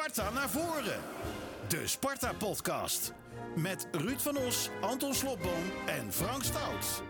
[0.00, 1.00] Sparta naar voren.
[1.68, 3.12] De Sparta-podcast.
[3.56, 7.02] Met Ruud van Os, Anton Slobboom en Frank Stout.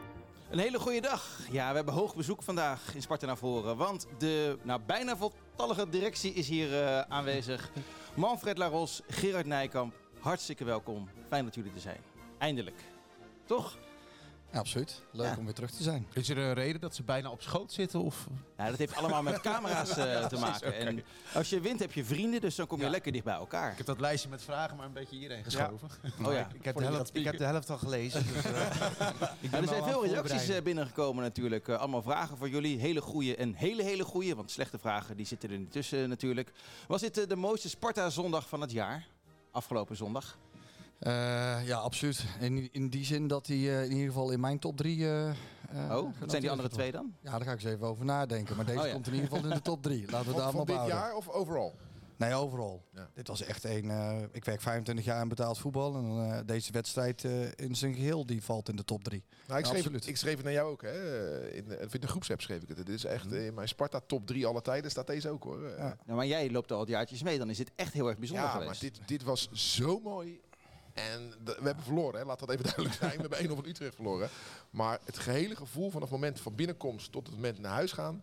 [0.51, 1.39] Een hele goede dag.
[1.51, 3.77] Ja, we hebben hoog bezoek vandaag in Sparta naar voren.
[3.77, 7.71] Want de nou, bijna voltallige directie is hier eh, aanwezig.
[8.15, 11.09] Manfred Laros, Gerard Nijkamp, hartstikke welkom.
[11.29, 12.01] Fijn dat jullie er zijn.
[12.39, 12.81] Eindelijk.
[13.45, 13.77] Toch?
[14.53, 15.01] Ja, absoluut.
[15.11, 15.37] Leuk Ja.
[15.39, 16.07] om weer terug te zijn.
[16.13, 18.01] Is er een reden dat ze bijna op schoot zitten?
[18.03, 18.27] Of?
[18.57, 20.75] Ja, dat heeft allemaal met camera's eh, te maken.
[20.75, 21.03] En
[21.35, 22.91] als je wint heb je vrienden, dus dan kom je Ja.
[22.91, 23.71] lekker dicht bij elkaar.
[23.71, 25.89] Ik heb dat lijstje met vragen maar een beetje hierheen geschoven.
[26.25, 26.49] Oh ja.
[26.55, 28.27] Ik heb, de helft, ik heb de helft al gelezen.
[28.27, 28.61] Dus, eh,
[29.41, 31.69] ik Ja, er zijn veel reacties eh, binnengekomen natuurlijk.
[31.69, 32.79] Allemaal vragen voor jullie.
[32.79, 34.35] Hele goede en hele, hele goede.
[34.35, 36.53] Want slechte vragen die zitten er niet tussen natuurlijk.
[36.89, 39.07] Was dit de mooiste Sparta-zondag van het jaar?
[39.51, 40.39] Afgelopen zondag.
[41.01, 42.25] Eh, ja, absoluut.
[42.41, 45.05] In, in die zin dat hij eh, in ieder geval in mijn top drie.
[45.07, 45.35] eh, eh,
[45.97, 47.15] Oh, wat zijn die andere twee dan?
[47.23, 48.57] Ja, daar ga ik eens even over nadenken.
[48.57, 48.93] Maar deze Oh, ja.
[48.93, 50.11] komt in ieder geval in de top drie.
[50.11, 51.75] Laten we daar Van, maar van dit jaar of overal?
[52.17, 52.85] Nee, overal.
[52.95, 53.09] Ja.
[53.15, 53.91] Dit was echt een.
[53.91, 55.95] eh, ik werk 25 jaar in betaald voetbal.
[55.97, 59.25] En eh, deze wedstrijd eh, in zijn geheel die valt in de top drie.
[59.47, 60.07] Nou, ik, schreef, absoluut.
[60.07, 60.83] ik schreef het naar jou ook.
[60.83, 61.49] Hè?
[61.51, 62.77] In, de- in de groepsapp schreef ik het.
[62.77, 65.69] Dit is echt eh, in mijn Sparta top 3 alle tijden staat deze ook hoor.
[65.69, 65.97] Ja.
[66.05, 67.39] Nou, maar jij loopt al het jaartjes mee.
[67.39, 68.81] Dan is dit echt heel erg bijzonder Ja, maar geweest.
[68.81, 70.41] dit, dit was zo mooi.
[70.95, 72.27] En de- we hebben verloren, hè?
[72.27, 73.11] laat dat even duidelijk zijn.
[73.15, 74.29] We hebben 1-0 van Utrecht verloren.
[74.71, 78.23] Maar het gehele gevoel vanaf het moment van binnenkomst tot het moment naar huis gaan.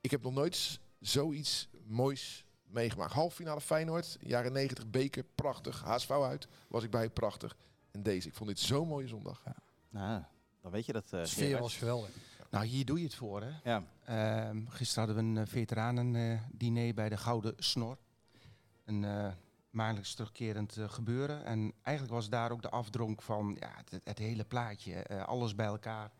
[0.00, 3.12] Ik heb nog nooit zoiets moois meegemaakt.
[3.12, 5.82] Half finale Feyenoord, jaren 90 beker, prachtig.
[5.84, 7.56] HSV uit, was ik bij, prachtig.
[7.90, 9.42] En deze, ik vond dit zo'n mooie zondag.
[9.90, 10.22] Nou,
[10.62, 11.04] dan weet je dat.
[11.04, 12.10] eh De sfeer was geweldig.
[12.50, 13.50] Nou, hier doe je het voor, hè.
[13.70, 13.84] Ja.
[14.04, 17.96] Ehm, gisteren hadden we een eh, veteranendiner bij de Gouden Snor.
[18.84, 19.28] Een eh
[19.72, 21.44] maandelijks terugkerend eh, gebeuren.
[21.44, 24.94] En eigenlijk was daar ook de afdronk van ja, het, hele plaatje.
[24.94, 26.12] eh, alles bij elkaar.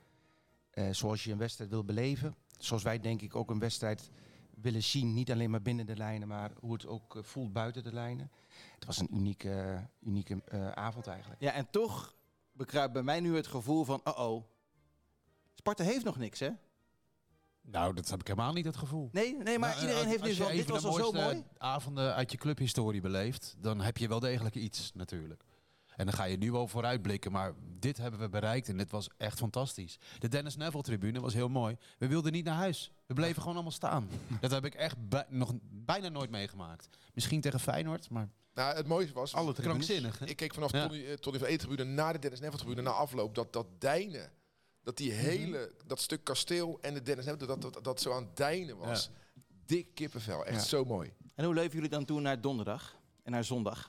[0.71, 2.35] Eh, zoals je een wedstrijd wil beleven.
[2.59, 4.11] Zoals wij denk ik ook een wedstrijd
[4.51, 5.15] willen zien.
[5.15, 8.31] Niet alleen maar binnen de lijnen, maar hoe het ook voelt buiten de lijnen.
[8.75, 10.43] Het was een unieke, unieke
[10.75, 11.41] avond eigenlijk.
[11.41, 12.15] ja, en toch
[12.53, 14.01] bekruipt bij mij nu het gevoel van...
[14.05, 14.45] Oh-oh,
[15.55, 16.51] Sparta heeft nog niks, hè?
[17.63, 19.09] Nou, dat heb ik helemaal niet het gevoel.
[19.13, 20.51] Nee, nee maar Nou, iedereen als- heeft nu als je zo...
[20.51, 21.45] Dit was al zo mooi.
[21.59, 25.43] avonden uit je clubhistorie beleeft, dan heb je wel degelijk iets natuurlijk.
[25.97, 29.09] En dan ga je nu wel vooruitblikken, maar dit hebben we bereikt en dit was
[29.17, 29.99] echt fantastisch.
[30.19, 31.77] De Dennis Neville tribune was heel mooi.
[31.99, 32.93] We wilden niet naar huis.
[33.07, 34.09] We bleven gewoon allemaal staan.
[34.41, 36.89] Dat heb ik echt bij- nog bijna nooit meegemaakt.
[37.15, 39.35] Misschien tegen Feyenoord, maar Nou, het mooiste was...
[39.35, 40.19] Alle krankzinnig.
[40.19, 40.27] hè?
[40.27, 40.87] Ik keek vanaf Ja.
[40.87, 44.31] Tony, eh, Tony van Etentribune naar de Dennis Neville tribune, na afloop, dat, dat deinen,
[44.83, 48.23] dat die hele, dat stuk kasteel en de Dennis Neville, dat, dat, dat zo aan
[48.23, 49.11] het deinen was.
[49.67, 50.69] Dik kippenvel, echt Ja.
[50.69, 51.13] zo mooi.
[51.35, 53.89] En hoe leven jullie dan toe naar donderdag en naar zondag?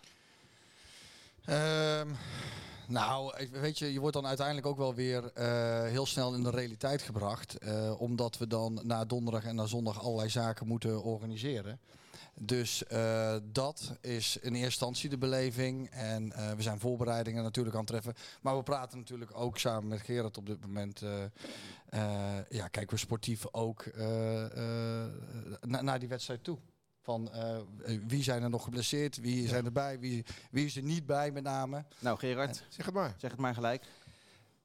[1.45, 2.09] Ehm,
[2.87, 6.49] nou, weet je, je wordt dan uiteindelijk ook wel weer eh, heel snel in de
[6.49, 7.57] realiteit gebracht.
[7.57, 11.79] eh, omdat we dan na donderdag en na zondag allerlei zaken moeten organiseren.
[12.39, 15.89] Dus eh, dat is in eerste instantie de beleving.
[15.89, 18.13] En eh, we zijn voorbereidingen natuurlijk aan het treffen.
[18.41, 21.01] Maar we praten natuurlijk ook samen met Gerard op dit moment.
[21.01, 21.23] eh,
[21.89, 24.43] eh, ja, kijken we sportief ook eh,
[25.03, 25.11] eh,
[25.61, 26.57] na- naar die wedstrijd toe.
[27.01, 27.57] Van eh,
[28.07, 31.43] wie zijn er nog geblesseerd, wie zijn erbij, wie, wie is er niet bij met
[31.43, 31.85] name.
[31.99, 33.13] Nou, Gerard, Zeg het maar.
[33.17, 33.85] zeg het maar gelijk.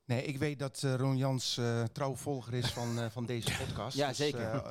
[0.08, 3.56] Nee, ik weet dat eh, Ron Jans eh trouw volger is van, eh, van deze
[3.64, 3.96] podcast.
[3.96, 4.62] Ja, Dus, zeker.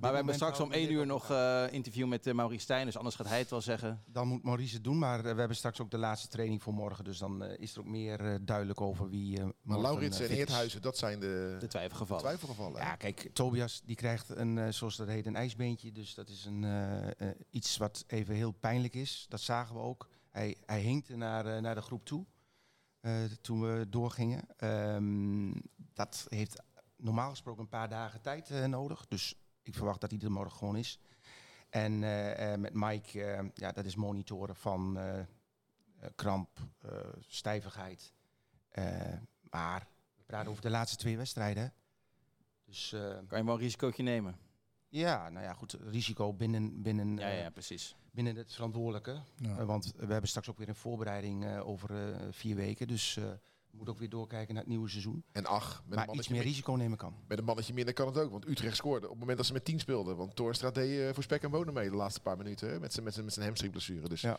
[0.00, 2.86] Maar we hebben straks om één uur nog eh interview met uh, Maurice Stijn.
[2.86, 4.02] Dus anders gaat hij het wel zeggen.
[4.06, 7.04] Dan moet Maurice het doen, maar we hebben straks ook de laatste training voor morgen.
[7.04, 10.28] Dus dan is er ook meer eh, duidelijk over wie eh Maar Laurits en.
[10.28, 12.22] Eerthuizen, dat zijn de, De twijfelgevallen.
[12.22, 12.80] twijfelgevallen.
[12.80, 12.86] hè?
[12.86, 15.92] Ja, kijk, Tobias die krijgt een, eh, zoals dat heet, een ijsbeentje.
[15.92, 16.64] Dus dat is een,
[17.50, 19.26] iets wat even heel pijnlijk is.
[19.28, 20.08] Dat zagen we ook.
[20.30, 22.24] Hij, hij hinkte naar, eh, naar de groep toe
[23.40, 24.44] toen we doorgingen.
[24.56, 26.62] Ehm, dat heeft
[26.96, 29.06] normaal gesproken een paar dagen tijd eh, nodig.
[29.06, 30.98] Dus ik verwacht dat hij er morgen gewoon is.
[31.70, 35.26] En eh, eh, met Mike, eh, ja, dat is monitoren van eh, eh,
[36.14, 36.90] kramp, eh,
[37.28, 38.12] stijvigheid.
[38.68, 39.12] Eh,
[39.50, 41.72] maar we praten over de laatste twee wedstrijden.
[42.64, 44.36] Dus eh, Kan je wel een risicootje nemen?
[44.88, 47.96] ja, nou ja, goed, risico binnen, binnen, Ja, eh, ja, precies.
[48.16, 49.20] Binnen het verantwoordelijke.
[49.36, 49.56] Ja.
[49.58, 52.86] Eh, want we hebben straks ook weer een voorbereiding eh, over eh, vier weken.
[52.88, 53.24] Dus eh,
[53.70, 55.24] we moeten ook weer doorkijken naar het nieuwe seizoen.
[55.32, 57.14] En ach, met een, maar iets mannetje meer min- risico nemen kan.
[57.28, 58.30] met een mannetje minder kan het ook.
[58.30, 60.16] Want Utrecht scoorde op het moment dat ze met 10 speelden.
[60.16, 62.68] Want Toornstra deed eh, voor spek en bonen mee de laatste paar minuten.
[62.70, 64.08] hè, Met zijn met zijn- met zijn hamstringblessure.
[64.08, 64.38] Dus Ja.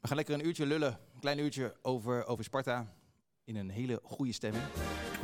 [0.00, 0.98] We gaan lekker een uurtje lullen.
[1.14, 2.86] Een klein uurtje over, over Sparta.
[3.44, 4.64] In een hele goede stemming.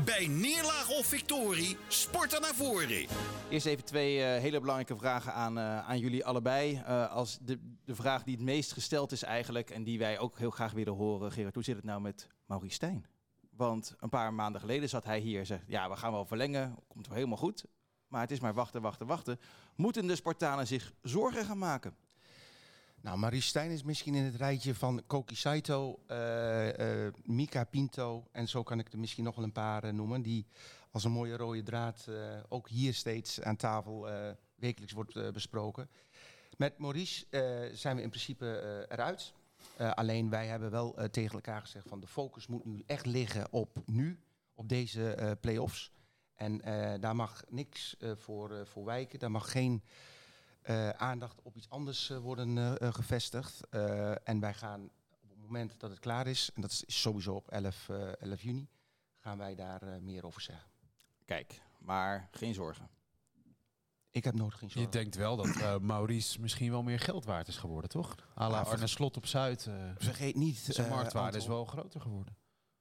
[0.04, 3.06] Bij neerlaag of victorie, Sparta naar voren.
[3.50, 6.82] Eerst even twee eh, hele belangrijke vragen aan, eh, aan jullie allebei.
[6.86, 9.70] Eh, als de, de vraag die het meest gesteld is eigenlijk...
[9.70, 11.32] en die wij ook heel graag willen horen...
[11.32, 13.06] Gerard, hoe zit het nou met Maurice Stijn?
[13.50, 15.64] Want een paar maanden geleden zat hij hier en zegt...
[15.66, 17.64] ja, we gaan wel verlengen, komt wel helemaal goed.
[18.08, 19.40] Maar het is maar wachten, wachten, wachten.
[19.76, 21.96] Moeten de Spartanen zich zorgen gaan maken?
[23.02, 28.48] Nou, Marie Stijn is misschien in het rijtje van Koki Saito, eh, Mika Pinto en
[28.48, 30.22] zo kan ik er misschien nog wel een paar eh, noemen.
[30.22, 30.46] Die
[30.90, 32.08] als een mooie rode draad
[32.48, 34.08] ook hier steeds aan tafel
[34.54, 35.88] wekelijks wordt besproken.
[36.56, 37.26] Met Maurice
[37.72, 39.32] zijn we in principe eruit.
[39.76, 43.82] Alleen wij hebben wel tegen elkaar gezegd van de focus moet nu echt liggen op
[43.86, 44.18] nu,
[44.54, 45.92] op deze play-offs.
[46.34, 46.58] En
[47.00, 49.18] daar mag niks voor, voor wijken.
[49.18, 49.82] Daar mag geen
[50.62, 53.60] eh, aandacht op iets anders eh, worden eh, gevestigd.
[53.70, 57.34] Eh, en wij gaan op het moment dat het klaar is, en dat is sowieso
[57.34, 58.68] op 11, eh, 11 juni,
[59.18, 60.70] gaan wij daar eh, meer over zeggen.
[61.24, 62.88] Kijk, maar geen zorgen.
[64.10, 64.90] Ik heb nooit geen Je zorgen.
[64.92, 68.14] denkt wel dat eh, Maurice misschien wel meer geld waard is geworden, toch?
[68.18, 69.66] À la Ja, Arne Slot op Zuid.
[69.66, 70.56] eh, Vergeet niet.
[70.58, 72.36] zijn marktwaarde is wel groter geworden.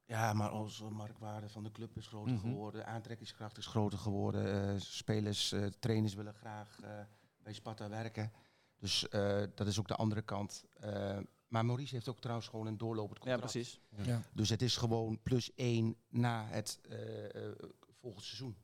[0.06, 2.42] Ja, maar onze marktwaarde van de club is groter Mhm.
[2.42, 2.86] geworden.
[2.86, 4.70] Aantrekkingskracht is groter geworden.
[4.74, 6.90] eh, spelers, eh, trainers willen graag eh,
[7.44, 8.32] bij Sparta werken.
[8.78, 10.64] Dus eh, dat is ook de andere kant.
[10.80, 11.18] Eh,
[11.48, 13.52] maar Maurice heeft ook trouwens gewoon een doorlopend Ja, contract.
[13.52, 13.80] precies.
[14.34, 17.52] Dus het is gewoon plus één na het eh, eh,
[18.00, 18.56] volgend seizoen.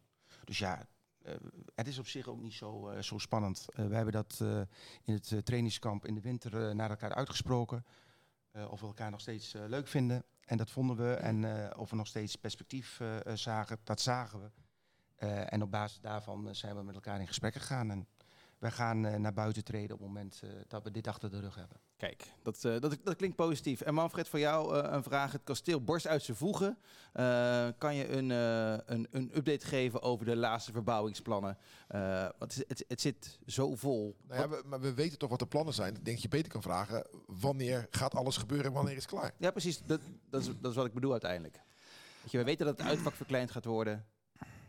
[0.43, 0.87] Dus ja,
[1.21, 1.33] eh,
[1.75, 3.65] het is op zich ook niet zo, eh, zo spannend.
[3.73, 4.59] Eh, we hebben dat eh,
[5.03, 7.85] in het eh, trainingskamp in de winter eh, naar elkaar uitgesproken.
[8.51, 10.23] Eh, of we elkaar nog steeds leuk vinden.
[10.45, 11.13] En dat vonden we.
[11.13, 13.01] En eh, of we nog steeds perspectief
[13.33, 14.49] zagen, dat zagen we.
[15.15, 17.91] Eh, en op basis daarvan zijn we met elkaar in gesprek gegaan.
[17.91, 18.07] En
[18.59, 21.39] wij gaan eh, naar buiten treden op het moment eh, dat we dit achter de
[21.39, 21.77] rug hebben.
[21.97, 23.81] Kijk, dat, eh, dat, dat klinkt positief.
[23.81, 25.31] En Manfred, voor jou eh, een vraag.
[25.31, 26.77] Het kasteel borst uit zijn voegen.
[27.13, 31.57] Eh, kan je een, eh, een, een update geven over de laatste verbouwingsplannen?
[31.87, 34.15] Eh, want het, het, het zit zo vol.
[34.27, 35.95] Nou ja, we, maar we weten toch wat de plannen zijn.
[35.95, 39.11] Ik denk dat je beter kan vragen, wanneer gaat alles gebeuren en wanneer is het
[39.11, 39.33] klaar?
[39.37, 39.81] Ja, precies.
[39.85, 41.61] Dat, dat, is, dat is wat ik bedoel uiteindelijk.
[42.21, 44.05] Weet je, we weten dat het uitvak verkleind gaat worden.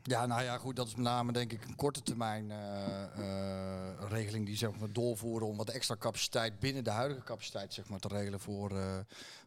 [0.03, 4.11] Ja, nou ja, goed, dat is met name denk ik een korte termijn eh, eh,
[4.11, 7.99] regeling die zeg maar doorvoeren om wat extra capaciteit binnen de huidige capaciteit zeg maar
[7.99, 8.99] te regelen voor, eh,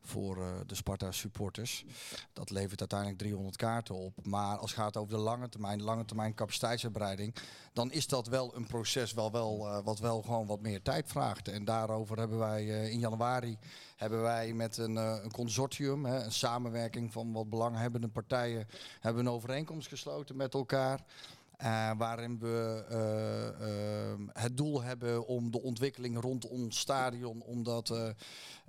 [0.01, 1.85] voor eh, de Sparta supporters.
[2.33, 4.25] Dat levert uiteindelijk 300 kaarten op.
[4.25, 7.35] Maar als het gaat over de lange termijn, lange termijn capaciteitsuitbreiding,
[7.73, 11.07] dan is dat wel een proces wel, wel, eh, wat wel gewoon wat meer tijd
[11.07, 11.47] vraagt.
[11.47, 13.57] En daarover hebben wij eh, in januari
[13.95, 18.67] hebben wij met een, een consortium, hè, een samenwerking van wat belanghebbende partijen,
[18.99, 21.03] hebben een overeenkomst gesloten met elkaar.
[21.61, 27.63] Eh, waarin we eh, ehm, het doel hebben om de ontwikkeling rond ons stadion, om
[27.63, 28.09] dat eh,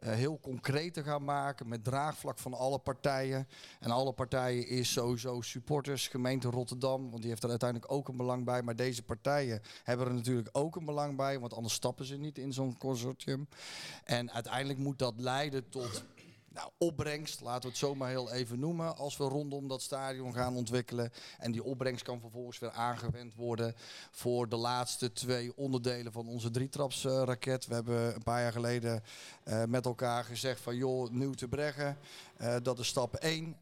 [0.02, 3.48] eh, heel concreet te gaan maken met draagvlak van alle partijen.
[3.80, 8.16] En alle partijen is sowieso supporters, gemeente Rotterdam, want die heeft er uiteindelijk ook een
[8.16, 8.62] belang bij.
[8.62, 12.38] Maar deze partijen hebben er natuurlijk ook een belang bij, want anders stappen ze niet
[12.38, 13.48] in zo'n consortium.
[14.04, 16.04] En uiteindelijk moet dat leiden tot
[16.54, 20.56] nou, opbrengst, laten we het zomaar heel even noemen, als we rondom dat stadion gaan
[20.56, 21.12] ontwikkelen.
[21.38, 23.74] En die opbrengst kan vervolgens weer aangewend worden
[24.10, 27.66] voor de laatste twee onderdelen van onze drietrapsraket.
[27.66, 29.02] we hebben een paar jaar geleden
[29.44, 31.98] eh, met elkaar gezegd van joh, nieuw te breggen.
[32.36, 33.56] eh, dat is stap 1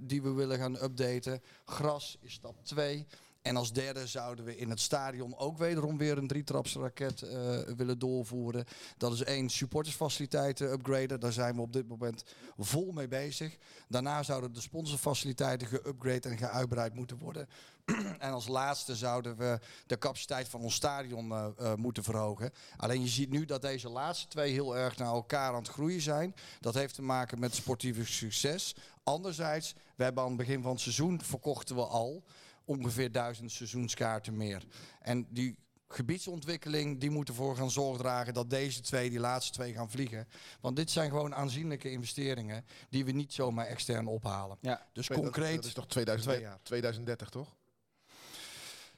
[0.00, 1.42] die we willen gaan updaten.
[1.64, 3.06] Gras is stap 2.
[3.46, 7.98] En als derde zouden we in het stadion ook wederom weer een drietrapsraket eh willen
[7.98, 8.64] doorvoeren.
[8.96, 11.20] Dat is één, supportersfaciliteiten upgraden.
[11.20, 12.24] Daar zijn we op dit moment
[12.58, 13.56] vol mee bezig.
[13.88, 17.48] Daarna zouden de sponsorfaciliteiten geüpgrade en geuitbreid moeten worden.
[18.18, 22.50] en als laatste zouden we de capaciteit van ons stadion eh, eh, moeten verhogen.
[22.76, 26.00] Alleen je ziet nu dat deze laatste twee heel erg naar elkaar aan het groeien
[26.00, 26.34] zijn.
[26.60, 28.74] Dat heeft te maken met sportieve succes.
[29.02, 32.24] Anderzijds, we hebben aan het begin van het seizoen verkochten we al
[32.66, 34.66] ongeveer duizend seizoenskaarten meer.
[35.00, 35.58] En die
[35.88, 40.28] gebiedsontwikkeling, die moet ervoor gaan zorgen dragen dat deze twee, die laatste twee, gaan vliegen.
[40.60, 44.58] Want dit zijn gewoon aanzienlijke investeringen die we niet zomaar extern ophalen.
[44.60, 44.86] Ja.
[44.92, 45.54] Dus concreet.
[45.54, 46.58] Dat is toch 2000, twee jaar.
[46.62, 47.55] 2030, toch?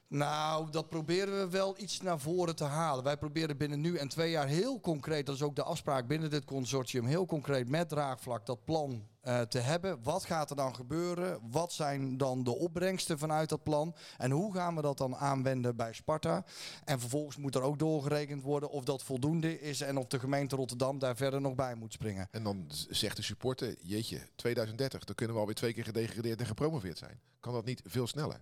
[0.08, 3.04] Nou, dat proberen we wel iets naar voren te halen.
[3.04, 6.30] Wij proberen binnen nu en twee jaar heel concreet, dat is ook de afspraak binnen
[6.30, 10.02] dit consortium, heel concreet met draagvlak dat plan eh, te hebben.
[10.02, 11.40] Wat gaat er dan gebeuren?
[11.50, 13.94] Wat zijn dan de opbrengsten vanuit dat plan?
[14.16, 16.44] En hoe gaan we dat dan aanwenden bij Sparta?
[16.84, 20.56] En vervolgens moet er ook doorgerekend worden of dat voldoende is en of de gemeente
[20.56, 22.28] Rotterdam daar verder nog bij moet springen.
[22.30, 26.46] En dan zegt de supporter, jeetje, 2030, dan kunnen we alweer twee keer gedegradeerd en
[26.46, 27.20] gepromoveerd zijn.
[27.40, 28.40] Kan dat niet veel sneller?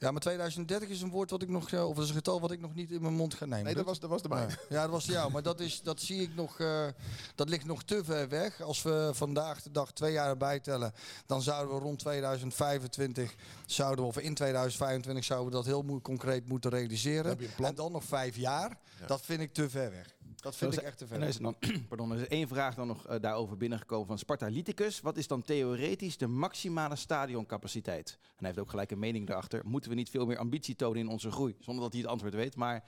[0.00, 2.50] Ja, maar 2030 is een woord wat ik nog, eh, of is een getal wat
[2.50, 3.64] ik nog niet in mijn mond ga nemen.
[3.64, 4.48] Nee, dat was, dat was de mijne.
[4.50, 5.30] Ja, ja, dat was de jou.
[5.32, 6.60] Maar dat, is, dat zie ik nog.
[6.60, 6.86] eh,
[7.34, 8.60] dat ligt nog te ver weg.
[8.62, 10.92] Als we vandaag de dag twee jaar bijtellen,
[11.26, 13.34] dan zouden we rond 2025,
[13.66, 17.26] zouden we, of in 2025, zouden we dat heel moe- concreet moeten realiseren.
[17.30, 17.68] heb je een plan?
[17.70, 18.78] En dan nog vijf jaar.
[19.00, 19.06] Ja.
[19.06, 20.18] Dat vind ik te ver weg.
[20.40, 21.36] Dat vind Dat ik echt te ver En er weg.
[21.36, 25.00] is dan, pardon, er is één vraag dan nog eh, daarover binnengekomen van Sparta Liticus.
[25.00, 28.18] Wat is dan theoretisch de maximale stadioncapaciteit?
[28.20, 29.60] En hij heeft ook gelijk een mening daarachter.
[29.64, 31.56] Moeten we niet veel meer ambitie tonen in onze groei?
[31.60, 32.56] Zonder dat hij het antwoord weet.
[32.56, 32.84] Maar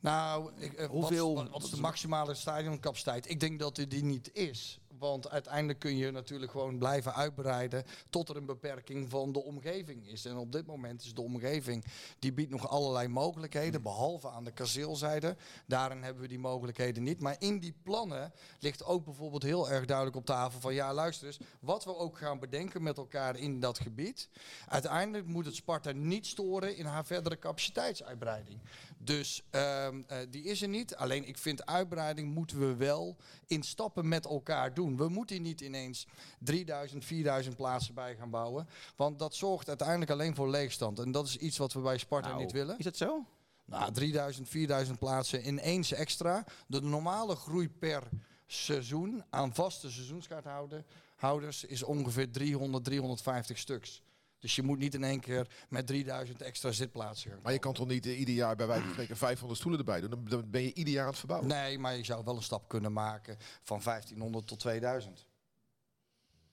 [0.00, 3.28] Nou, ik, eh, Hoeveel- Wat, wat is de maximale stadioncapaciteit?
[3.30, 4.80] Ik denk dat die die niet is.
[4.98, 10.08] Want uiteindelijk kun je natuurlijk gewoon blijven uitbreiden tot er een beperking van de omgeving
[10.08, 10.24] is.
[10.24, 11.84] En op dit moment is de omgeving,
[12.18, 15.36] die biedt nog allerlei mogelijkheden, behalve aan de kasteelzijde.
[15.66, 17.20] Daarin hebben we die mogelijkheden niet.
[17.20, 21.26] Maar in die plannen ligt ook bijvoorbeeld heel erg duidelijk op tafel van ja, luister
[21.26, 24.28] eens, wat we ook gaan bedenken met elkaar in dat gebied.
[24.68, 28.60] Uiteindelijk moet het Sparta niet storen in haar verdere capaciteitsuitbreiding.
[28.98, 30.96] Dus ehm, eh, die is er niet.
[30.96, 34.87] Alleen ik vind uitbreiding moeten we wel in stappen met elkaar doen.
[34.96, 36.06] We moeten niet ineens
[36.38, 38.68] 3000, 4000 plaatsen bij gaan bouwen.
[38.96, 40.98] Want dat zorgt uiteindelijk alleen voor leegstand.
[40.98, 42.78] En dat is iets wat we bij Sparta Nou, niet willen.
[42.78, 43.24] Is dat zo?
[43.64, 46.44] Nou, 3000, 4000 plaatsen ineens extra.
[46.66, 48.02] De normale groei per
[48.46, 54.02] seizoen aan vaste seizoenskaarthouders is ongeveer 300, 350 stuks.
[54.38, 57.40] Dus je moet niet in één keer met 3000 extra zitplaatsen gaan.
[57.42, 60.00] Maar je kan toch niet eh, ieder jaar bij wijze van spreken 500 stoelen erbij
[60.00, 60.10] doen?
[60.10, 61.48] Dan, dan ben je ieder jaar aan het verbouwen.
[61.48, 65.26] Nee, maar je zou wel een stap kunnen maken van 1500 tot 2000.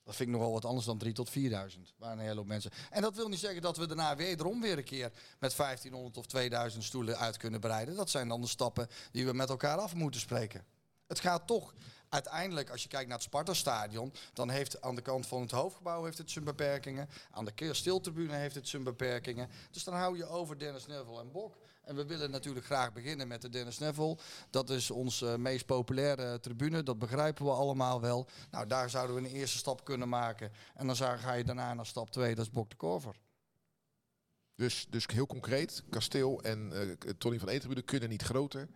[0.05, 1.93] Dat vind ik nogal wat anders dan 3 tot 4000.
[1.97, 2.71] Waar een hele hoop mensen.
[2.89, 6.25] En dat wil niet zeggen dat we daarna wederom weer een keer met 1500 of
[6.25, 7.95] 2000 stoelen uit kunnen breiden.
[7.95, 10.65] Dat zijn dan de stappen die we met elkaar af moeten spreken.
[11.07, 11.73] Het gaat toch
[12.09, 16.03] uiteindelijk, als je kijkt naar het Sparta-stadion, dan heeft aan de kant van het hoofdgebouw
[16.03, 17.09] heeft het zijn beperkingen.
[17.31, 19.49] Aan de keerstiltribune heeft het zijn beperkingen.
[19.71, 21.57] Dus dan hou je over Dennis Neville en Bok.
[21.81, 24.17] En we willen natuurlijk graag beginnen met de Dennis Neville.
[24.49, 28.27] Dat is onze meest populaire tribune, dat begrijpen we allemaal wel.
[28.51, 30.51] Nou, daar zouden we een eerste stap kunnen maken.
[30.73, 33.15] En dan ga je daarna naar stap 2, dat is Bok de Korver.
[34.55, 38.69] Dus, dus heel concreet, Kasteel en eh Tony van Etenbuurde kunnen niet groter.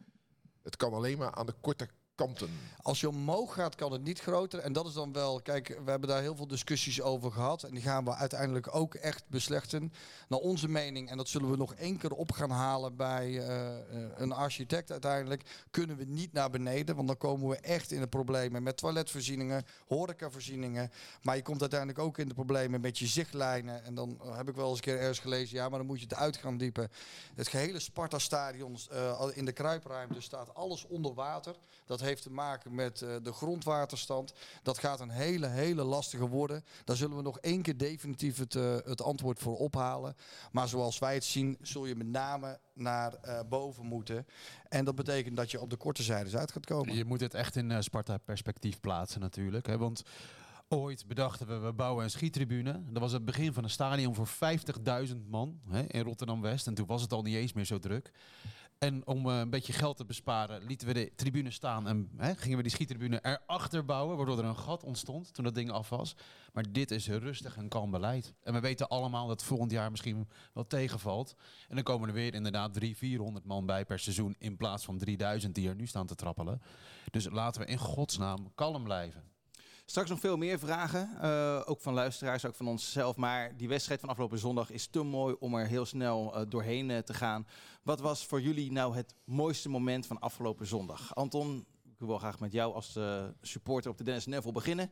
[0.63, 2.49] Het kan alleen maar aan de korte kanten.
[2.81, 4.59] Als je omhoog gaat, kan het niet groter.
[4.59, 7.63] En dat is dan wel, kijk, we hebben daar heel veel discussies over gehad.
[7.63, 9.93] En die gaan we uiteindelijk ook echt beslechten.
[10.27, 13.77] Naar onze mening, en dat zullen we nog één keer op gaan halen bij eh,
[13.77, 16.95] eh, een architect uiteindelijk, kunnen we niet naar beneden.
[16.95, 20.91] Want dan komen we echt in de problemen met toiletvoorzieningen, horecavoorzieningen.
[21.21, 23.83] Maar je komt uiteindelijk ook in de problemen met je zichtlijnen.
[23.83, 26.07] En dan heb ik wel eens een keer ergens gelezen, ja, maar dan moet je
[26.07, 26.89] het uit gaan diepen.
[27.35, 31.55] Het gehele Sparta-stadion eh, in de kruipruimte staat alles onder water.
[31.85, 34.33] Dat heeft te maken met eh, de grondwaterstand.
[34.63, 36.63] Dat gaat een hele, hele lastige worden.
[36.83, 40.15] Daar zullen we nog één keer definitief het, eh, het antwoord voor ophalen.
[40.51, 44.27] Maar zoals wij het zien, zul je met name naar eh, boven moeten.
[44.69, 46.95] En dat betekent dat je op de korte zijdes uit gaat komen.
[46.95, 49.67] Je moet het echt in Sparta-perspectief plaatsen natuurlijk.
[49.67, 49.77] Hè?
[49.77, 50.03] Want
[50.67, 52.83] ooit bedachten we, we bouwen een schietribune.
[52.89, 54.27] Dat was het begin van een stadion voor
[55.07, 56.67] 50.000 man hè, in Rotterdam-West.
[56.67, 58.11] En toen was het al niet eens meer zo druk.
[58.79, 62.35] En om eh, een beetje geld te besparen, lieten we de tribune staan en hè,
[62.35, 65.89] gingen we die schietribune erachter bouwen, waardoor er een gat ontstond toen dat ding af
[65.89, 66.15] was.
[66.53, 68.33] Maar dit is rustig en kalm beleid.
[68.43, 71.35] En we weten allemaal dat volgend jaar misschien wel tegenvalt.
[71.67, 74.97] En dan komen er weer inderdaad 300, 400 man bij per seizoen in plaats van
[74.97, 76.61] 3000 die er nu staan te trappelen.
[77.11, 79.23] Dus laten we in godsnaam kalm blijven.
[79.89, 83.15] Straks nog veel meer vragen, eh, ook van luisteraars, ook van onszelf.
[83.15, 86.91] Maar die wedstrijd van afgelopen zondag is te mooi om er heel snel eh, doorheen
[86.91, 87.47] eh, te gaan.
[87.83, 91.15] Wat was voor jullie nou het mooiste moment van afgelopen zondag?
[91.15, 92.99] Anton, ik wil graag met jou als
[93.41, 94.91] supporter op de Dennis Neville beginnen.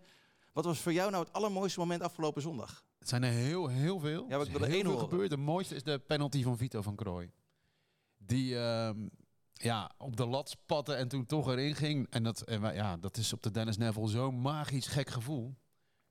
[0.53, 2.85] Wat was voor jou nou het allermooiste moment afgelopen zondag?
[2.99, 4.25] Het zijn er heel, heel veel.
[4.29, 4.99] Ja, ik Er wil er één horen.
[4.99, 5.29] gebeurd.
[5.29, 7.31] De mooiste is de penalty van Vito van Krooi.
[8.17, 9.07] Die ehm,
[9.57, 12.07] ja, op de lat spatte en toen toch erin ging.
[12.09, 15.55] En dat, en wij- ja, dat is op de Dennis Neville zo'n magisch gek gevoel.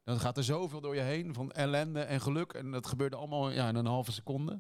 [0.05, 2.53] Dan gaat er zoveel door je heen van ellende en geluk.
[2.53, 4.53] En dat gebeurde allemaal ja, in een halve seconde.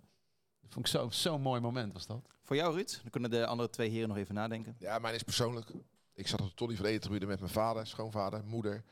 [0.61, 2.29] Dat vond ik zo- zo'n mooi moment was dat.
[2.43, 2.99] Voor jou, Ruud?
[3.03, 4.77] Dan kunnen de andere twee heren nog even nadenken.
[4.79, 5.71] Ja, mijn is persoonlijk.
[6.15, 8.85] Ik zat op de Tony van Etenbuurde met mijn vader, schoonvader, moeder.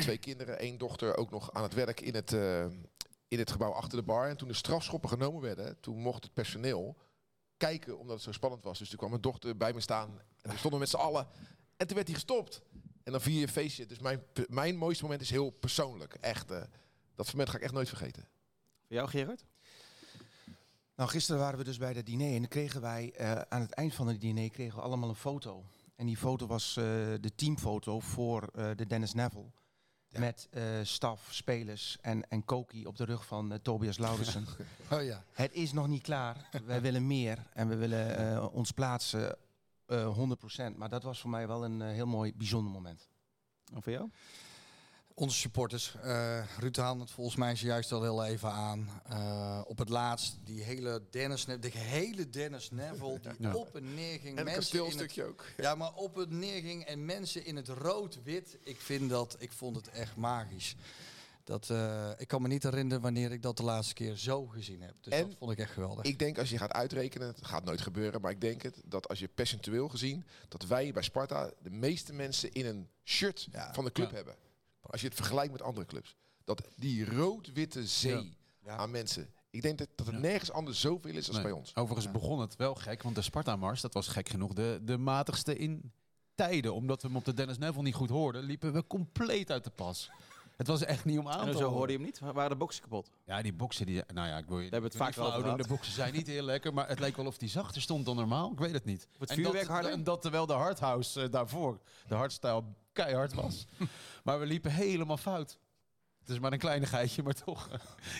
[0.00, 2.64] Twee kinderen, één dochter ook nog aan het werk in het, eh,
[3.28, 4.28] in het gebouw achter de bar.
[4.28, 6.96] En toen de strafschoppen genomen werden, toen mocht het personeel
[7.58, 8.78] kijken omdat het zo spannend was.
[8.78, 10.08] Dus toen kwam mijn dochter bij me staan
[10.40, 11.26] en toen stonden we met z'n allen.
[11.76, 12.62] En toen werd hij gestopt.
[13.02, 13.86] En dan vier je een feestje.
[13.86, 16.14] Dus mijn, mijn mooiste moment is heel persoonlijk.
[16.14, 16.62] Echt, eh,
[17.14, 18.28] dat moment ga ik echt nooit vergeten.
[18.86, 19.44] Voor jou, Gerard?
[20.98, 23.72] Nou, gisteren waren we dus bij dat diner en dan kregen wij eh, aan het
[23.72, 25.64] eind van het diner kregen we allemaal een foto.
[25.96, 26.84] En die foto was eh,
[27.20, 29.50] de teamfoto voor eh, de Dennis Neville.
[30.16, 34.46] Met eh, staf, spelers en, en Koki op de rug van eh, Tobias Laudersen.
[34.90, 35.24] Oh ja.
[35.32, 36.48] het is nog niet klaar.
[36.64, 39.36] Wij willen meer en we willen eh, ons plaatsen
[39.86, 40.18] eh
[40.72, 40.76] 100%.
[40.76, 43.08] Maar dat was voor mij wel een heel mooi, bijzonder moment.
[43.74, 44.10] En voor jou?
[45.20, 48.88] Onze supporters, eh Ruud haalde het volgens mij zojuist al heel even aan.
[49.08, 53.54] Eh, op het laatst, die hele Dennis Neville, de hele Dennis Neville, die Ja.
[53.54, 54.32] op en neer ging.
[54.32, 55.44] En een mensen in het- kasteelstukje ook.
[55.56, 58.58] Ja, maar op het neerging en mensen in het rood-wit.
[58.64, 60.76] Ik vind dat, ik vond het echt magisch.
[61.44, 64.82] Dat, eh, ik kan me niet herinneren wanneer ik dat de laatste keer zo gezien
[64.82, 64.94] heb.
[65.00, 66.04] Dus En dat vond ik echt geweldig.
[66.04, 69.08] Ik denk als je gaat uitrekenen, het gaat nooit gebeuren, maar ik denk het, dat
[69.08, 73.72] als je percentueel gezien, dat wij bij Sparta de meeste mensen in een shirt Ja.
[73.74, 74.14] van de club Ja.
[74.16, 74.34] hebben.
[74.90, 76.16] Als je het vergelijkt met andere clubs.
[76.44, 78.76] Dat die rood-witte zee Ja.
[78.76, 79.30] aan mensen.
[79.50, 80.20] Ik denk dat, dat het Ja.
[80.20, 81.44] nergens anders zoveel is als Nee.
[81.44, 81.74] bij ons.
[81.74, 82.12] Overigens Ja.
[82.12, 85.92] begon het wel gek, want de Sparta-mars, dat was gek genoeg de, de matigste in
[86.34, 86.74] tijden.
[86.74, 89.70] Omdat we hem op de Dennis Neville niet goed hoorden, liepen we compleet uit de
[89.70, 90.10] pas.
[90.56, 92.18] Het was echt niet om aan En te zo hoorde je hem niet?
[92.18, 93.10] Waren de boksen kapot?
[93.26, 95.56] Ja, die boksen, die, nou ja, ik wil je hebben het vaak wel doen.
[95.56, 98.16] De boksen zijn niet heel lekker, maar het leek wel of die zachter stond dan
[98.16, 98.52] normaal.
[98.52, 99.08] Ik weet het niet.
[99.18, 99.90] het En vuurwerk dat, harder?
[99.92, 102.62] En dat terwijl de hardhouse eh, daarvoor, de hardstyle,
[103.04, 103.66] keihard was.
[104.24, 105.58] maar we liepen helemaal fout.
[106.20, 107.68] Het is maar een kleinigheidje, maar toch.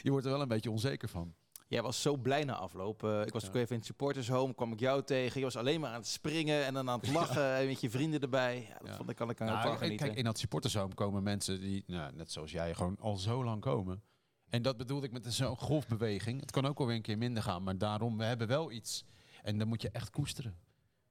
[0.03, 1.35] je wordt er wel een beetje onzeker van.
[1.67, 3.05] Jij was zo blij na afloop.
[3.05, 3.49] Eh, ik was Ja.
[3.49, 5.39] ook even in het supporters home, kwam ik jou tegen.
[5.39, 7.91] Je was alleen maar aan het springen en dan aan het lachen en met je
[7.91, 8.67] vrienden erbij.
[8.69, 10.07] Ja, dat vond ik, kan ik aan Nou, kijk, genieten.
[10.07, 13.61] kijk, in dat supportershome komen mensen die, nou, net zoals jij, gewoon al zo lang
[13.61, 14.03] komen.
[14.49, 16.41] En dat bedoelde ik met zo'n golfbeweging.
[16.41, 19.05] Het kan ook alweer een keer minder gaan, maar daarom, we hebben wel iets.
[19.43, 20.57] En dan moet je echt koesteren.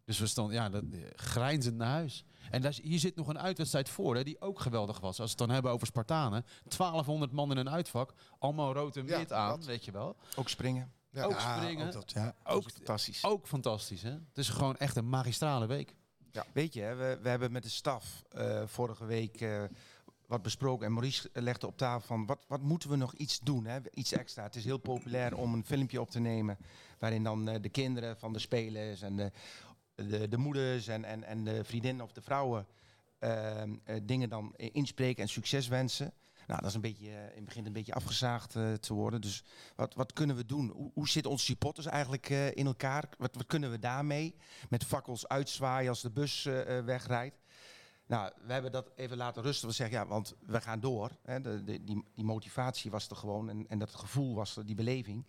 [0.08, 2.26] Dus we stonden, ja, dat, eh, grijnzend naar huis.
[2.52, 5.08] En daar, hier zit nog een uitwedstrijd voor, hè, die ook geweldig was.
[5.08, 6.46] Als we het dan hebben over Spartanen.
[6.68, 9.66] 1200 man in een uitvak, allemaal rood en Ja, wit aan, dat.
[9.66, 10.16] weet je wel.
[10.36, 10.92] Ook springen.
[11.10, 11.24] Ja.
[11.24, 12.36] ook Ja, springen, ook dat, ja.
[12.44, 13.24] ook, Fantastisch.
[13.24, 14.02] ook fantastisch.
[14.02, 14.12] Hè?
[14.12, 15.96] Het is gewoon echt een magistrale week.
[16.54, 19.64] Weet je, hè, we, we hebben met de staf eh, vorige week eh,
[20.28, 20.86] wat besproken.
[20.86, 23.66] En Maurice legde op tafel van, wat, wat moeten we nog iets doen?
[23.66, 23.80] Hè?
[23.94, 24.44] Iets extra.
[24.44, 26.58] Het is heel populair om een filmpje op te nemen.
[27.00, 29.32] Waarin dan eh, de kinderen van de spelers en de,
[30.06, 32.68] de, de moeders en, en, en de vriendinnen of de vrouwen
[33.20, 36.14] ehm, eh, dingen dan inspreken en succes wensen.
[36.48, 39.22] Nou, dat is een beetje, eh, in het begin een beetje afgezaagd eh, te worden.
[39.22, 39.44] Dus
[39.76, 40.70] wat, wat kunnen we doen?
[40.70, 43.10] Hoe, hoe zitten onze supporters eigenlijk in elkaar?
[43.18, 44.36] Wat, wat kunnen we daarmee?
[44.70, 46.44] Met fakkels uitzwaaien als de bus
[46.86, 47.36] wegrijdt.
[48.06, 49.68] Nou, we hebben dat even laten rusten.
[49.68, 51.12] We zeggen, ja, want we gaan door.
[51.24, 51.42] Hè.
[51.42, 55.26] De, die, die motivatie was er gewoon en, en dat gevoel was er, die beleving.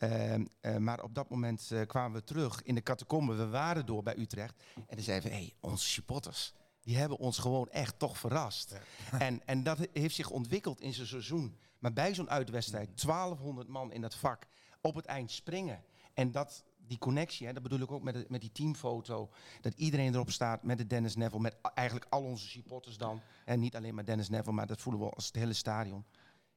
[0.00, 3.34] Ehm, eh, maar op dat moment eh, kwamen we terug in de catacombe.
[3.34, 4.54] We waren door bij Utrecht.
[4.74, 8.74] En dan zeiden we, hé, hey, onze supporters, die hebben ons gewoon echt toch verrast.
[9.18, 11.58] En, en dat heeft zich ontwikkeld in zijn seizoen.
[11.78, 14.46] Maar bij zo'n uitwedstrijd, 1200 man in dat vak,
[14.80, 15.82] op het eind springen.
[16.14, 19.30] En dat, die connectie, hè, dat bedoel ik ook met, de, met die teamfoto.
[19.60, 21.40] Dat iedereen erop staat met de Dennis Neville.
[21.42, 23.20] Met eigenlijk al onze supporters dan.
[23.44, 26.04] En niet alleen maar Dennis Neville, maar dat voelen we als het hele stadion.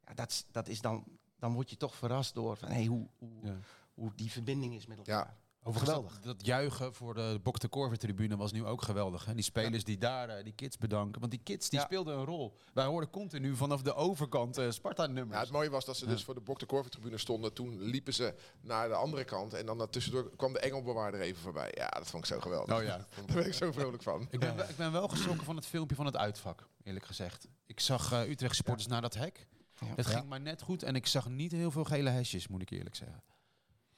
[0.05, 1.03] Ja, dat is dan,
[1.43, 3.57] dan word je toch verrast door van, hey, hoe, hoe, Ja.
[3.93, 5.25] hoe die verbinding is met elkaar.
[5.25, 5.37] Ja.
[5.65, 6.19] Overigens, Geweldig.
[6.19, 9.25] Dat, dat juichen voor de Bok de Korver tribune was nu ook geweldig.
[9.25, 9.33] Hè?
[9.33, 11.19] Die spelers die daar eh, die kids bedanken.
[11.19, 11.85] Want die kids die Ja.
[11.85, 12.57] speelden een rol.
[12.73, 15.39] Wij hoorden continu vanaf de overkant eh Ja, Sparta-nummers.
[15.41, 17.53] het mooie was dat ze dus voor de Bok de Korver tribune stonden.
[17.53, 19.53] Toen liepen ze naar de andere kant.
[19.53, 21.71] En dan tussendoor kwam de Engelbewaarder even voorbij.
[21.75, 22.75] Ja, dat vond ik zo geweldig.
[22.77, 22.97] oh ja.
[23.25, 24.27] Daar ben ik zo vrolijk van.
[24.29, 27.47] Ik ben, wel- ik ben wel geschrokken van het filmpje van het uitvak, eerlijk gezegd.
[27.65, 29.47] Ik zag eh, Utrecht supporters naar dat hek.
[29.85, 29.93] Ja.
[29.95, 30.11] Het Ja.
[30.11, 32.95] ging maar net goed en ik zag niet heel veel gele hesjes, moet ik eerlijk
[32.95, 33.23] zeggen.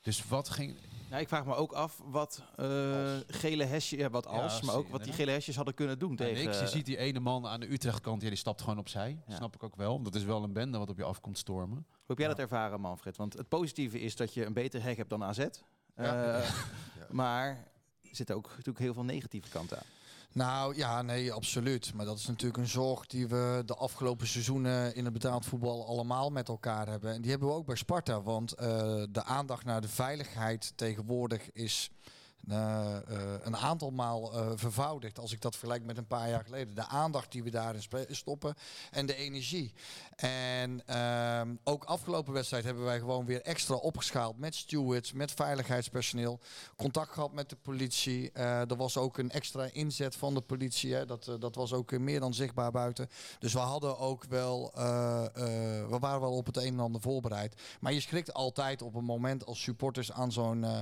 [0.01, 0.75] Dus wat ging...
[1.09, 4.75] Nou, ik vraag me ook af wat eh, gele hesjes, ja, wat Ja, als, maar
[4.75, 6.43] ook wat die gele hesjes hadden kunnen doen tegen.
[6.45, 6.59] niks.
[6.59, 9.21] Je ziet die ene man aan de Utrecht-kant, ja, die stapt gewoon opzij.
[9.27, 9.35] Ja.
[9.35, 10.01] Snap ik ook wel.
[10.01, 11.85] Dat is wel een bende wat op je afkomt stormen.
[11.87, 13.17] Hoe heb jij dat ervaren, Manfred?
[13.17, 15.45] Want het positieve is dat je een beter hek hebt dan AZ.
[15.95, 16.33] Ja.
[16.41, 16.49] Eh,
[17.11, 17.47] Maar
[18.01, 19.83] er zitten ook natuurlijk heel veel negatieve kanten aan.
[20.35, 21.93] Nou ja, nee, absoluut.
[21.93, 25.87] Maar dat is natuurlijk een zorg die we de afgelopen seizoenen in het betaald voetbal
[25.87, 27.13] allemaal met elkaar hebben.
[27.13, 28.21] En die hebben we ook bij Sparta.
[28.21, 28.67] Want eh,
[29.09, 31.89] de aandacht naar de veiligheid tegenwoordig is
[32.47, 33.01] eh, eh,
[33.43, 35.19] een aantal maal eh, vervoudigd.
[35.19, 36.75] Als ik dat vergelijk met een paar jaar geleden.
[36.75, 38.55] De aandacht die we daarin stoppen
[38.91, 39.73] en de energie.
[40.15, 46.39] En ehm, ook afgelopen wedstrijd hebben wij gewoon weer extra opgeschaald met stewards, met veiligheidspersoneel.
[46.75, 48.31] Contact gehad met de politie.
[48.31, 50.93] Er was ook een extra inzet van de politie.
[50.93, 51.05] Hè.
[51.05, 53.09] Dat, dat was ook meer dan zichtbaar buiten.
[53.39, 54.71] Dus we hadden ook wel,
[55.89, 57.61] we waren wel op het een en ander voorbereid.
[57.79, 60.81] Maar je schrikt altijd op een moment als supporters aan zo'n eh,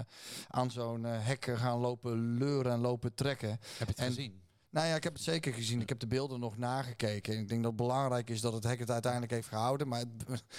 [0.49, 3.49] aan zo'n hek gaan lopen leuren en lopen trekken.
[3.49, 4.41] Heb je het En- gezien?
[4.69, 5.81] Nou ja, ik heb het zeker gezien.
[5.81, 7.39] Ik heb de beelden nog nagekeken.
[7.39, 9.87] Ik denk dat het belangrijk is dat het hek het uiteindelijk heeft gehouden.
[9.87, 10.03] Maar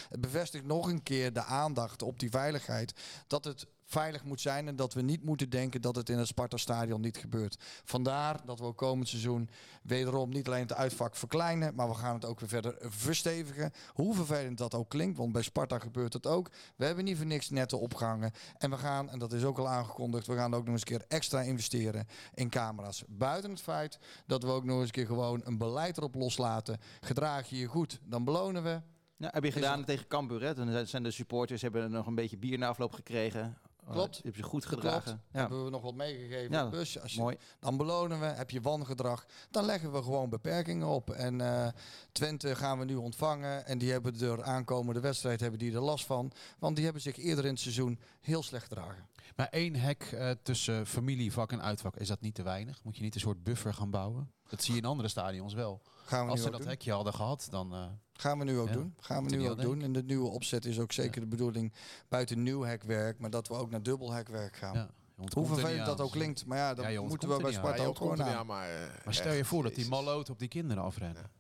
[0.08, 2.92] het bevestigt nog een keer de aandacht op die veiligheid.
[3.26, 6.26] Dat het veilig moet zijn en dat we niet moeten denken dat het in het
[6.26, 7.56] Sparta-stadion niet gebeurt.
[7.84, 9.48] Vandaar dat we ook komend seizoen
[9.82, 13.72] wederom niet alleen het uitvak verkleinen, maar we gaan het ook weer verder verstevigen.
[13.92, 16.50] Hoe vervelend dat ook klinkt, want bij Sparta gebeurt het ook.
[16.76, 18.32] We hebben niet voor niks netten opgehangen.
[18.58, 20.98] En we gaan, en dat is ook al aangekondigd, we gaan ook nog eens een
[20.98, 23.04] keer extra investeren in camera's.
[23.08, 26.78] Buiten het feit dat we ook nog eens een keer gewoon een beleid erop loslaten.
[27.00, 28.80] Gedraag je je goed, dan belonen we.
[29.16, 30.54] Ja, heb je gedaan tegen Cambuur, hè?
[30.54, 33.58] Toen zijn de supporters hebben nog een beetje bier na afloop gekregen.
[33.92, 34.16] Klopt.
[34.16, 35.02] je hebt je goed gedragen.
[35.02, 35.20] Klopt.
[35.32, 35.38] Ja.
[35.40, 36.76] Hebben we nog wat meegegeven Ja, de.
[37.02, 37.36] Als je, Mooi.
[37.60, 38.26] Dan belonen we.
[38.26, 41.10] Heb je wangedrag, dan leggen we gewoon beperkingen op.
[41.10, 41.68] En eh,
[42.12, 43.66] Twente gaan we nu ontvangen.
[43.66, 46.32] En die hebben er aankomende wedstrijd hebben die er last van.
[46.58, 49.08] Want die hebben zich eerder in het seizoen heel slecht gedragen.
[49.36, 52.84] Maar één hek eh, tussen familievak en uitvak, is dat niet te weinig?
[52.84, 54.32] Moet je niet een soort buffer gaan bouwen?
[54.48, 55.82] Dat zie je in andere stadions wel.
[56.04, 56.68] Gaan we Als ze dat doen.
[56.68, 57.74] hekje hadden gehad, dan...
[57.74, 57.84] eh,
[58.18, 58.94] Gaan we nu ook Ja, doen.
[59.00, 59.82] Gaan we nu ook doen.
[59.82, 61.72] En de nieuwe opzet is ook zeker de bedoeling
[62.08, 63.18] buiten nieuw hekwerk.
[63.18, 64.74] Maar dat we ook naar dubbel hekwerk gaan.
[64.74, 66.46] ja, Hoe er vervelend dat ook klinkt.
[66.46, 68.34] Maar ja, dan moeten we bij Sparta ook gewoon niet aan.
[68.34, 68.68] aan, maar...
[68.70, 71.30] eh, Maar stel je voor dat die malloot op die kinderen afrennen.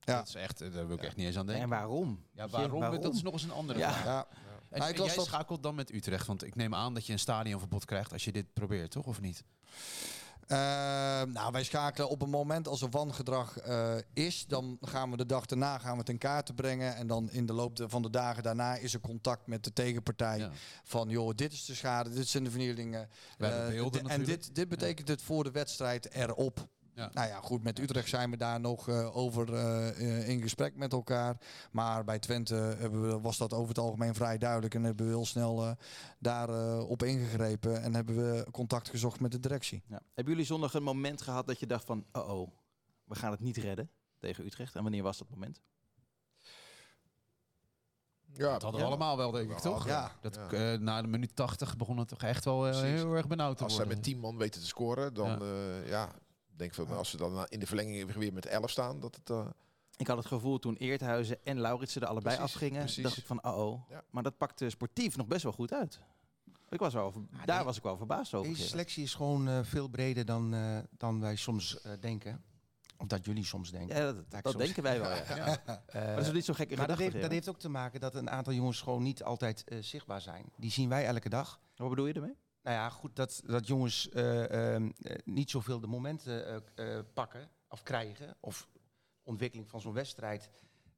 [0.00, 0.16] Ja.
[0.16, 1.64] Dat is echt, eh, daar wil ik echt niet eens aan denken.
[1.64, 2.22] En waarom?
[2.32, 3.00] Ja, waarom?
[3.00, 3.92] Dat is nog eens een andere Ja.
[3.92, 4.04] vraag.
[4.04, 4.26] Ja.
[4.70, 6.94] En, Nou, ik en las jij dat- schakelt dan met Utrecht, want ik neem aan
[6.94, 9.06] dat je een stadionverbod krijgt als je dit probeert, toch?
[9.06, 9.44] Of niet?
[10.46, 10.58] Eh,
[11.22, 15.26] nou, wij schakelen op een moment als er wangedrag eh, is, dan gaan we de
[15.26, 16.96] dag daarna gaan we het in kaart brengen.
[16.96, 20.38] En dan in de loop van de dagen daarna is er contact met de tegenpartij.
[20.38, 20.50] Ja.
[20.84, 23.08] Van joh, dit is de schade, dit zijn de vernielingen.
[23.38, 26.68] Eh, en dit, dit betekent het voor de wedstrijd erop.
[26.96, 27.10] Ja.
[27.12, 30.76] Nou ja, goed, met Utrecht zijn we daar nog eh, over eh, eh, in gesprek
[30.76, 31.36] met elkaar.
[31.70, 34.74] Maar bij Twente hebben we, was dat over het algemeen vrij duidelijk.
[34.74, 35.70] En hebben we heel snel eh,
[36.18, 37.82] daarop op ingegrepen.
[37.82, 39.82] En hebben we contact gezocht met de directie.
[39.86, 40.00] Ja.
[40.14, 42.04] Hebben jullie zondag een moment gehad dat je dacht van...
[42.12, 42.50] oh oh,
[43.04, 44.74] we gaan het niet redden tegen Utrecht?
[44.74, 45.60] En wanneer was dat moment?
[48.32, 48.92] Ja, Dat hadden we Ja.
[48.92, 49.86] allemaal wel, denk ik, toch?
[49.86, 50.12] Ja.
[50.20, 50.72] Dat, Ja.
[50.72, 53.74] eh, na de minuut 80 begon het toch echt wel heel erg benauwd te Als
[53.74, 54.02] zij worden.
[54.02, 55.42] met 10 man weten te scoren, dan
[55.86, 56.12] ja
[56.56, 59.30] denk ik van, als ze dan in de verlenging weer met 11 staan, dat het...
[59.30, 59.46] eh,
[59.96, 62.80] Ik had het gevoel toen Eerthuizen en Lauritsen er allebei Precies, afgingen...
[62.80, 63.02] precies.
[63.02, 63.90] dacht ik van oh oh.
[63.90, 64.02] Ja.
[64.10, 66.00] Maar dat pakte sportief nog best wel goed uit.
[66.68, 67.64] Ik was wel, ver- daar nee.
[67.64, 68.52] was ik wel verbaasd over.
[68.52, 72.42] Deze selectie is gewoon eh, veel breder dan, eh, dan wij soms eh, denken.
[72.98, 73.96] Of dat jullie soms denken.
[73.96, 75.10] Ja, dat, ik dat soms- denken wij wel.
[75.10, 75.24] Ja.
[75.86, 78.00] Eh, Maar dat is niet zo gekke maar dat heeft, dat heeft ook te maken
[78.00, 80.44] dat een aantal jongens gewoon niet altijd eh, zichtbaar zijn.
[80.56, 81.60] Die zien wij elke dag.
[81.76, 82.34] Wat bedoel je ermee?
[82.66, 87.50] Nou ja, goed, dat, dat jongens eh, ehm, eh, niet zoveel de momenten eh, pakken
[87.68, 88.36] of krijgen.
[88.40, 88.68] Of
[89.22, 90.50] ontwikkeling van zo'n wedstrijd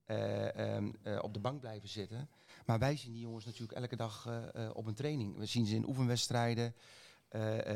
[0.04, 2.30] eh, ehm, eh, op de bank blijven zitten.
[2.66, 4.28] Maar wij zien die jongens natuurlijk elke dag
[4.72, 5.36] op een training.
[5.36, 6.74] We zien ze in oefenwedstrijden.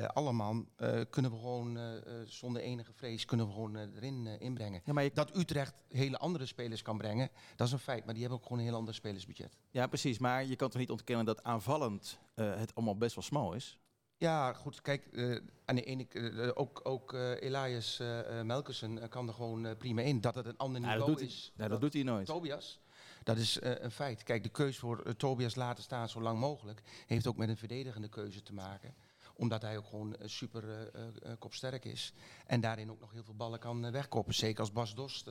[0.07, 0.65] allemaal
[1.11, 1.79] kunnen we gewoon
[2.27, 4.81] zonder enige vrees kunnen we gewoon erin inbrengen.
[4.85, 8.05] Ja, maar je, Dat Utrecht hele andere spelers kan brengen, dat is een feit.
[8.05, 9.59] Maar die hebben ook gewoon een heel ander spelersbudget.
[9.71, 10.19] ja, precies.
[10.19, 13.82] Maar je kan toch niet ontkennen dat aanvallend het allemaal best wel smal is?
[14.23, 14.81] Ja, goed.
[14.81, 19.29] Kijk, eh, aan de ene, eh, ook, ook eh, Elias eh eh, Melkersen eh, kan
[19.29, 20.21] er gewoon eh, prima in.
[20.21, 21.53] Dat het een ander Ja, niveau dat doet hij, is.
[21.57, 22.27] ja, dat doet hij nooit.
[22.27, 22.81] Tobias.
[23.25, 24.23] Dat is eh, een feit.
[24.23, 27.57] Kijk, de keuze voor eh, Tobias laten staan zo lang mogelijk heeft ook met een
[27.57, 28.95] verdedigende keuze te maken.
[29.35, 32.13] Omdat hij ook gewoon eh, super eh, eh, eh, kopsterk is.
[32.47, 34.35] En daarin ook nog heel veel ballen kan eh, wegkoppen.
[34.35, 35.31] Zeker als Bas Dost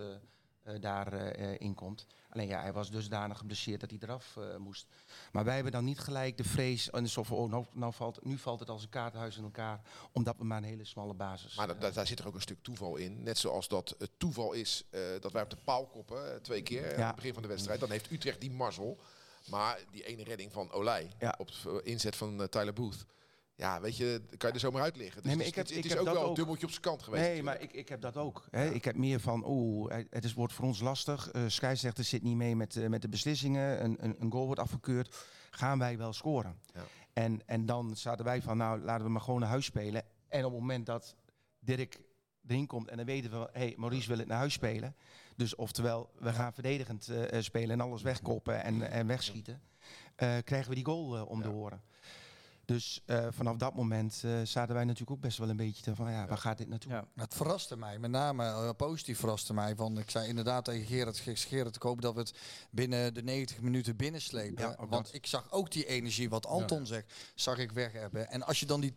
[0.64, 2.06] eh, eh, daar eh, eh, in komt.
[2.30, 4.86] Alleen ja, hij was dusdanig geblesseerd dat hij eraf moest.
[5.32, 6.90] Maar wij hebben dan niet gelijk de vrees.
[6.90, 9.82] En zo van, oh, nou, nou valt, nu valt het als een kaarthuis in elkaar.
[10.12, 12.58] Omdat we maar een hele smalle basis Maar da- daar, zit er ook een stuk
[12.62, 13.24] toeval in.
[13.24, 14.84] Net zoals dat het toeval is
[15.22, 17.80] dat wij op de paal koppen, twee keer aan het begin van de wedstrijd.
[17.80, 19.00] Dan heeft Utrecht die mazzel.
[19.50, 21.36] Maar die ene redding van Olij Ja.
[21.38, 23.06] op eh, inzet van Tyler Booth.
[23.62, 25.22] Ja, weet je, kan je er zomaar uit liggen.
[25.22, 26.66] Dus Nee, maar het ik is, heb- het ik is heb ook wel een dubbeltje
[26.66, 27.24] op zijn kant geweest.
[27.24, 27.60] Nee, natuurlijk.
[27.60, 28.46] maar ik, ik heb dat ook.
[28.52, 28.70] Hè.
[28.70, 31.32] Ik heb meer van, oeh, het is, wordt voor ons lastig.
[31.32, 33.84] Eh scheidsrechter zit niet mee met, eh, met de beslissingen.
[33.84, 35.16] Een, een, een goal wordt afgekeurd.
[35.52, 36.60] Gaan wij wel scoren?
[36.74, 36.84] Ja.
[37.14, 40.04] En, en dan zaten wij van, nou, laten we maar gewoon naar huis spelen.
[40.28, 41.16] En op het moment dat
[41.60, 42.00] Dirk
[42.48, 44.96] erin komt en dan weten we, hé, hey, Maurice wil het naar huis spelen.
[45.36, 49.62] Dus oftewel, we gaan verdedigend eh, spelen en alles wegkoppen en, en wegschieten.
[50.44, 51.82] krijgen we die goal om de oren.
[52.66, 55.96] Dus eh, vanaf dat moment eh, zaten wij natuurlijk ook best wel een beetje te
[55.96, 56.92] van, ja, waar gaat dit naartoe?
[56.92, 57.06] Ja.
[57.16, 59.76] Het verraste mij, met name eh, positief verraste mij.
[59.76, 62.34] Van, ik zei inderdaad tegen Gerard, Gerard, ik hoop dat we het
[62.72, 64.64] binnen de 90 minuten binnenslepen.
[64.64, 65.10] Ja, Want dat.
[65.14, 68.30] ik zag ook die energie, wat Anton zegt, zag ik weg hebben.
[68.30, 68.94] En als je dan die,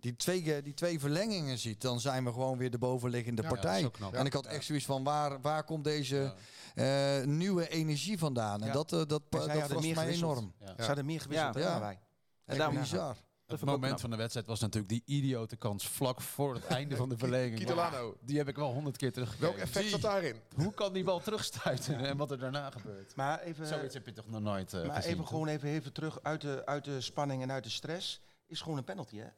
[0.00, 3.90] die, twee, die twee verlengingen ziet, dan zijn we gewoon weer de bovenliggende Ja, partij.
[4.12, 6.34] en ik had echt zoiets van, waar, waar komt deze
[6.74, 7.20] Ja.
[7.20, 8.60] eh, nieuwe energie vandaan?
[8.60, 8.72] En Ja.
[8.72, 10.30] dat, eh, dat, dat hadden verrast meer mij gewisseld.
[10.32, 10.52] enorm.
[10.60, 10.74] Ja.
[10.76, 11.60] Ze hadden meer gewisseld Ja.
[11.60, 11.72] hè, Ja.
[11.72, 11.98] dan wij.
[12.44, 13.16] En daarom Bizar.
[13.46, 17.08] Het moment van de wedstrijd was natuurlijk die idiote kans vlak voor het einde van
[17.08, 17.58] de verlenging.
[17.64, 18.16] Kitolano.
[18.20, 19.62] Die heb ik wel honderd keer Welk teruggekeken.
[19.62, 20.36] effect zat daarin?
[20.56, 23.16] Hoe kan die bal terugstuiten en wat er daarna gebeurt?
[23.16, 25.10] Maar even, Zoiets heb je toch nog nooit eh, maar gezien?
[25.10, 25.28] even toch?
[25.28, 28.20] gewoon even, even terug uit de, uit de spanning en uit de stress.
[28.46, 29.28] Is gewoon een penalty, hè?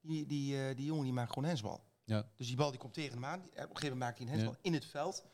[0.00, 1.84] Die, die, eh, die jongen die maakt gewoon hensbal.
[2.04, 2.28] Ja.
[2.36, 3.40] Dus die bal die komt tegen hem aan.
[3.40, 5.24] Die- Op een gegeven moment maakt hij een hensbal in het veld.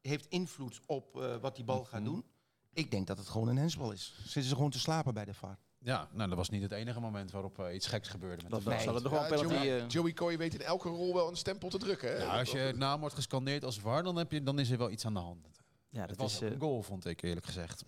[0.00, 2.10] Heeft invloed op eh, wat die bal gaat Mhm.
[2.10, 2.24] doen.
[2.72, 4.14] Ik denk dat het gewoon een hensbal is.
[4.22, 5.58] Zitten ze gewoon te slapen bij de VAR.
[5.86, 8.42] Ja, nou dat was niet het enige moment waarop eh, iets geks gebeurde.
[8.42, 8.82] Met Dat, de dat VAR.
[8.82, 9.54] zal het nog wel Ja, een penalty...
[9.66, 12.08] Joey, eh, Joey Coy weet in elke rol wel een stempel te drukken.
[12.08, 12.16] Hè?
[12.24, 14.78] Ja, als je Dat- naam wordt gescandeerd als VAR, dan, heb je, dan is er
[14.78, 15.46] wel iets aan de hand.
[15.88, 16.40] ja, Het dat was is...
[16.40, 17.84] eh, een goal, vond ik eerlijk gezegd.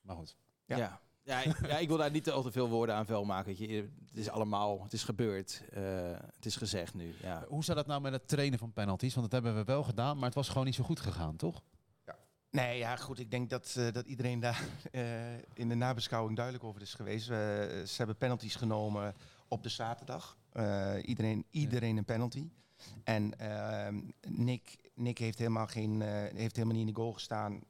[0.00, 0.36] Maar goed.
[0.64, 0.76] ja.
[0.76, 1.00] Ja.
[1.22, 3.58] Ja, ik- ja, ik wil daar niet te, al te veel woorden aan vuil maken.
[3.58, 3.88] je.
[4.06, 5.62] Het is allemaal, het is gebeurd.
[5.72, 5.82] eh,
[6.34, 7.14] het is gezegd nu.
[7.22, 7.44] Ja.
[7.48, 9.14] Hoe zat dat nou met het trainen van penalties?
[9.14, 11.62] Want dat hebben we wel gedaan, maar het was gewoon niet zo goed gegaan, toch?
[12.54, 13.18] Nee, ja, goed.
[13.18, 17.26] Ik denk dat, eh, dat iedereen daar eh, in de nabeschouwing duidelijk over is geweest.
[17.26, 19.14] We- ze hebben penalties genomen
[19.48, 20.36] op de zaterdag.
[20.52, 22.48] Eh, iedereen, iedereen een penalty.
[23.04, 27.60] En ehm, Nick, Nick heeft, helemaal geen, eh, heeft helemaal niet in de goal gestaan.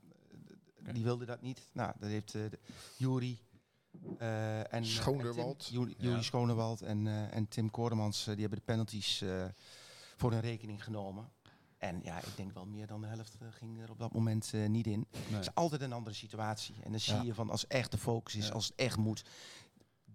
[0.93, 1.61] Die wilde dat niet.
[1.73, 2.43] Nou, dat heeft eh
[2.97, 3.39] Jury
[4.19, 6.23] eh, en, eh, Tim- Jury, Ja.
[6.23, 9.45] Schoonderwald en, eh, en Tim Koremans, eh, die hebben de penalties eh,
[10.17, 11.29] voor hun rekening genomen.
[11.85, 14.51] En ja, ik denk wel meer dan de helft eh, ging er op dat moment
[14.55, 15.07] eh, niet in.
[15.11, 16.75] Het is altijd een andere situatie.
[16.83, 17.23] En dan zie Ja.
[17.23, 18.53] je van als echt de focus is, Ja.
[18.53, 19.25] als het echt moet,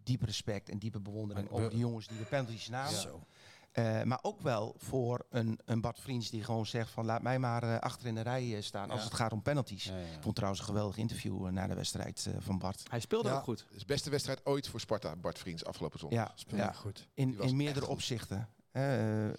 [0.04, 3.00] diep respect en diepe bewondering Maar over de jongens die de penalties namen.
[3.00, 3.24] Zo.
[3.72, 7.40] Eh, maar ook wel voor een, een Bart Vriends die gewoon zegt van laat mij
[7.40, 9.06] maar eh, achter in de rij eh, staan als Ja.
[9.06, 9.84] het gaat om penalties.
[9.84, 10.04] Ja, ja.
[10.16, 12.84] Ik vond trouwens een geweldig interview na de wedstrijd eh, van Bart.
[12.90, 13.36] Hij speelde Ja.
[13.38, 13.60] ook goed.
[13.60, 16.20] Het is de beste wedstrijd ooit voor Sparta, Bart Vriends, afgelopen zondag.
[16.28, 16.72] Ja, Speelde ja.
[16.72, 17.08] goed.
[17.14, 17.94] In, in meerdere goed.
[17.96, 18.50] opzichten.
[18.80, 19.30] Eh,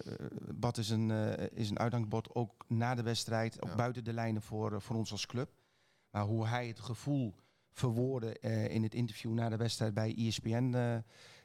[0.55, 3.75] Bart is een, eh, is een uithangbord ook na de wedstrijd, ook Ja.
[3.75, 5.49] buiten de lijnen voor, eh, voor ons als club.
[6.11, 7.35] Maar hoe hij het gevoel
[7.71, 10.71] verwoordde in het interview na de wedstrijd bij ESPN,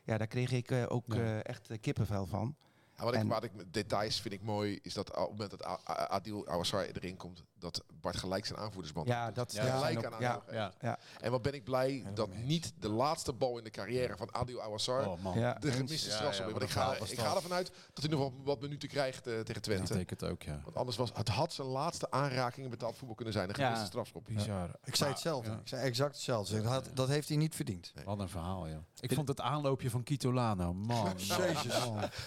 [0.04, 1.42] ja, daar kreeg ik ook Ja.
[1.42, 2.56] echt kippenvel van.
[2.98, 5.30] Ja, wat, ik, En- wat ik met details vind ik mooi, is dat op het
[5.30, 9.72] moment dat Adil Awassar erin komt, dat Bart gelijk zijn aanvoerdersband Ja, dat Ja, dat
[9.72, 10.72] gelijk zijn aan ja.
[10.80, 10.98] Ja.
[11.20, 14.62] En wat ben ik blij dat niet de laatste bal in de carrière van Adil
[14.62, 17.08] Awassar Oh man, ja, de gemiste Ja, ja, wat Want ik ga, ik dat.
[17.18, 19.94] ga ervan uit dat hij nog wel wat minuten krijgt eh, tegen Twente.
[19.94, 20.60] denk het ook, ja.
[20.64, 23.48] Want anders was het had zijn laatste aanraking in betaald voetbal kunnen zijn.
[23.48, 23.64] Een Ja.
[23.64, 24.24] gemiste strafschop.
[24.24, 24.70] Bizar.
[24.84, 25.50] Ik zei hetzelfde.
[25.50, 25.56] Ja.
[25.56, 26.62] Ik zei exact hetzelfde.
[26.62, 27.92] Dat, had- dat heeft hij niet verdiend.
[28.04, 28.78] Wat een verhaal, joh.
[29.00, 31.12] Ik vond het aanloopje van Kitolano, man.
[31.16, 31.84] Jezus.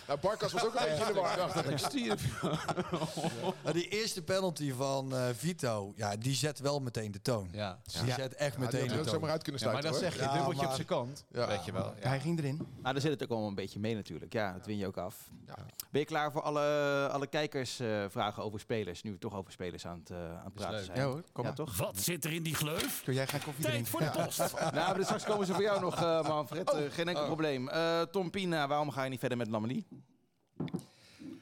[0.07, 1.53] Nou, Barkas was ook een beetje in de war.
[1.53, 2.41] dat ik stierf.
[3.63, 7.49] Nou, die eerste penalty van eh, Vito, ja, die zet wel meteen de toon.
[7.51, 7.79] Ja.
[7.83, 8.15] Die Ja.
[8.15, 9.13] zet echt Ja, die meteen er de ook toon.
[9.13, 10.01] zomaar uit kunnen ja, maar sluiten.
[10.01, 11.25] dan zeg je, Ja, dubbeltje op maar- zijn kant.
[11.31, 11.47] Ja.
[11.47, 11.93] Weet je wel.
[12.01, 12.07] Ja.
[12.07, 12.55] Hij ging erin.
[12.57, 14.33] Nou, daar zit het ook wel een beetje mee natuurlijk.
[14.33, 15.15] Ja, dat win je ook af.
[15.47, 15.55] Ja.
[15.91, 16.61] Ben je klaar voor alle,
[17.11, 19.01] alle kijkersvragen over spelers?
[19.03, 20.85] Nu we toch over spelers aan het, eh, aan het praten leuk.
[20.85, 20.97] zijn.
[20.97, 21.53] Ja hoor, kom Ja, maar.
[21.65, 21.77] toch?
[21.77, 23.01] Wat zit er in die gleuf?
[23.03, 24.37] Kun jij gaan koffie Tijd voor de post.
[24.59, 26.71] Nou, maar straks komen ze voor jou nog, eh Manfred.
[26.71, 27.69] Eh, geen enkel probleem.
[27.69, 29.85] Eh, Tom Pina, waarom ga je niet verder met Lamely?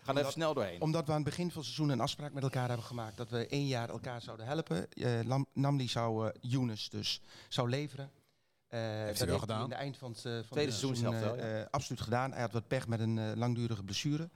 [0.01, 0.81] Ga er even snel doorheen.
[0.81, 3.29] Omdat we aan het begin van het seizoen een afspraak met elkaar hebben gemaakt dat
[3.29, 4.91] we één jaar elkaar zouden helpen.
[4.91, 8.11] Eh, Lam- Namli zou eh Younes dus zou leveren.
[8.67, 9.63] Eh, dat wel heeft hij gedaan.
[9.63, 12.31] in de eind van het, eh, van Tweede het seizoen, wel, eh, eh, absoluut gedaan.
[12.31, 14.29] Hij had wat pech met een eh, langdurige blessure.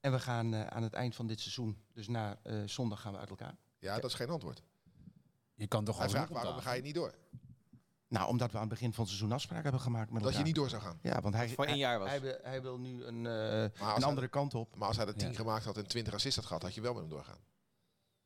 [0.00, 3.12] En we gaan eh, aan het eind van dit seizoen, dus na eh, zondag, gaan
[3.12, 3.56] we uit elkaar.
[3.78, 4.62] Ja, dat is geen antwoord.
[5.54, 7.14] Je kan toch Hij gewoon vraagt waarom ga je niet door?
[8.14, 10.38] Nou, omdat we aan het begin van het seizoen afspraak hebben gemaakt met Dat elkaar.
[10.38, 10.98] je niet door zou gaan.
[11.02, 12.08] Ja, want hij, voor één jaar was.
[12.08, 14.76] Hij, wil- hij wil nu een, eh, Maar als, een hij, andere kant op.
[14.76, 15.34] maar als hij de 10 Ja.
[15.34, 17.38] gemaakt had en 20 assists had gehad, had je wel met hem doorgaan.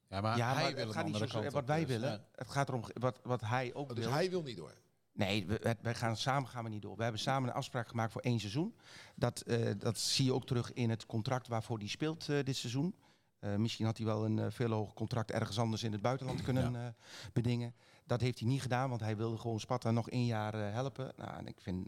[0.09, 1.79] Ja, maar ja, hij maar wil het een gaat niet andere zo kant wat wij
[1.81, 2.11] dus, willen.
[2.11, 2.24] ja.
[2.35, 4.11] Het gaat erom wat, wat hij ook Dus wil.
[4.14, 4.72] hij wil niet door.
[5.12, 6.96] Nee, we, we- wij gaan samen gaan we niet door.
[6.96, 8.77] We hebben samen een afspraak gemaakt voor één seizoen.
[9.14, 12.57] Dat, eh, dat zie je ook terug in het contract waarvoor hij speelt eh, dit
[12.57, 12.94] seizoen.
[13.38, 16.42] Eh, misschien had hij wel een eh, veel hoger contract ergens anders in het buitenland
[16.42, 16.87] kunnen eh,
[17.33, 17.74] bedingen.
[18.08, 21.12] Dat heeft hij niet gedaan, want hij wilde gewoon Sparta nog één jaar eh, helpen.
[21.16, 21.86] Nou, en ik vind,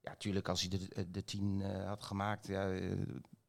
[0.00, 2.90] ja, natuurlijk als hij de, de tien eh, had gemaakt, ja, eh,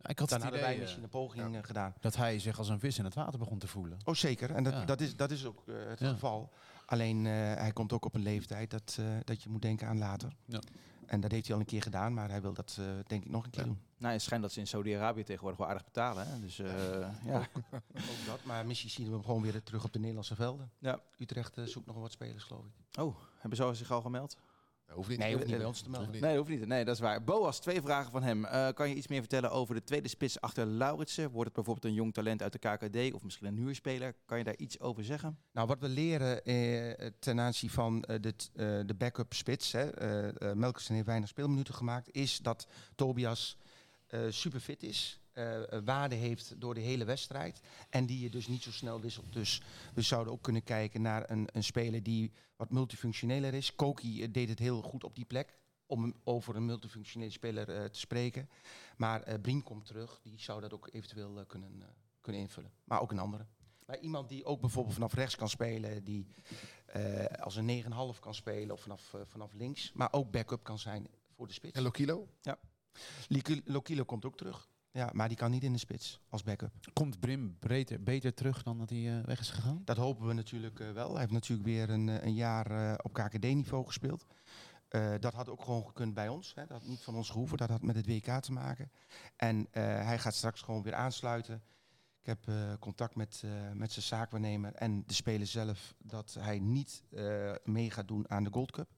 [0.01, 1.93] Ik had dan hadden idee wij eh, misschien een poging eh, gedaan.
[1.99, 3.97] dat hij zich als een vis in het water begon te voelen.
[4.05, 4.51] Oh, zeker.
[4.51, 4.85] En dat, Ja.
[4.85, 6.09] dat, is, dat is ook eh, het Ja.
[6.09, 6.53] geval.
[6.85, 9.97] Alleen eh, hij komt ook op een leeftijd dat, eh, dat je moet denken aan
[9.97, 10.31] later.
[11.07, 13.29] En dat heeft hij al een keer gedaan, maar hij wil dat eh, denk ik
[13.31, 13.67] nog een keer Ja.
[13.67, 13.79] doen.
[13.97, 16.27] Nou, het schijnt dat ze in Saudi-Arabië tegenwoordig wel aardig betalen.
[16.27, 16.39] Hè?
[16.39, 17.47] Dus eh, ja.
[17.95, 20.71] Ook dat, maar misschien zien we hem gewoon weer terug op de Nederlandse velden.
[20.79, 20.99] Ja.
[21.17, 22.99] Utrecht eh, zoekt nog wat spelers, geloof ik.
[22.99, 24.37] Oh, hebben ze zich al gemeld?
[24.85, 25.17] Dat hoeft niet.
[25.17, 26.11] Nee, hoeft niet eh, bij ons te melden.
[26.11, 26.21] niet.
[26.21, 26.67] Nee, hoeft niet.
[26.67, 27.23] Nee, dat is waar.
[27.23, 28.45] Boas, twee vragen van hem.
[28.45, 31.23] Eh, kan je iets meer vertellen over de tweede spits achter Lauritsen?
[31.31, 34.15] Wordt het bijvoorbeeld een jong talent uit de KKD of misschien een huurspeler?
[34.25, 35.37] Kan je daar iets over zeggen?
[35.51, 39.89] Nou, wat we leren eh, ten aanzien van eh, de, eh, de backup spits, hè,
[39.89, 43.57] eh eh, Melkersen heeft weinig speelminuten gemaakt, is dat Tobias
[44.07, 45.22] eh super fit is.
[45.33, 47.61] Eh, eh, waarde heeft door de hele wedstrijd.
[47.89, 49.33] En die je dus niet zo snel wisselt.
[49.33, 49.61] Dus
[49.93, 53.75] we zouden ook kunnen kijken naar een, een speler die wat multifunctioneler is.
[53.75, 55.57] Koki eh, deed het heel goed op die plek.
[55.85, 58.49] Om over een multifunctionele speler te spreken.
[58.97, 60.19] Maar Brien komt terug.
[60.23, 61.83] Die zou dat ook eventueel kunnen,
[62.21, 62.71] kunnen invullen.
[62.83, 63.45] Maar ook een andere.
[63.85, 66.03] Maar iemand die ook bijvoorbeeld vanaf rechts kan spelen.
[66.03, 66.27] Die
[67.39, 67.83] als een
[68.15, 69.91] 9,5 kan spelen of vanaf, vanaf links.
[69.93, 71.77] Maar ook backup kan zijn voor de spits.
[71.77, 72.27] En Lokilo?
[73.27, 74.69] Liki- Lokilo komt ook terug.
[74.93, 76.71] Ja, maar die kan niet in de spits als backup.
[76.93, 79.81] Komt Brim beter, beter terug dan dat hij eh, weg is gegaan?
[79.85, 81.11] Dat hopen we natuurlijk eh, wel.
[81.11, 84.25] Hij heeft natuurlijk weer een, eh, een jaar op KKD-niveau gespeeld.
[85.19, 86.53] Dat had ook gewoon gekund bij ons.
[86.55, 86.65] Hè.
[86.65, 87.57] Dat had niet van ons gehoeven.
[87.57, 88.91] Dat had met het WK te maken.
[89.35, 91.63] En hij gaat straks gewoon weer aansluiten.
[92.21, 97.03] Ik heb contact met, met zijn zaakwaarnemer en de speler zelf dat hij niet
[97.63, 98.89] mee gaat doen aan de Gold Cup.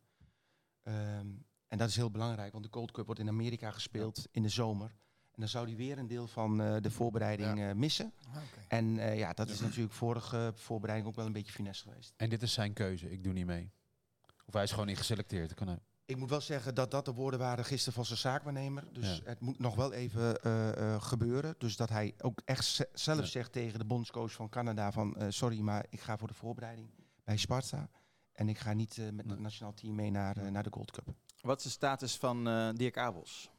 [0.84, 1.28] Ehm,
[1.68, 4.50] en dat is heel belangrijk, want de Gold Cup wordt in Amerika gespeeld in de
[4.50, 4.96] zomer.
[5.36, 8.14] En dan zou hij weer een deel van eh, de voorbereiding eh, missen.
[8.68, 12.14] En eh, ja, dat is natuurlijk vorige voorbereiding ook wel een beetje finesse geweest.
[12.18, 13.12] En dit is zijn keuze.
[13.12, 13.72] Ik doe niet mee.
[14.46, 15.54] Of hij is gewoon niet geselecteerd.
[15.54, 15.80] Kan hij.
[16.06, 18.84] Ik moet wel zeggen dat dat de woorden waren gisteren van zijn zaakwaarnemer.
[18.94, 19.24] Dus Ja.
[19.30, 21.56] het moet nog wel even eh, eh, gebeuren.
[21.58, 23.26] Dus dat hij ook echt ze- zelf Ja.
[23.26, 25.16] zegt tegen de bondscoach van Canada van...
[25.18, 26.90] eh, sorry, maar ik ga voor de voorbereiding
[27.24, 27.90] bij Sparta.
[28.34, 30.92] En ik ga niet eh, met het nationaal team mee naar, eh, naar de Gold
[30.92, 31.14] Cup.
[31.42, 33.50] Wat is de status van eh, Dirk Abels?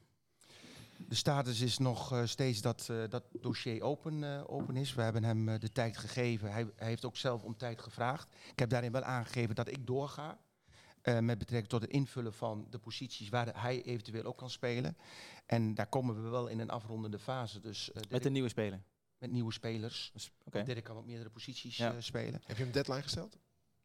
[0.98, 4.94] De status is nog eh, steeds dat eh, dat dossier open, eh, open is.
[4.94, 6.52] We hebben hem eh, de tijd gegeven.
[6.52, 8.34] Hij, hij heeft ook zelf om tijd gevraagd.
[8.52, 10.38] Ik heb daarin wel aangegeven dat ik doorga.
[11.02, 14.96] eh, met betrekking tot het invullen van de posities waar hij eventueel ook kan spelen.
[15.46, 17.60] En daar komen we wel in een afrondende fase.
[17.60, 18.82] Dus eh, Met een nieuwe speler.
[19.18, 20.10] met nieuwe spelers.
[20.12, 20.62] Dus, Oké.
[20.62, 21.90] Dirk kan op meerdere posities Ja.
[21.92, 22.40] eh, spelen.
[22.46, 23.38] Heb je hem deadline gesteld?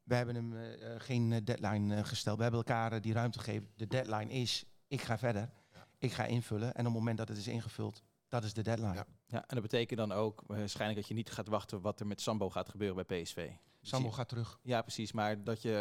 [0.04, 0.54] We hebben hem
[1.00, 2.38] geen deadline eh, gesteld.
[2.38, 3.70] We hebben elkaar die ruimte gegeven.
[3.76, 5.50] De deadline is, ik ga verder.
[6.02, 6.74] Ik ga invullen.
[6.74, 8.94] En op het moment dat het is ingevuld, dat is de deadline.
[8.94, 9.06] Ja.
[9.28, 12.22] Ja, en dat betekent dan ook waarschijnlijk dat je niet gaat wachten wat er met
[12.22, 13.50] Sambo gaat gebeuren bij PSV.
[13.84, 14.60] Sambo gaat terug.
[14.64, 15.12] Ja, precies.
[15.12, 15.72] Maar dat je,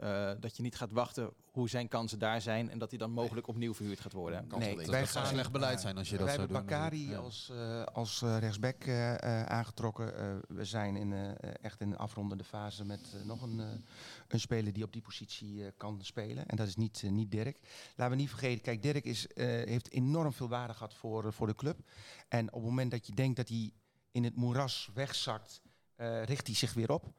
[0.00, 2.98] eh, eh, dat je niet gaat wachten hoe zijn kansen daar zijn en dat hij
[2.98, 4.46] dan mogelijk opnieuw verhuurd gaat worden.
[4.58, 6.66] Nee, wij dat gaan- slecht beleid zijn als je dat We zou hebben doen.
[6.66, 7.18] Bakari Ja.
[7.18, 10.18] als, eh, als eh, rechtsback eh, eh, aangetrokken.
[10.18, 11.12] Eh, we zijn in,
[11.62, 13.66] echt in een afrondende fase met nog een, eh,
[14.28, 16.46] een speler die op die positie eh, kan spelen.
[16.46, 17.58] En dat is niet, niet Dirk.
[17.96, 21.46] Laten we niet vergeten, kijk, Dirk is, eh, heeft enorm veel waarde gehad voor, voor
[21.46, 21.78] de club.
[22.28, 23.72] En op het moment dat je denkt dat hij
[24.10, 25.60] in het moeras wegzakt,
[25.96, 27.12] eh, richt hij zich weer op.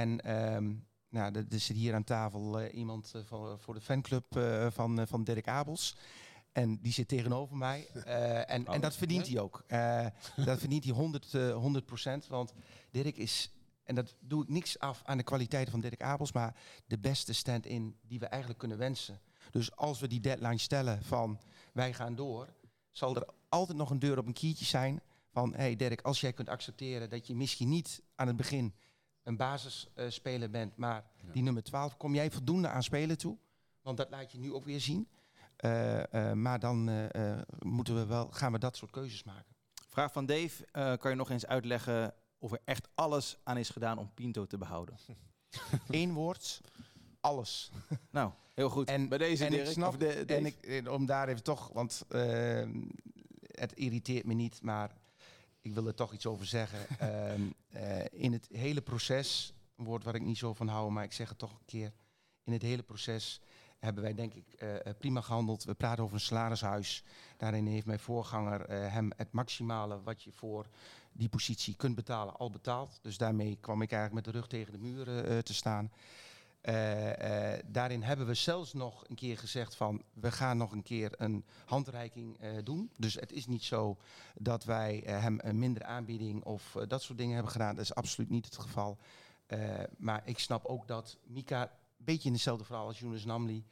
[0.00, 0.74] En ehm,
[1.08, 4.66] nou, er er zit hier aan tafel eh, iemand eh, van, voor de fanclub eh,
[4.70, 5.96] van, van Dirk Abels.
[6.52, 7.86] En die zit tegenover mij.
[8.46, 9.64] En, en dat verdient hij ook.
[10.36, 12.26] Dat verdient hij 100, eh, 100 procent.
[12.26, 12.52] Want
[12.90, 13.52] Dirk is,
[13.84, 16.56] en dat doe ik niks af aan de kwaliteiten van Dirk Abels, maar
[16.86, 19.20] de beste stand-in die we eigenlijk kunnen wensen.
[19.50, 21.40] Dus als we die deadline stellen van
[21.72, 22.48] wij gaan door,
[22.90, 26.32] zal er altijd nog een deur op een kiertje zijn van hey Dirk, als jij
[26.32, 28.74] kunt accepteren dat je misschien niet aan het begin
[29.28, 33.36] een basisspeler bent, maar die nummer 12, kom jij voldoende aan spelen toe?
[33.82, 35.08] Want dat laat je nu ook weer zien.
[35.56, 39.54] Eh, eh, maar dan eh, moeten we wel, gaan we dat soort keuzes maken.
[39.88, 40.66] Vraag van Dave,
[40.98, 44.58] kan je nog eens uitleggen of er echt alles aan is gedaan om Pinto te
[44.58, 44.96] behouden?
[45.88, 46.60] Eén woord,
[47.20, 47.70] alles.
[48.10, 48.88] Nou, heel goed.
[48.88, 52.04] En- Bij deze en Dirk, ik snap, de- en ik, om daar even toch, want
[52.08, 52.68] eh,
[53.46, 54.90] het irriteert me niet, maar
[55.60, 56.78] ik wil er toch iets over zeggen.
[56.98, 61.04] Ehm, eh, in het hele proces, een woord waar ik niet zo van hou, maar
[61.04, 61.92] ik zeg het toch een keer.
[62.44, 63.40] In het hele proces
[63.78, 65.64] hebben wij denk ik eh, eh, prima gehandeld.
[65.64, 67.04] We praten over een salarishuis.
[67.36, 70.66] Daarin heeft mijn voorganger hem het maximale wat je voor
[71.12, 72.98] die positie kunt betalen al betaald.
[73.02, 75.04] Dus daarmee kwam ik eigenlijk met de rug tegen de muur
[75.42, 75.92] te staan.
[76.68, 80.82] Eh, eh, daarin hebben we zelfs nog een keer gezegd van we gaan nog een
[80.82, 82.90] keer een handreiking eh, doen.
[82.96, 83.96] Dus het is niet zo
[84.34, 87.74] dat wij hem een minder aanbieding of dat soort dingen hebben gedaan.
[87.74, 88.98] Dat is absoluut niet het geval.
[89.98, 93.64] Maar ik snap ook dat Mika een beetje in hetzelfde verhaal als Younes Namli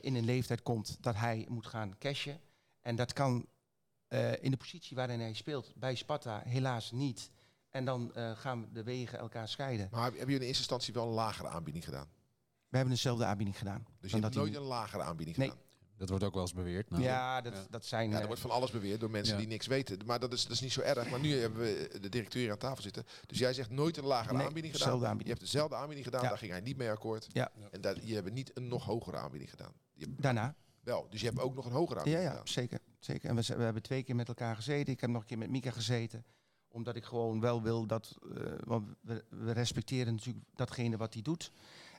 [0.00, 2.40] in een leeftijd komt dat hij moet gaan cashen.
[2.80, 3.46] En dat kan
[4.40, 7.30] in de positie waarin hij speelt bij Sparta helaas niet.
[7.78, 9.88] En dan eh, gaan de wegen elkaar scheiden.
[9.90, 12.06] Maar hebben jullie in eerste instantie wel een lagere aanbieding gedaan?
[12.68, 13.86] We hebben dezelfde aanbieding gedaan.
[14.00, 15.48] Dus je hebt nooit een lagere aanbieding Nee.
[15.48, 15.64] gedaan?
[15.96, 16.90] Dat wordt ook wel eens beweerd.
[16.90, 17.66] Nou, ja, dat, Ja.
[17.70, 18.08] dat zijn...
[18.10, 19.38] Ja, eh, er wordt van alles beweerd door mensen Ja.
[19.40, 19.98] die niks weten.
[20.06, 21.10] Maar dat is, dat is niet zo erg.
[21.10, 23.04] Maar nu hebben we de directeur hier aan tafel zitten.
[23.26, 24.88] Dus jij zegt nooit een lagere Nee, aanbieding gedaan.
[24.88, 25.38] dezelfde Je aanbieding.
[25.38, 26.22] hebt dezelfde aanbieding gedaan.
[26.22, 26.28] Ja.
[26.28, 27.26] Daar ging hij niet mee akkoord.
[27.32, 27.50] Ja.
[27.70, 29.72] En dat, je hebt niet een nog hogere aanbieding gedaan.
[29.98, 30.54] Hebt Daarna.
[30.80, 31.06] wel.
[31.10, 32.48] Dus je hebt ook nog een hogere Ja, aanbieding ja, gedaan.
[32.48, 32.78] zeker.
[32.98, 33.28] zeker.
[33.28, 34.92] En we, we hebben twee keer met elkaar gezeten.
[34.92, 36.24] Ik heb nog een keer met Mika gezeten.
[36.68, 38.16] Omdat ik gewoon wel wil dat...
[38.36, 41.52] eh, want we, we respecteren natuurlijk datgene wat hij doet.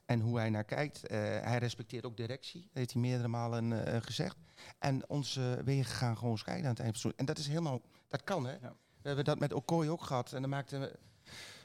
[0.06, 1.08] En hoe hij naar kijkt.
[1.08, 2.62] Eh, hij respecteert ook directie.
[2.62, 4.38] Dat heeft hij meerdere malen eh, gezegd.
[4.80, 7.20] En onze wegen gaan gewoon scheiden aan het eind van het seizoen.
[7.20, 7.82] En dat is helemaal...
[8.08, 8.52] Dat kan, hè?
[8.52, 8.76] Ja.
[9.02, 10.34] We hebben dat met Okoye ook gehad.
[10.34, 10.92] En dan maakten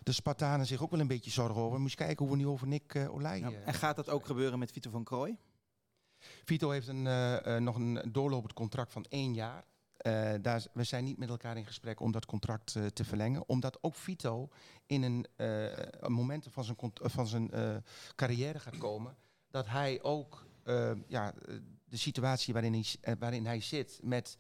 [0.03, 1.81] de Spartanen zich ook wel een beetje zorgen over.
[1.81, 3.39] Moest je kijken hoe we nu over Nick eh Olij...
[3.39, 3.51] Ja.
[3.51, 5.37] eh, En gaat dat ook gebeuren met Vito van Krooi?
[6.45, 9.65] Vito heeft een, eh, eh, nog een doorlopend contract van één jaar.
[10.05, 13.49] Eh, daar, we zijn niet met elkaar in gesprek om dat contract eh, te verlengen.
[13.49, 14.49] Omdat ook Vito
[14.87, 17.77] in een, eh, een moment van zijn, van zijn eh,
[18.17, 19.17] carrière gaat komen.
[19.51, 24.37] Dat hij ook eh, ja, eh, de situatie waarin hij, eh, waarin hij zit met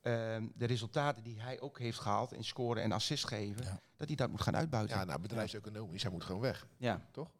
[0.00, 0.12] eh,
[0.54, 3.64] de resultaten die hij ook heeft gehaald in scoren en assist geven.
[3.64, 3.80] Ja.
[3.96, 4.96] Dat hij dat moet gaan uitbuiten.
[4.98, 6.02] Ja, nou, bedrijfseconomisch.
[6.02, 6.66] Hij moet gewoon weg.
[6.76, 7.30] Ja, Toch?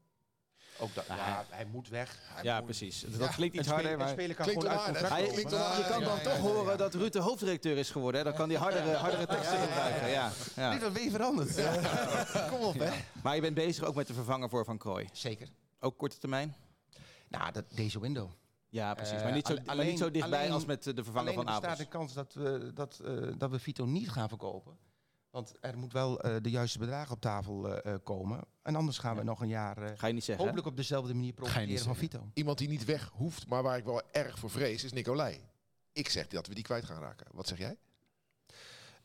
[0.78, 2.18] Ook dat, ja, hij moet weg.
[2.34, 3.00] Hij ja moet- precies.
[3.00, 4.08] Dat Ja, klinkt iets harder, maar...
[4.08, 5.26] speler kan Klinkt gewoon uit wel contract aardig.
[5.26, 5.56] Hij, klinkt je
[5.88, 6.54] kan Ja, dan ja, toch ja, ja.
[6.54, 8.20] horen dat Ruud de hoofddirecteur is geworden.
[8.20, 8.26] Hè?
[8.26, 10.08] Dan kan hij hardere, hardere teksten gebruiken.
[10.08, 10.70] Ja, ja.
[10.74, 11.54] Dit was weer veranderd.
[12.50, 12.90] Kom op, hè.
[13.22, 15.08] Maar je bent bezig ook met de vervanger voor Van Krooi.
[15.12, 15.48] Zeker.
[15.80, 16.54] Ook korte termijn?
[17.28, 18.30] Nou, dat, deze window.
[18.68, 19.16] Ja, precies.
[19.16, 21.04] Eh, maar niet zo, al- maar niet alleen- zo dichtbij alleen- als met eh, de
[21.04, 21.80] vervanger Alleen van er bestaat Abels.
[21.86, 24.76] een kans dat we, dat, eh, dat we Vito niet gaan verkopen.
[25.30, 28.40] Want er moet wel eh, de juiste bedragen op tafel eh, eh, komen.
[28.62, 29.26] En anders gaan we Ja.
[29.26, 30.44] nog een jaar eh, Ga je niet zeggen.
[30.44, 30.50] hè?
[30.50, 32.30] hopelijk op dezelfde manier Ga je niet profiteren van Vito.
[32.34, 35.40] Iemand die niet weg hoeft, maar waar ik wel erg voor vrees, is Nicolai.
[35.92, 37.26] Ik zeg dat we die kwijt gaan raken.
[37.32, 37.76] Wat zeg jij?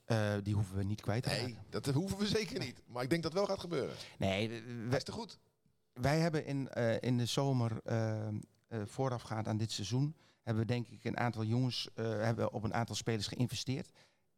[0.05, 1.57] Eh, die hoeven we niet kwijt te Nee, raken.
[1.69, 2.81] dat hoeven we zeker niet.
[2.87, 3.95] Maar ik denk dat wel gaat gebeuren.
[4.17, 4.49] Nee,
[4.89, 5.39] we- is te goed.
[5.93, 7.81] wij hebben in, eh, in de zomer
[8.85, 10.15] voorafgaand aan dit seizoen...
[10.41, 13.89] hebben we denk ik een aantal jongens, eh, hebben we op een aantal spelers geïnvesteerd.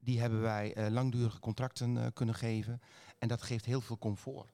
[0.06, 2.82] Die hebben wij eh, langdurige contracten eh, kunnen geven.
[3.20, 4.54] En dat geeft heel veel comfort.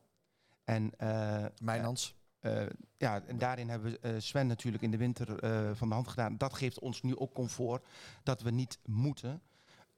[0.63, 2.15] En eh, Mijnans.
[2.39, 2.65] Eh,
[2.97, 6.07] ja, en daarin hebben we eh, Sven natuurlijk in de winter eh, van de hand
[6.07, 6.37] gedaan.
[6.37, 7.85] Dat geeft ons nu ook comfort
[8.23, 9.41] dat we niet moeten.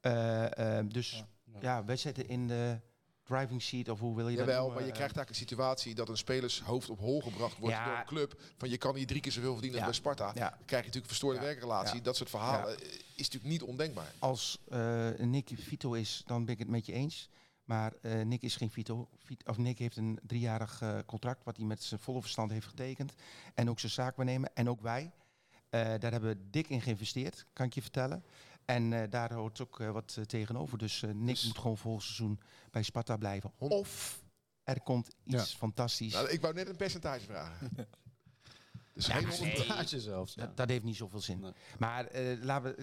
[0.02, 1.24] Eh, eh, dus
[1.60, 2.80] ja, wij zitten in de
[3.24, 4.76] driving seat of hoe wil je dat Jawel, noemen?
[4.78, 7.86] maar je Eh, krijgt eigenlijk een situatie dat een spelershoofd op hol gebracht wordt Ja.
[7.86, 8.42] door een club.
[8.58, 9.86] Van je kan hier drie keer zoveel verdienen Ja.
[9.86, 10.32] als bij Sparta.
[10.40, 10.50] Ja.
[10.50, 12.02] Dan krijg je natuurlijk een verstoorde werkrelatie.
[12.02, 13.00] Dat soort verhalen eh, is
[13.30, 14.14] natuurlijk niet ondenkbaar.
[14.20, 17.30] Als eh, Nick Vito is, dan ben ik het met je eens.
[17.64, 19.08] Maar Nick is geen Vito.
[19.18, 23.14] Vit- of Nick heeft een driejarig contract wat hij met zijn volle verstand heeft getekend.
[23.54, 24.52] En ook zijn zaak waarnemen.
[24.56, 25.12] En ook wij.
[25.70, 28.24] Daar hebben we dik in geïnvesteerd, kan ik je vertellen.
[28.66, 30.78] En eh, daar hoort ook eh, wat eh, tegenover.
[30.78, 32.40] Dus eh, Nick Dus- moet gewoon volgend seizoen
[32.72, 33.52] bij Sparta blijven.
[33.58, 34.24] Of
[34.64, 36.14] er komt iets fantastisch.
[36.14, 37.72] Nou, ik wou net een percentage vragen.
[38.94, 40.36] dus geen zelfs.
[40.36, 41.40] Dat, dat heeft niet zoveel zin.
[41.40, 41.52] Nee.
[41.80, 42.76] Maar eh, laten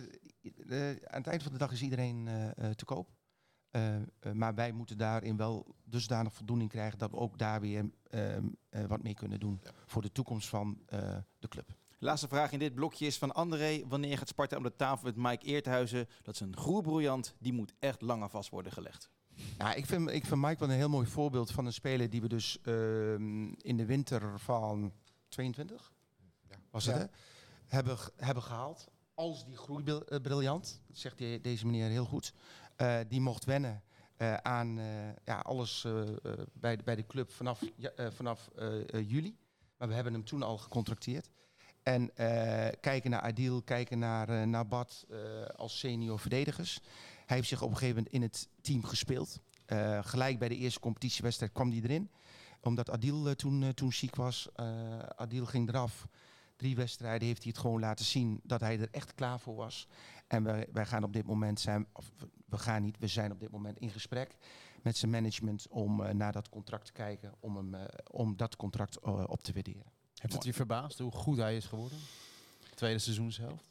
[0.66, 3.08] we, aan het eind van de dag is iedereen eh, eh, te koop.
[4.32, 8.84] Maar wij moeten daarin wel dusdanig voldoening krijgen dat we ook daar weer ehm, eh,
[8.84, 11.76] wat mee kunnen doen voor de toekomst van eh, de club.
[12.02, 13.82] Laatste vraag in dit blokje is van André.
[13.88, 16.08] Wanneer gaat Sparta om de tafel met Mike Eerthuizen?
[16.22, 17.34] Dat is een groerbriljant.
[17.38, 19.10] Die moet echt langer vast worden gelegd.
[19.58, 22.20] Nou, ik vind, ik vind Mike wel een heel mooi voorbeeld van een speler die
[22.20, 24.92] we dus ehm, in de winter van
[25.28, 25.92] 22
[26.48, 26.56] Ja.
[26.70, 27.00] was het, Ja.
[27.02, 27.06] hè?
[27.66, 28.88] Hebben, hebben gehaald.
[29.14, 32.32] Als die groeibriljant, dat zegt die, deze meneer heel goed,
[32.76, 33.82] eh, die mocht wennen
[34.16, 34.86] eh, aan eh,
[35.24, 36.16] ja, alles eh, eh,
[36.52, 39.36] bij, de, bij de club vanaf, ja, eh, vanaf eh, eh, juli.
[39.76, 41.30] Maar we hebben hem toen al gecontracteerd.
[41.82, 45.18] En eh, kijken naar Adil, kijken naar, eh naar Bad eh,
[45.56, 46.80] als senior verdedigers.
[47.26, 49.40] Hij heeft zich op een gegeven moment in het team gespeeld.
[50.00, 52.10] Gelijk bij de eerste competitiewedstrijd kwam hij erin.
[52.60, 54.48] Omdat Adil toen, toen ziek was.
[55.16, 56.06] Adil ging eraf.
[56.56, 59.88] Drie wedstrijden heeft hij het gewoon laten zien dat hij er echt klaar voor was.
[60.26, 62.12] En wij, wij gaan op dit moment zijn, of
[62.46, 64.36] we- gaan niet, we zijn op dit moment in gesprek
[64.82, 69.42] met zijn management om naar dat contract te kijken, om, hem, om dat contract op
[69.42, 69.86] te waarderen.
[70.20, 71.98] Heeft het je verbaasd hoe goed hij is geworden?
[72.74, 73.68] Tweede seizoenshelft?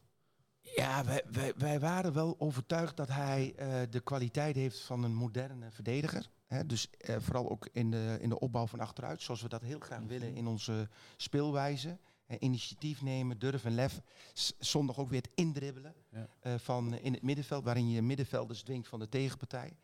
[0.61, 5.13] Ja, wij, wij, wij waren wel overtuigd dat hij eh, de kwaliteit heeft van een
[5.15, 6.29] moderne verdediger.
[6.47, 9.61] Hè, dus eh, vooral ook in de, in de opbouw van achteruit, zoals we dat
[9.61, 11.97] heel graag willen in onze speelwijze.
[12.25, 14.01] Eh, initiatief nemen, durven, lef.
[14.33, 16.57] S- zondag ook weer het indribbelen Ja.
[16.59, 19.77] van in het middenveld, waarin je middenvelders dwingt van de tegenpartij.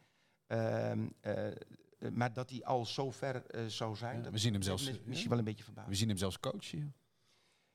[2.05, 4.61] Eh, eh, maar dat hij al zo ver eh, zou zijn, Ja, we zien hem
[4.61, 5.29] zelfs- mis- misschien ja.
[5.29, 5.87] wel een beetje verbaasd.
[5.89, 6.95] We zien hem zelfs coachen.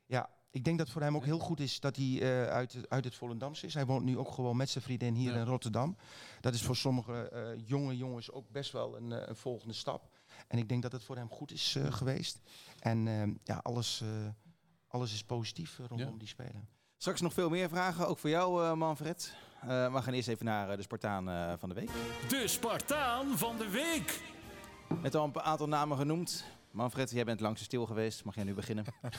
[0.05, 2.89] Ja, ik denk dat voor hem ook heel goed is dat hij eh, uit, het-
[2.89, 3.73] uit het Volendamse is.
[3.73, 5.39] Hij woont nu ook gewoon met zijn vriendin hier Ja.
[5.39, 5.97] in Rotterdam.
[6.41, 10.09] Dat is voor sommige eh, jonge jongens ook best wel een, eh, een volgende stap.
[10.47, 12.39] En ik denk dat het voor hem goed is eh, geweest.
[12.79, 14.27] En eh, ja, alles, eh,
[14.87, 16.67] alles is positief eh, rondom die speler.
[17.01, 19.33] Straks nog veel meer vragen, ook voor jou eh, Manfred.
[19.61, 21.89] Eh, we gaan eerst even naar eh, de Spartaan van de week.
[22.29, 24.21] De Spartaan van de week.
[25.01, 26.45] Net al een aantal namen genoemd.
[26.71, 28.23] Manfred, jij bent langs stil geweest.
[28.23, 28.85] Mag jij nu beginnen?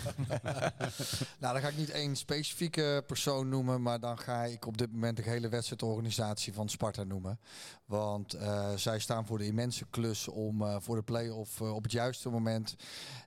[1.39, 4.93] Nou, dan ga ik niet één specifieke persoon noemen, maar dan ga ik op dit
[4.93, 7.39] moment de hele wedstrijdorganisatie van Sparta noemen.
[7.85, 11.83] Want eh, zij staan voor de immense klus om eh, voor de play-off eh, op
[11.83, 12.77] het juiste moment,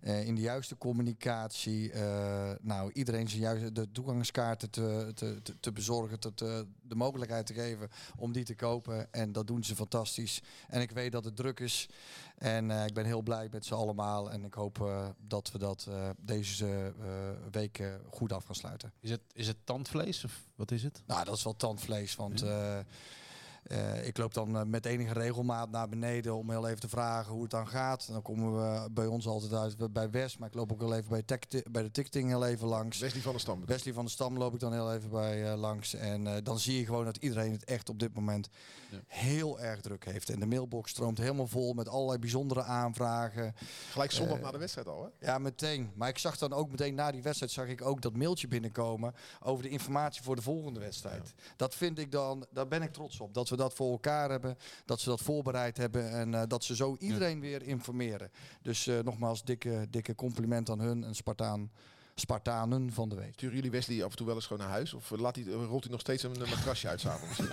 [0.01, 5.59] eh, in de juiste communicatie, eh, nou, iedereen zijn juiste, de toegangskaarten te, te, te,
[5.59, 9.13] te bezorgen, te, te- de mogelijkheid te geven om die te kopen.
[9.13, 10.41] En dat doen ze fantastisch.
[10.67, 11.89] En ik weet dat het druk is.
[12.37, 14.31] En eh, ik ben heel blij met ze allemaal.
[14.31, 17.05] En ik hoop eh, dat we dat eh, deze eh,
[17.51, 18.91] week eh, goed af gaan sluiten.
[18.99, 21.01] Is het, is het tandvlees of wat is het?
[21.07, 22.15] Nou, dat is wel tandvlees.
[22.15, 26.89] Want eh, eh, ik loop dan met enige regelmaat naar beneden om heel even te
[26.89, 28.05] vragen hoe het dan gaat.
[28.07, 30.39] En dan komen we bij ons altijd uit bij West.
[30.39, 32.99] Maar ik loop ook wel even bij, tech- bij de ticketing heel even langs.
[32.99, 33.65] Wesley van der Stam.
[33.65, 35.93] Wesley van de Stam loop ik dan heel even bij eh, langs.
[35.93, 38.49] En eh, dan zie je gewoon dat iedereen het echt op dit moment
[38.95, 39.01] Ja.
[39.07, 40.29] heel erg druk heeft.
[40.29, 43.55] En de mailbox stroomt helemaal vol met allerlei bijzondere aanvragen.
[43.91, 45.25] Gelijk zondag Eh, na de wedstrijd al, hè?
[45.31, 45.91] Ja, meteen.
[45.95, 49.13] Maar ik zag dan ook meteen na die wedstrijd zag ik ook dat mailtje binnenkomen
[49.43, 51.33] over de informatie voor de volgende wedstrijd.
[51.55, 53.33] Dat vind ik dan, daar ben ik trots op.
[53.33, 56.75] Dat we dat voor elkaar hebben, dat ze dat voorbereid hebben en eh, dat ze
[56.75, 58.31] zo iedereen weer informeren.
[58.61, 61.71] Dus eh, nogmaals, dikke, dikke compliment aan hun en Spartaan.
[62.15, 63.33] Spartanen van de week.
[63.33, 64.93] Sturen jullie Wesley af en toe wel eens gewoon naar huis?
[64.93, 67.39] Of laat hij, rolt hij nog steeds een, matrasje uit s'avonds?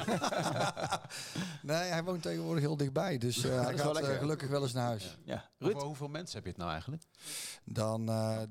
[1.62, 3.18] Nee, hij woont tegenwoordig heel dichtbij.
[3.18, 4.18] Dus eh, hij is wel gaat eh, lekker.
[4.18, 5.18] gelukkig wel eens naar huis.
[5.24, 5.74] Ja, Ruud?
[5.74, 7.02] Over hoeveel mensen heb je het nou eigenlijk?
[7.64, 8.42] Dan, eh,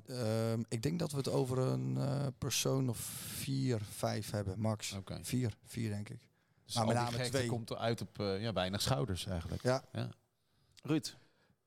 [0.52, 4.94] ehm, ik denk dat we het over een eh, persoon of vier, vijf hebben, max.
[4.94, 5.20] Oké.
[5.22, 6.20] Vier, vier denk ik.
[6.66, 7.48] Dus al met die name twee.
[7.48, 9.64] komt uit op eh, ja, weinig schouders eigenlijk.
[9.64, 9.84] Ja.
[10.84, 11.16] Ruud?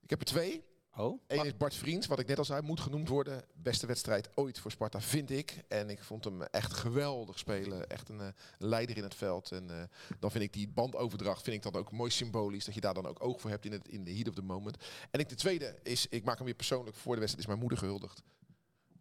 [0.01, 0.65] ik heb er twee.
[0.97, 1.21] Oh?
[1.27, 3.45] Eén is Bart Vriends, wat ik net al zei, moet genoemd worden.
[3.55, 5.65] Beste wedstrijd ooit voor Sparta, vind ik.
[5.69, 7.89] En ik vond hem echt geweldig spelen.
[7.89, 8.29] Echt een eh,
[8.59, 9.53] leider in het veld.
[9.53, 9.83] En eh,
[10.19, 12.65] dan vind ik die bandoverdracht vind ik dan ook mooi symbolisch.
[12.65, 14.43] Dat je daar dan ook oog voor hebt in, het, in de heat of the
[14.43, 14.85] moment.
[15.11, 17.61] En ik, de tweede is, ik maak hem weer persoonlijk voor de wedstrijd, is mijn
[17.61, 18.23] moeder gehuldigd.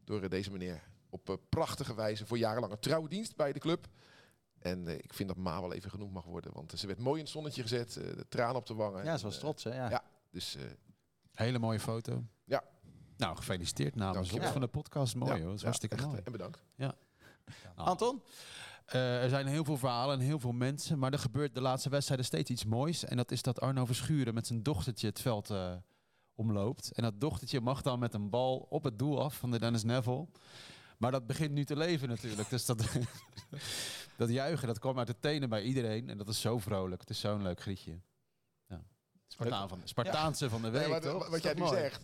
[0.03, 0.83] Door eh, deze meneer.
[1.09, 3.87] Op prachtige wijze voor jarenlange trouwe dienst bij de club.
[4.59, 6.53] En ik vind dat Ma wel even genoemd mag worden.
[6.53, 7.93] Want ze werd mooi in het zonnetje gezet.
[7.93, 9.03] de tranen op de wangen.
[9.03, 9.75] Ja, ze was trots, hè?
[9.75, 9.89] Ja.
[9.89, 10.03] ja.
[10.31, 10.57] Dus
[11.33, 12.23] Hele mooie foto.
[12.45, 12.63] Ja.
[13.17, 15.15] Nou, gefeliciteerd namens ons van de podcast.
[15.15, 16.17] Mooi ja, hoor, dat is ja, hartstikke echt, mooi.
[16.17, 16.63] eh, En bedankt.
[16.75, 16.93] Nou,
[17.75, 18.21] Anton?
[18.85, 20.99] eh, er zijn heel veel verhalen en heel veel mensen.
[20.99, 23.05] Maar er gebeurt de laatste wedstrijden steeds iets moois.
[23.05, 25.73] En dat is dat Arno Verschuren met zijn dochtertje het veld eh,
[26.35, 26.91] omloopt.
[26.91, 29.83] En dat dochtertje mag dan met een bal op het doel af van de Dennis
[29.83, 30.27] Neville.
[30.97, 32.49] Maar dat begint nu te leven natuurlijk.
[32.49, 32.85] Dus dat,
[34.17, 36.09] dat juichen, dat kwam uit de tenen bij iedereen.
[36.09, 37.01] En dat is zo vrolijk.
[37.01, 37.99] Het is zo'n leuk grietje.
[39.37, 39.45] Ja.
[39.45, 41.13] Spartaan van, Spartaanse van de week, toch?
[41.13, 41.77] wat- Is wat jij dat nu mooi?
[41.81, 42.01] zegt,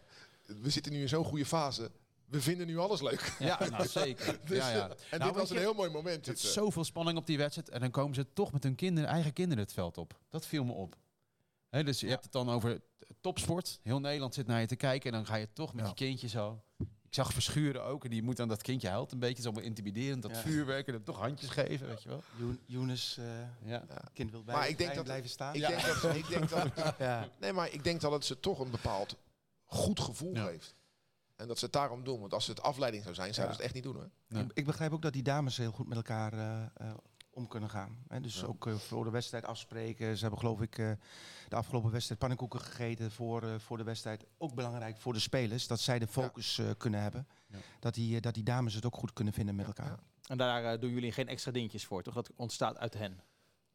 [0.62, 1.92] we zitten nu in zo'n goede fase.
[2.26, 3.36] We vinden nu alles leuk.
[3.40, 4.40] Ja, nou zeker.
[4.46, 4.90] Dus, ja, ja.
[4.90, 6.18] eh, En Nou, dit was een heel mooi moment.
[6.18, 6.52] Er zit dit, eh.
[6.52, 7.70] zoveel spanning op die wedstrijd.
[7.70, 10.20] En dan komen ze toch met hun kinderen, eigen kinderen het veld op.
[10.30, 10.96] Dat viel me op.
[11.70, 12.82] Dus je hebt het dan over
[13.22, 13.80] topsport.
[13.84, 15.12] Heel Nederland zit naar je te kijken.
[15.12, 15.90] En dan ga je toch met Ja.
[15.90, 16.62] je kindje zo.
[17.10, 18.04] Ik zag Verschuren ook.
[18.04, 19.42] En die moet dan dat kindje huilt een beetje.
[19.44, 20.22] Zo intimiderend.
[20.22, 20.38] Dat Ja.
[20.38, 20.88] vuurwerk.
[20.88, 22.24] En dan toch handjes geven, weet je wel.
[22.66, 23.26] Younes, eh,
[23.70, 23.84] Ja.
[24.14, 25.56] kind wil bij Maar ik denk dat- blijven staan.
[25.56, 26.68] Ik, denk dat, ik denk dat,
[27.00, 27.28] ja.
[27.40, 29.16] nee, maar ik denk dat het ze toch een bepaald
[29.66, 30.46] goed gevoel Ja.
[30.46, 30.76] geeft.
[31.36, 32.20] En dat ze het daarom doen.
[32.20, 34.10] Want als het afleiding zou zijn, zouden ze het echt niet doen hoor.
[34.28, 34.44] Nee.
[34.44, 36.94] Ik, ik begrijp ook dat die dames heel goed met elkaar eh, eh,
[37.40, 37.98] om kunnen gaan.
[38.08, 38.46] Hè, dus Ja.
[38.46, 40.16] ook eh, voor de wedstrijd afspreken.
[40.16, 40.92] Ze hebben geloof ik eh,
[41.50, 44.26] de afgelopen wedstrijd pannenkoeken gegeten voor, eh, voor de wedstrijd.
[44.38, 47.28] Ook belangrijk voor de spelers, dat zij de focus eh, kunnen hebben.
[47.48, 47.58] Ja.
[47.80, 49.86] Dat, die, dat die dames het ook goed kunnen vinden met elkaar.
[49.88, 50.00] ja.
[50.28, 52.14] En daar doen jullie geen extra dingetjes voor, toch?
[52.14, 53.20] Dat ontstaat uit hen.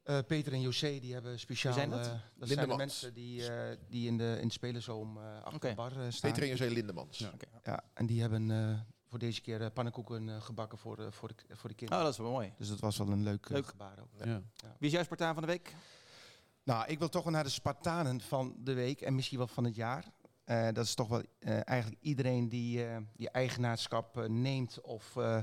[0.02, 1.72] Eh, Peter en José die hebben speciaal.
[1.72, 2.06] Zijn dat?
[2.06, 5.68] eh, dat zijn de mensen die, eh, die in, de, in het spelersoom eh achter
[5.68, 6.30] de bar staan.
[6.30, 7.18] Peter en José Lindemans.
[7.18, 7.30] Ja.
[7.62, 8.80] Ja, en die hebben eh,
[9.14, 12.02] voor deze keer eh, pannenkoeken eh, gebakken voor, de voor, de, voor de Oh, kinderen.
[12.04, 12.52] dat is wel mooi.
[12.58, 13.66] Dus dat was wel een leuk, eh, Leuk.
[13.66, 14.08] gebaar ook.
[14.24, 14.42] Ja.
[14.60, 15.74] Wie is jouw Spartaan van de week?
[16.62, 19.64] Nou, ik wil toch wel naar de Spartanen van de week en misschien wel van
[19.64, 20.04] het jaar.
[20.44, 25.16] Eh, dat is toch wel eh, eigenlijk iedereen die, eh, die eigenaarschap eh, neemt of,
[25.16, 25.40] eh,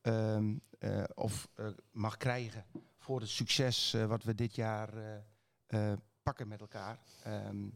[0.00, 2.64] ehm, eh, of eh, mag krijgen
[2.98, 6.98] voor het succes eh, wat we dit jaar eh, eh, pakken met elkaar.
[7.22, 7.68] Ehm,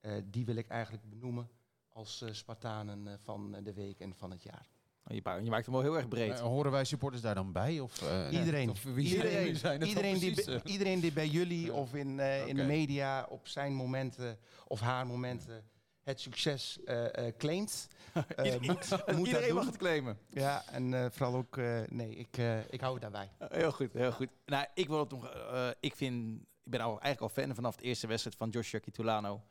[0.00, 1.48] eh, die wil ik eigenlijk benoemen
[1.92, 4.66] als eh, Spartanen eh, van de week en van het jaar.
[5.06, 5.20] Je,
[5.50, 6.38] maakt hem wel heel erg breed.
[6.38, 7.80] Horen wij supporters daar dan bij?
[7.80, 8.70] Of, eh, Iedereen.
[8.70, 12.56] Of wie Iedereen, zijn iedereen, die, precies, iedereen die bij jullie of in, eh, in
[12.56, 15.64] de media op zijn momenten of haar momenten
[16.02, 17.88] het succes eh eh claimt.
[18.36, 20.18] eh, moet, moet dat Iedereen mag het claimen.
[20.28, 23.30] Ja, en eh, vooral ook, eh, nee, ik, eh, ik hou het daarbij.
[23.42, 24.28] Uh, Heel goed, heel goed.
[24.46, 25.28] Nou, ik wil het nog.
[25.30, 28.78] eh, ik vind, ik ben al, eigenlijk al fan vanaf de eerste wedstrijd van Joshua
[28.78, 29.42] Kitulano.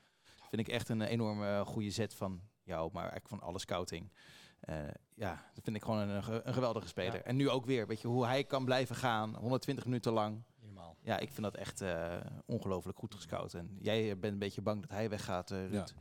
[0.52, 4.12] Vind ik echt een enorme goede zet van jou, maar eigenlijk van alle scouting.
[4.60, 4.76] Eh,
[5.16, 7.14] ja, dat vind ik gewoon een, een geweldige speler.
[7.16, 7.22] Ja.
[7.24, 10.44] En nu ook weer, weet je, hoe hij kan blijven gaan, 120 minuten lang.
[10.60, 10.98] Helemaal.
[11.02, 13.54] Ja, ik vind dat echt eh, ongelooflijk goed gescout.
[13.54, 15.94] En jij eh, bent een beetje bang dat hij weggaat, eh Ruud.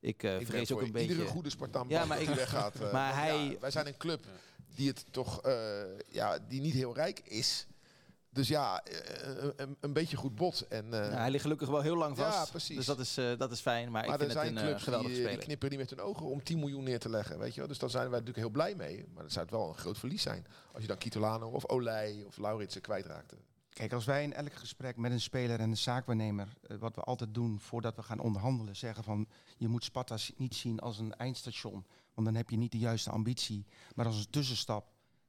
[0.00, 1.08] Ik eh, Ik ben vrees ook een beetje.
[1.12, 2.74] iedere goede Spartaan Ja, maar dat ik- hij weggaat.
[2.92, 4.24] maar hij- ja, wij zijn een club
[4.74, 7.66] die het toch, eh, ja, die niet heel rijk is.
[8.36, 10.66] Dus ja, eh, een, een beetje goed bot.
[10.68, 12.50] En, eh, Ja, hij ligt gelukkig wel heel lang Ja, vast.
[12.50, 12.76] precies.
[12.76, 13.90] Dus dat is, eh, dat is fijn.
[13.90, 15.44] Maar, maar ik er vind het zijn een eh, clubs geweldige die, die speler.
[15.44, 17.38] knipperen niet met hun ogen om 10 miljoen neer te leggen.
[17.38, 17.68] Weet je wel?
[17.68, 19.06] Dus dan zijn wij natuurlijk heel blij mee.
[19.14, 20.46] Maar dat zou het wel een groot verlies zijn.
[20.72, 23.36] Als je dan Kitolano of Olij of Lauritsen kwijtraakte.
[23.68, 27.00] Kijk, als wij in elk gesprek met een speler en een zaakwaarnemer, eh, wat we
[27.00, 31.14] altijd doen voordat we gaan onderhandelen, zeggen van je moet Sparta niet zien als een
[31.14, 34.86] eindstation, want dan heb je niet de juiste ambitie, maar als een tussenstap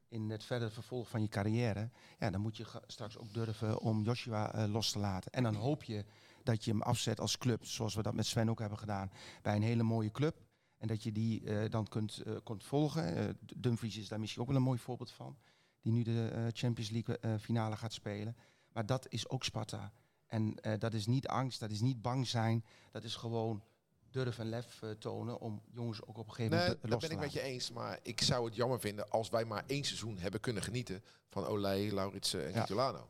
[0.08, 4.04] in het verdere vervolg van je carrière, ja, dan moet je straks ook durven om
[4.04, 5.32] Joshua eh, los te laten.
[5.32, 6.04] En dan hoop je
[6.42, 9.10] dat je hem afzet als club, zoals we dat met Sven ook hebben gedaan,
[9.42, 10.36] bij een hele mooie club.
[10.78, 13.36] En dat je die eh, dan kunt, eh, kunt volgen.
[13.56, 15.38] Dumfries is daar misschien ook wel een mooi voorbeeld van
[15.80, 18.36] die nu de Champions League finale gaat spelen.
[18.72, 19.92] Maar dat is ook Sparta.
[20.26, 22.64] En dat is niet angst, dat is niet bang zijn.
[22.90, 23.62] Dat is gewoon
[24.10, 27.00] durf en lef eh, tonen om jongens ook op een gegeven Nee, moment dat los
[27.00, 27.48] ben te ik met laten.
[27.48, 27.70] je eens.
[27.72, 31.46] Maar ik zou het jammer vinden als wij maar één seizoen hebben kunnen genieten van
[31.46, 32.60] Olij, Lauritsen en Ja.
[32.60, 33.08] Kitolano.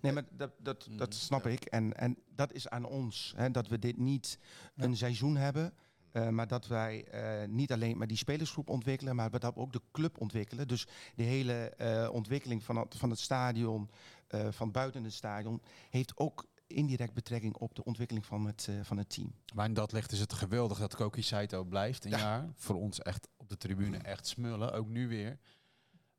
[0.00, 1.64] Nee, maar dat, dat, dat Mm, snap ik.
[1.64, 3.32] En, en dat is aan ons.
[3.36, 4.38] Hè, dat we dit niet
[4.76, 5.74] een seizoen hebben.
[6.12, 9.72] Eh, maar dat wij eh, niet alleen maar die spelersgroep ontwikkelen, maar dat we ook
[9.72, 10.68] de club ontwikkelen.
[10.68, 13.90] Dus de hele eh, ontwikkeling van het, van het stadion,
[14.26, 18.74] eh, van buiten het stadion, heeft ook indirect betrekking op de ontwikkeling van het, eh,
[18.82, 19.34] van het team.
[19.54, 22.48] Maar in dat licht is het geweldig dat Koki Saito blijft een jaar.
[22.54, 25.38] Voor ons echt op de tribune echt smullen, ook nu weer.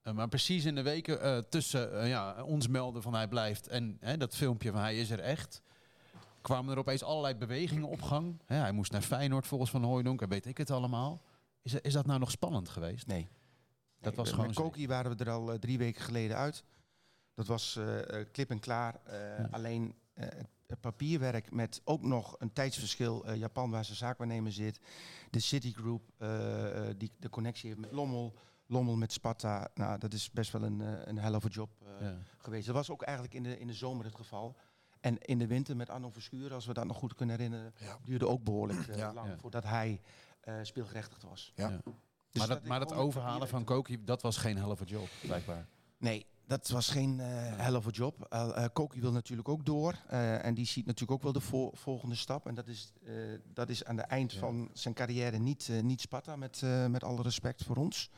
[0.02, 3.98] Eh, maar precies in de weken eh, tussen ja, ons melden van hij blijft en
[4.00, 5.62] hè, dat filmpje van hij is er echt...
[6.42, 8.42] kwamen er opeens allerlei bewegingen op gang.
[8.46, 11.22] Hè, hij moest naar Feyenoord volgens Van Hooijdonk en weet ik het allemaal.
[11.62, 13.08] Is, is dat nou nog spannend geweest?
[13.08, 13.28] Nee.
[14.00, 14.56] Dat was gewoon Met.
[14.56, 16.64] Koki waren we er al drie weken geleden uit.
[17.34, 19.00] Dat was eh, klip en klaar.
[19.06, 19.48] Ja.
[19.52, 23.26] Alleen het- het papierwerk met ook nog een tijdsverschil.
[23.26, 24.80] eh, Japan, waar zijn zaakwaarnemer zit.
[25.30, 28.34] De Citigroup, eh, eh, die de connectie heeft met Lommel.
[28.70, 29.68] Lommel met Sparta.
[29.74, 32.18] Nou, dat is best wel een, eh, een hell of a job eh, Ja.
[32.38, 32.66] geweest.
[32.66, 34.56] Dat was ook eigenlijk in de, in de zomer het geval.
[35.00, 37.98] En in de winter met Arno Verschuren, als we dat nog goed kunnen herinneren, Ja.
[38.04, 39.14] duurde ook behoorlijk eh, Ja.
[39.14, 39.38] lang Ja.
[39.38, 40.02] voordat hij
[40.42, 41.52] eh, speelgerechtigd was.
[41.56, 41.70] Ja.
[41.70, 41.80] Ja.
[41.84, 45.68] Dus maar dat, maar dat overhalen van Koki, dat was geen helft job, blijkbaar.
[45.98, 47.28] Nee, dat was geen eh
[47.58, 48.28] hell of a job.
[48.34, 49.94] Uh, Koki wil natuurlijk ook door.
[50.42, 52.48] en die ziet natuurlijk ook wel de vo- volgende stap.
[52.48, 52.94] En dat is,
[53.54, 54.40] dat is aan het eind Ja.
[54.40, 58.10] van zijn carrière niet, niet Sparta, met, met alle respect voor ons.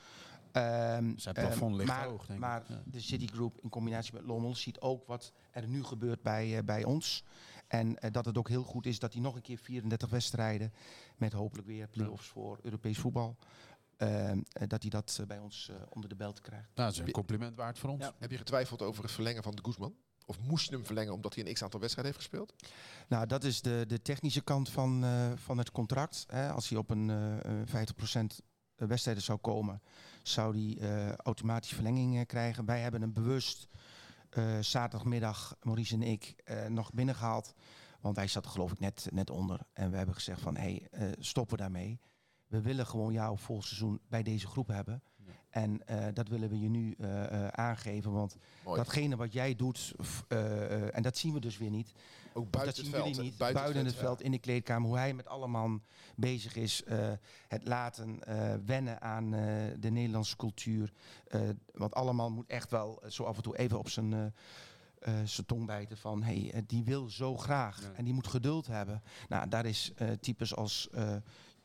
[0.52, 2.46] Ehm, Zijn plafond ligt maar, hoog, denk ik.
[2.46, 2.82] Maar Ja.
[2.86, 7.24] de Citigroup in combinatie met Lommel ziet ook wat er nu gebeurt bij, bij ons.
[7.68, 10.74] En dat het ook heel goed is dat hij nog een keer 34 wedstrijden...
[11.18, 13.36] met hopelijk weer play-offs voor Europees voetbal...
[14.00, 16.70] ehm, eh, dat hij dat eh, bij ons eh, onder de belt krijgt.
[16.76, 18.04] Nou, dat is een compliment waard voor ons.
[18.04, 18.14] Ja.
[18.20, 19.96] Heb je getwijfeld over het verlengen van de Guzman?
[20.26, 22.54] Of moest je hem verlengen omdat hij een x-aantal wedstrijden heeft gespeeld?
[23.08, 26.26] Nou, dat is de, de technische kant van, eh, van het contract.
[26.28, 26.52] Hè.
[26.52, 28.42] Als hij op een eh, eh, 50%
[28.76, 29.82] wedstrijden zou komen,
[30.24, 32.66] zou hij eh, automatisch verlenging krijgen.
[32.66, 33.68] Wij hebben hem bewust
[34.30, 37.54] eh, zaterdagmiddag, Maurice en ik, eh, nog binnengehaald.
[38.02, 39.60] Want hij zat geloof ik net, net onder.
[39.74, 42.00] En we hebben gezegd van, hé, hey, eh, stoppen daarmee.
[42.50, 45.02] We willen gewoon jou vol seizoen bij deze groep hebben.
[45.16, 45.32] Ja.
[45.50, 48.12] En eh, dat willen we je nu eh, eh, aangeven.
[48.12, 48.36] Want
[48.66, 48.78] Mooi.
[48.78, 49.94] datgene wat jij doet,
[50.94, 51.92] en dat zien we dus weer niet.
[52.34, 53.16] Ook dat buiten zien het veld.
[53.16, 53.38] jullie niet.
[53.38, 55.84] Buiten, het veld, in de kleedkamer, hoe hij met alle man
[56.16, 56.84] bezig is.
[57.48, 58.20] het laten
[58.66, 59.32] wennen aan
[59.80, 60.94] de Nederlandse cultuur.
[61.74, 64.34] Want allemaal moet echt wel zo af en toe even op zijn,
[65.00, 66.24] eh, zijn tong bijten van...
[66.24, 67.92] Hey, eh, die wil zo graag Ja.
[67.96, 69.02] en die moet geduld hebben.
[69.30, 70.90] Nou, daar is eh, types als...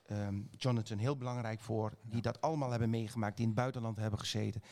[0.06, 4.18] ehm, Jonathan heel belangrijk voor, die dat allemaal hebben meegemaakt, die in het buitenland hebben
[4.18, 4.62] gezeten.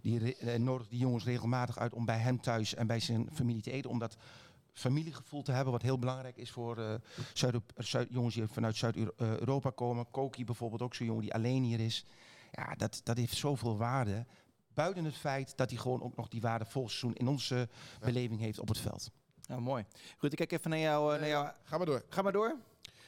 [0.00, 3.62] Die eh, nodigt die jongens regelmatig uit om bij hem thuis en bij zijn familie
[3.62, 4.16] te eten, om dat
[4.72, 6.94] familiegevoel te hebben, wat heel belangrijk is voor eh,
[7.32, 10.10] Zuid Zuid jongens die vanuit Zuid-Europa komen.
[10.10, 12.04] Koki bijvoorbeeld, ook zo'n jongen die alleen hier is.
[12.50, 14.26] Ja, dat, dat heeft zoveel waarde.
[14.74, 17.68] Buiten het feit dat hij gewoon ook nog die waarde vol seizoen in onze
[18.00, 19.10] beleving heeft op het veld.
[19.46, 19.84] Nou, mooi.
[20.18, 21.14] Ruud, ik kijk even naar jou.
[21.14, 21.48] eh, naar jou.
[21.62, 22.04] Ga maar door.
[22.08, 22.56] Ga maar door.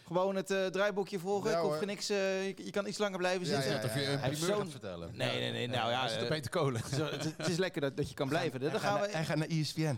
[0.09, 1.51] Gewoon het eh, draaiboekje volgen.
[1.51, 1.81] Ja, ik hoef hoor.
[1.81, 3.71] er niks, eh, je, je kan iets langer blijven Ja, zitten.
[3.73, 5.11] ja, ja, Of je een Hij heeft primeur zo'n- vertellen.
[5.15, 5.67] Nee, nee, nee.
[5.69, 6.81] Nou ja, is de eh, Peter Kolen.
[6.97, 8.61] zo, het, het is lekker dat, dat je kan blijven.
[8.61, 9.09] Dan gaan we.
[9.11, 9.81] Hij gaat naar ESPN.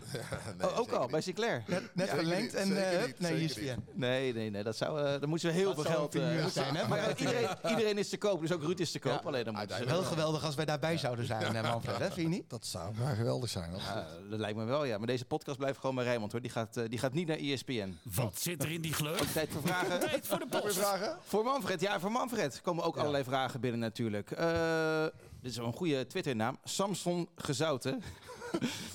[0.57, 1.11] Nee, Oh, ook al, niet.
[1.11, 1.63] bij Sinclair.
[1.67, 3.83] Net, net Ja, verlengd en eh, hup, niet, naar ESPN.
[3.93, 4.63] Nee, nee, nee.
[4.63, 6.53] Dat zou, dan moeten we heel Dat veel geld.
[6.53, 6.87] zijn, hè?
[6.87, 9.11] maar ja, iedereen, iedereen is te koop, dus ook Ruud is te koop.
[9.21, 11.97] Ja, alleen dan moeten Wel geweldig als wij daarbij zouden zijn, hè, Manfred.
[11.97, 12.05] Hè?
[12.05, 12.49] Vind je niet?
[12.49, 13.71] Dat zou maar geweldig zijn.
[13.77, 14.97] Ja, dat lijkt me wel, ja.
[14.97, 16.41] Maar deze podcast blijft gewoon bij Rijmond, hoor.
[16.41, 17.97] Die gaat, die gaat niet naar ESPN.
[18.03, 19.31] Wat zit er in die gleuf?
[19.31, 20.00] Tijd voor vragen.
[20.09, 20.77] Tijd voor de post.
[20.77, 21.17] vragen?
[21.23, 24.31] Voor Manfred, ja, voor Manfred komen ook allerlei vragen binnen natuurlijk.
[24.31, 25.03] Eh,
[25.41, 26.57] dit is wel een goede Twitternaam.
[26.63, 28.03] Samson Gezouten.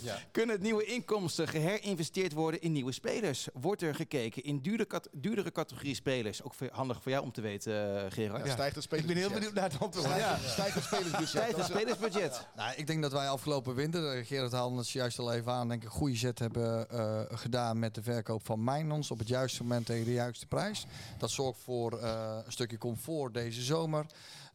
[0.03, 0.19] Ja.
[0.33, 3.49] Kunnen het nieuwe inkomsten geherinvesteerd worden in nieuwe spelers?
[3.53, 4.61] Wordt er gekeken in
[5.13, 6.43] duurdere categorie spelers?
[6.43, 8.47] Ook handig voor jou om te weten, eh, Gerard.
[8.47, 9.35] Ja, stijgt het Ik ben heel spelersbudget.
[9.35, 10.19] benieuwd naar het antwoord.
[10.19, 10.39] Ja.
[10.47, 11.57] Stijgt het spelersbudget.
[11.57, 12.47] Het spelersbudget.
[12.57, 15.69] Nou, ik denk dat wij afgelopen winter, eh, Gerard haalde het juist al even aan,
[15.69, 19.29] denk ik een goede zet hebben eh, gedaan met de verkoop van Mijnons op het
[19.29, 20.87] juiste moment tegen de juiste prijs.
[21.19, 24.07] Dat zorgt voor eh, een stukje comfort deze zomer.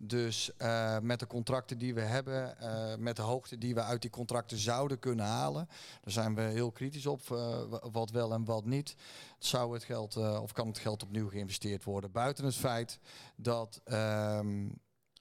[0.04, 4.02] Dus eh, met de contracten die we hebben, eh, met de hoogte die we uit
[4.02, 5.68] die contracten zouden kunnen halen,
[6.02, 8.96] daar zijn we heel kritisch op, eh, wa- wat wel en wat niet.
[9.40, 12.12] Zou het geld, of kan het geld opnieuw geïnvesteerd worden?
[12.12, 13.00] Buiten het feit
[13.36, 14.70] dat ehm,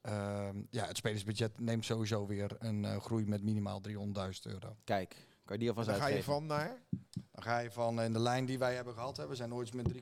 [0.03, 4.77] ehm, ja, het spelersbudget neemt sowieso weer een groei met minimaal 300.000 euro.
[4.85, 6.83] Kijk, kan je die alvast Dan ga je van naar...
[7.11, 9.17] Dan ga je van in de lijn die wij hebben gehad.
[9.17, 9.93] Hè, we zijn ooit met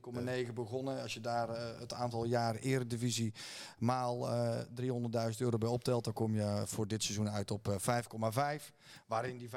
[0.46, 1.02] 3,9 begonnen.
[1.02, 3.34] Als je daar eh, het aantal jaren eredivisie
[3.78, 4.58] maal eh
[5.30, 8.02] 300.000 euro bij optelt, dan kom je voor dit seizoen uit op eh,
[8.58, 8.72] 5,5.
[9.06, 9.54] Waarin die 5,5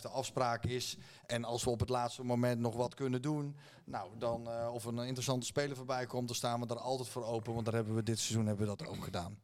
[0.00, 0.96] de afspraak is.
[1.26, 4.84] En als we op het laatste moment nog wat kunnen doen, nou dan eh, of
[4.84, 7.52] een interessante speler voorbij komt, dan staan we daar altijd voor open.
[7.52, 9.38] Want daar hebben we dit seizoen hebben we dat ook gedaan.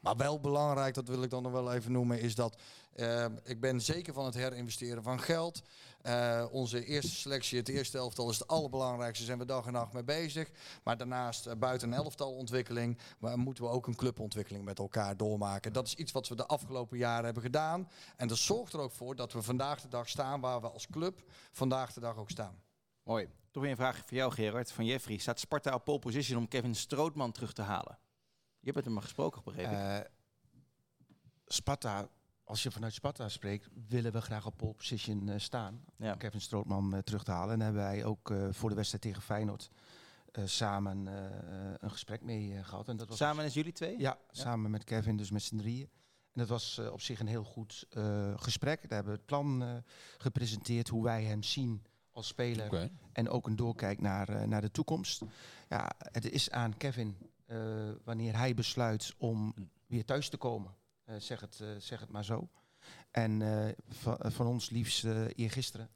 [0.00, 2.56] Maar wel belangrijk, dat wil ik dan nog wel even noemen, is dat
[2.98, 5.62] eh, ik ben zeker van het herinvesteren van geld.
[6.02, 9.24] Eh, onze eerste selectie, het eerste elftal, is het allerbelangrijkste.
[9.24, 10.50] Zijn we dag en nacht mee bezig.
[10.84, 15.72] Maar daarnaast, eh, buiten een elftalontwikkeling, maar moeten we ook een clubontwikkeling met elkaar doormaken.
[15.72, 17.88] Dat is iets wat we de afgelopen jaren hebben gedaan.
[18.16, 20.86] En dat zorgt er ook voor dat we vandaag de dag staan waar we als
[20.86, 21.22] club
[21.52, 22.62] vandaag de dag ook staan.
[23.02, 23.28] Mooi.
[23.50, 25.18] Toch weer een vraag voor jou, Gerard, van Jeffrey.
[25.18, 27.98] Staat Sparta op pole position om Kevin Strootman terug te halen?
[28.60, 29.96] Je hebt met hem gesproken, begrepen.
[30.04, 30.10] Eh,
[31.46, 32.08] Sparta,
[32.44, 35.84] als je vanuit Sparta spreekt, willen we graag op pole position eh, staan.
[35.96, 36.12] Ja.
[36.12, 37.52] Om Kevin Strootman eh, terug te halen.
[37.52, 39.70] En daar hebben wij ook eh, voor de wedstrijd tegen Feyenoord
[40.32, 42.88] eh, samen eh, een gesprek mee eh, gehad.
[42.88, 43.98] En dat was Samen is jullie twee?
[43.98, 45.88] Ja, samen met Kevin, dus met z'n drieën.
[46.32, 48.80] En dat was op zich een heel goed eh, gesprek.
[48.80, 49.74] Daar hebben we het plan eh,
[50.18, 51.82] gepresenteerd, hoe wij hem zien
[52.12, 52.90] als speler.
[53.12, 55.22] En ook een doorkijk naar, eh, naar de toekomst.
[55.68, 57.16] Ja, het is aan Kevin
[57.48, 59.54] eh, wanneer hij besluit om
[59.86, 60.74] weer thuis te komen.
[61.04, 62.48] Eh, zeg, het, eh, zeg het maar zo.
[63.10, 65.90] En eh, van, van ons liefst eergisteren.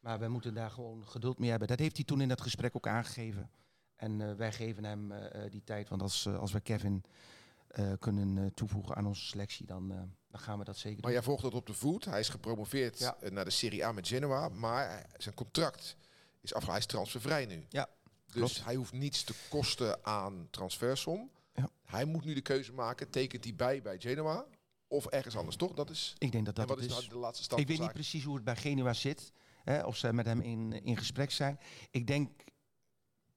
[0.00, 1.68] Maar we moeten daar gewoon geduld mee hebben.
[1.68, 3.50] Dat heeft hij toen in dat gesprek ook aangegeven.
[3.96, 5.12] En eh, wij geven hem
[5.50, 5.88] die tijd.
[5.88, 7.04] Want als, als we Kevin
[7.68, 9.96] eh, kunnen eh, toevoegen aan onze selectie, dan, eh,
[10.28, 11.12] dan gaan we dat zeker Maar doen.
[11.12, 12.04] jij volgt dat op de voet.
[12.04, 13.16] Hij is gepromoveerd Ja.
[13.30, 14.48] naar de Serie A met Genoa.
[14.48, 15.96] Maar zijn contract
[16.40, 16.66] is af.
[16.66, 17.66] Hij is transfervrij nu.
[17.68, 17.88] Ja,
[18.34, 18.64] Dus klopt.
[18.64, 21.30] hij hoeft niets te kosten aan transfersom.
[21.54, 21.70] Ja.
[21.84, 23.10] Hij moet nu de keuze maken.
[23.10, 24.44] Tekent hij bij bij Genoa
[24.88, 25.72] of ergens anders, toch?
[25.72, 26.98] Dat is, Ik denk dat en dat wat het is is.
[26.98, 29.32] nou de laatste stap Ik weet niet precies hoe het bij Genua zit.
[29.64, 31.58] Hè, of ze met hem in, in gesprek zijn.
[31.90, 32.30] Ik denk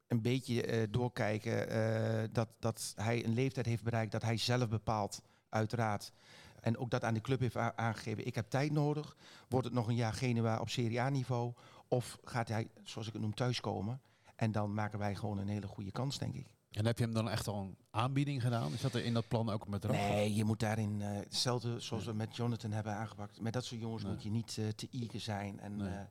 [0.07, 4.69] een beetje eh, doorkijken eh, dat, dat hij een leeftijd heeft bereikt dat hij zelf
[4.69, 6.11] bepaalt, uiteraard.
[6.59, 8.25] En ook dat aan de club heeft aangegeven.
[8.25, 9.15] Ik heb tijd nodig.
[9.49, 11.53] Wordt het nog een jaar Genua op Serie A niveau?
[11.87, 14.01] Of gaat hij, zoals ik het noem, thuiskomen?
[14.37, 16.47] En dan maken wij gewoon een hele goede kans, denk ik.
[16.71, 18.73] En heb je hem dan echt al een aanbieding gedaan?
[18.73, 19.97] Is dat er in dat plan ook met bedrag?
[19.97, 23.41] Nee, je moet daarin, eh, hetzelfde zoals we met Jonathan hebben aangepakt.
[23.41, 24.11] Met dat soort jongens Nee.
[24.13, 25.59] moet je niet eh, te eager zijn.
[25.59, 26.05] En Nee.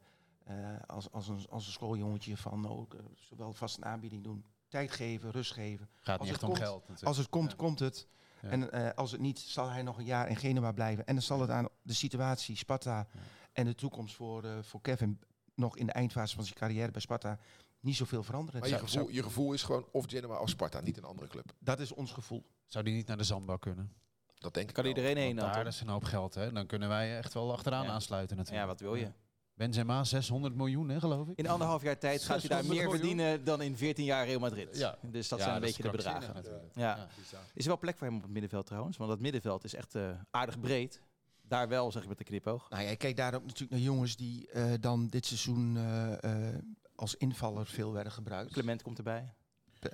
[0.45, 0.57] eh,
[0.87, 4.45] als, als, een, als een schooljongetje van ook eh, zowel vast een aanbieding doen.
[4.68, 5.89] Tijd geven, rust geven.
[6.01, 7.07] Gaat als niet echt om geld natuurlijk.
[7.07, 7.57] Als het komt, Ja.
[7.57, 8.07] komt het.
[8.43, 8.49] Ja.
[8.49, 11.07] En als het niet, zal hij nog een jaar in Genua blijven.
[11.07, 13.07] En dan zal het aan de situatie, Sparta
[13.53, 15.20] en de toekomst voor, voor Kevin
[15.55, 17.39] nog in de eindfase van zijn carrière bij Sparta
[17.81, 18.61] niet zoveel veranderen.
[18.61, 21.29] Maar je zou- gevoel, je gevoel is gewoon of Genoa of Sparta, niet een andere
[21.29, 21.53] club.
[21.59, 22.47] dat is ons gevoel.
[22.66, 23.93] Zou die niet naar de zandbak kunnen?
[24.39, 24.93] Dat denk ik Kan wel.
[24.95, 25.53] iedereen heen dan?
[25.53, 26.53] daar is een hoop geld, hè?
[26.53, 27.91] Dan kunnen wij echt wel achteraan Ja.
[27.91, 28.64] aansluiten natuurlijk.
[28.64, 29.12] Ja, wat wil je?
[29.55, 31.39] Benzema 600 miljoen, hè, geloof ik?
[31.39, 33.16] In anderhalf jaar tijd gaat hij daar 600 meer miljoen.
[33.16, 34.77] verdienen dan in 14 jaar Real Madrid.
[34.79, 34.99] Ja.
[35.03, 36.35] Dus dat Ja, zijn een beetje de bedragen.
[36.35, 36.64] natuurlijk.
[36.74, 36.97] Ja.
[36.97, 37.09] Ja.
[37.55, 38.97] Is er wel plek voor hem op het middenveld trouwens?
[38.97, 41.01] Want dat middenveld is echt eh, aardig breed.
[41.43, 42.70] Daar wel, zeg ik met de knipoog.
[42.70, 46.22] Nou ja, ik kijk daar ook natuurlijk naar jongens die eh, dan dit seizoen eh,
[46.49, 46.55] eh,
[46.97, 48.53] als invaller veel werden gebruikt.
[48.53, 49.34] Clement komt erbij.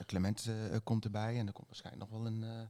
[0.07, 2.69] Clement eh, komt erbij en er komt waarschijnlijk nog wel een, eh,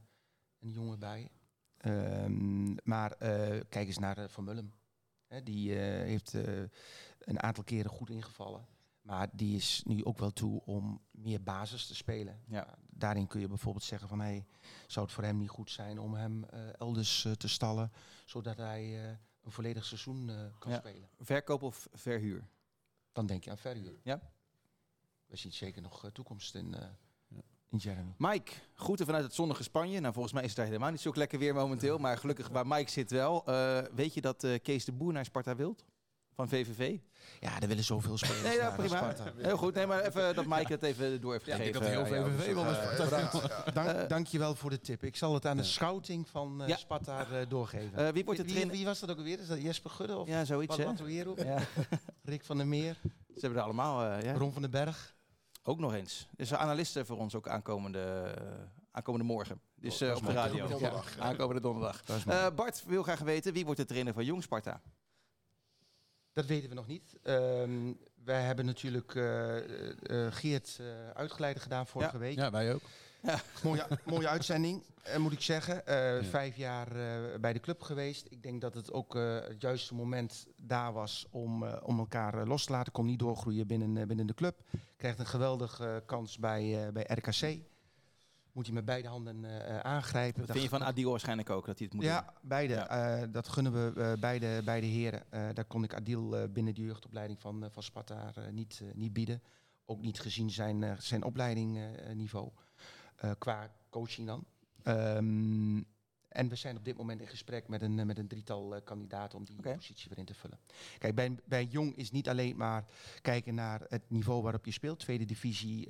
[0.59, 1.31] een jongen bij.
[1.77, 4.73] Ehm, maar eh, kijk eens naar Van Mullum.
[5.27, 6.33] Hè, die heeft
[7.19, 8.67] een aantal keren goed ingevallen.
[9.01, 12.41] Maar die is nu ook wel toe om meer basis te spelen.
[12.47, 12.65] Ja.
[12.65, 14.19] Nou, daarin kun je bijvoorbeeld zeggen van...
[14.19, 14.45] Hey,
[14.87, 16.43] zou het voor hem niet goed zijn om hem
[16.77, 17.91] elders te stallen...
[18.25, 19.09] zodat hij
[19.41, 20.77] een volledig seizoen kan Ja.
[20.77, 21.09] spelen.
[21.19, 22.47] Verkoop of verhuur?
[23.13, 23.99] Dan denk je aan verhuur.
[24.03, 24.21] Ja.
[25.25, 26.87] We zien zeker nog eh, toekomst in, eh,
[27.27, 27.41] Ja.
[27.69, 28.13] in Jeremy.
[28.17, 29.99] Mike, groeten vanuit het zonnige Spanje.
[29.99, 31.97] Nou, volgens mij is het daar helemaal niet zo lekker weer momenteel.
[31.97, 33.45] Maar gelukkig waar Mike zit wel.
[33.45, 35.85] Eh, weet je dat Kees de Boer naar Sparta wilt?
[36.35, 36.97] Van VVV?
[37.39, 39.13] Ja, er willen zoveel spelers Nee, ja, naar prima.
[39.37, 39.73] Heel goed.
[39.73, 41.81] Nee, maar even dat Mike het even door heeft Ja, ik gegeven.
[41.81, 42.25] denk dat heel.
[42.25, 43.73] VVV wel Dus, eens- eh.
[43.73, 45.03] Dank, Eh, dankjewel voor de tip.
[45.03, 46.75] Ik zal het aan de scouting van eh, Ja.
[46.75, 47.97] Sparta eh, doorgeven.
[48.07, 48.75] eh, wie wordt de wie, trainer?
[48.75, 49.39] wie was dat ook alweer?
[49.39, 51.43] Is dat Jesper Gudde of Ja, zoiets wat, hè?
[51.43, 51.59] Ja,
[52.23, 54.33] Rick van der Meer, ze hebben er allemaal, eh, ja.
[54.33, 55.15] Ron van den Berg.
[55.63, 56.27] Ook nog eens.
[56.35, 58.33] Dus een analisten voor ons ook aankomende,
[58.91, 59.61] aankomende morgen.
[59.75, 60.67] Dus eh, is op de radio.
[61.19, 62.01] Aankomende donderdag.
[62.27, 64.81] Eh, Bart wil graag weten, wie wordt de trainer van Jong Sparta?
[66.33, 67.15] Dat weten we nog niet.
[67.23, 69.57] Ehm, wij hebben natuurlijk eh,
[70.25, 72.35] eh, Geert eh uitgeleide gedaan vorige week.
[72.35, 72.81] Ja, wij ook.
[73.63, 74.83] Mooie, mooie uitzending,
[75.17, 75.85] moet ik zeggen.
[75.87, 76.23] Eh, Ja.
[76.23, 78.25] Vijf jaar eh, bij de club geweest.
[78.29, 82.47] Ik denk dat het ook eh, het juiste moment daar was om, eh, om elkaar
[82.47, 82.91] los te laten.
[82.91, 84.59] Kon niet doorgroeien binnen, binnen de club.
[84.97, 87.59] Krijgt een geweldige kans bij, eh, bij RKC.
[88.53, 90.41] Moet hij met beide handen eh, eh, aangrijpen.
[90.41, 92.49] Dat vind je van Adil waarschijnlijk ook, dat hij het moet Ja, doen.
[92.49, 92.73] beide.
[92.73, 93.21] Ja.
[93.21, 95.23] Eh, dat gunnen we beide, beide heren.
[95.29, 99.41] Daar kon ik Adil binnen de jeugdopleiding van, van Sparta niet, niet bieden.
[99.85, 102.49] Ook niet gezien zijn, zijn opleidingniveau.
[103.37, 104.45] Qua coaching dan.
[104.83, 105.81] Ehm,
[106.27, 109.45] en we zijn op dit moment in gesprek met een, met een drietal kandidaten om
[109.45, 110.59] die positie weer in te vullen.
[110.97, 112.85] Kijk, bij, bij Jong is niet alleen maar
[113.21, 114.99] kijken naar het niveau waarop je speelt.
[114.99, 115.87] Tweede divisie,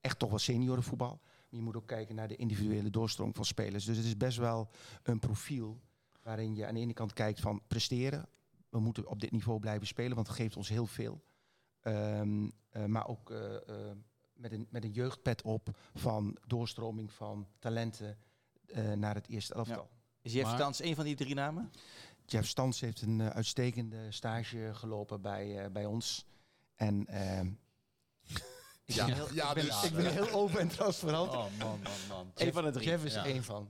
[0.00, 1.20] echt toch wel seniorenvoetbal.
[1.56, 3.84] Je moet ook kijken naar de individuele doorstroom van spelers.
[3.84, 4.68] Dus het is best wel
[5.02, 5.80] een profiel
[6.22, 8.28] waarin je aan de ene kant kijkt van presteren.
[8.68, 11.22] We moeten op dit niveau blijven spelen, want het geeft ons heel veel.
[11.80, 13.96] Ehm, eh, maar ook eh, eh,
[14.34, 18.18] met, een, met een jeugdpet op van doorstroming van talenten
[18.66, 19.88] eh, naar het eerste elftal.
[20.22, 21.70] Is Jeff Maar- Stans een van die drie namen?
[22.26, 26.26] Jeff Stans heeft een uitstekende stage gelopen bij, eh, bij ons.
[26.74, 27.06] En
[28.84, 31.30] ik, Ja, ben heel, ja, ik, ben, dus- ik ben heel open en transparant.
[31.30, 31.78] Oh man, man,
[32.08, 32.30] man.
[32.34, 32.88] Eén van de drie.
[32.88, 33.24] Jeff is Ja.
[33.24, 33.68] één van.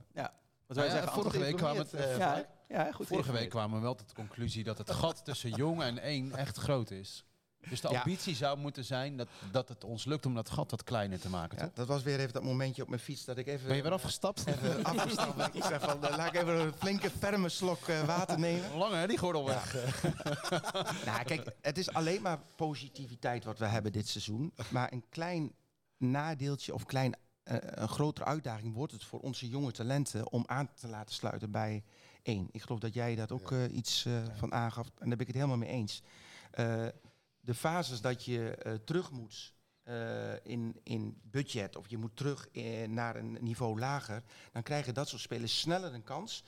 [0.67, 3.07] Wat wij ja, zeggen, vorige week kwamen het, ja, eh, ja, goed.
[3.07, 6.33] Vorige week kwamen we wel tot de conclusie dat het gat tussen jong en één
[6.35, 7.25] echt groot is.
[7.69, 7.99] Dus de Ja.
[7.99, 11.29] ambitie zou moeten zijn dat, dat het ons lukt om dat gat wat kleiner te
[11.29, 11.59] maken.
[11.59, 11.75] Ja, toch?
[11.75, 13.67] dat was weer even dat momentje op mijn fiets dat ik even...
[13.67, 14.47] Ben je weer afgestapt?
[14.47, 15.55] Even afgestapt.
[15.55, 18.77] ik zeg van, eh, laat ik even een flinke ferme slok eh, water nemen.
[18.77, 19.75] Lang hè, die gordel weg.
[21.05, 24.53] Nou, kijk, het is alleen maar positiviteit wat we hebben dit seizoen.
[24.71, 25.53] Maar een klein
[25.97, 30.69] nadeeltje of klein, eh, een grotere uitdaging wordt het voor onze jonge talenten om aan
[30.75, 31.85] te laten sluiten bij
[32.23, 32.49] één.
[32.51, 34.87] Ik geloof dat jij dat ook eh, iets eh, van aangaf.
[34.87, 36.03] En daar ben ik het helemaal mee eens.
[37.45, 42.49] De fases dat je eh, terug moet eh, in, in budget of je moet terug
[42.49, 44.23] eh, naar een niveau lager,
[44.53, 46.45] dan krijgen dat soort spelers sneller een kans.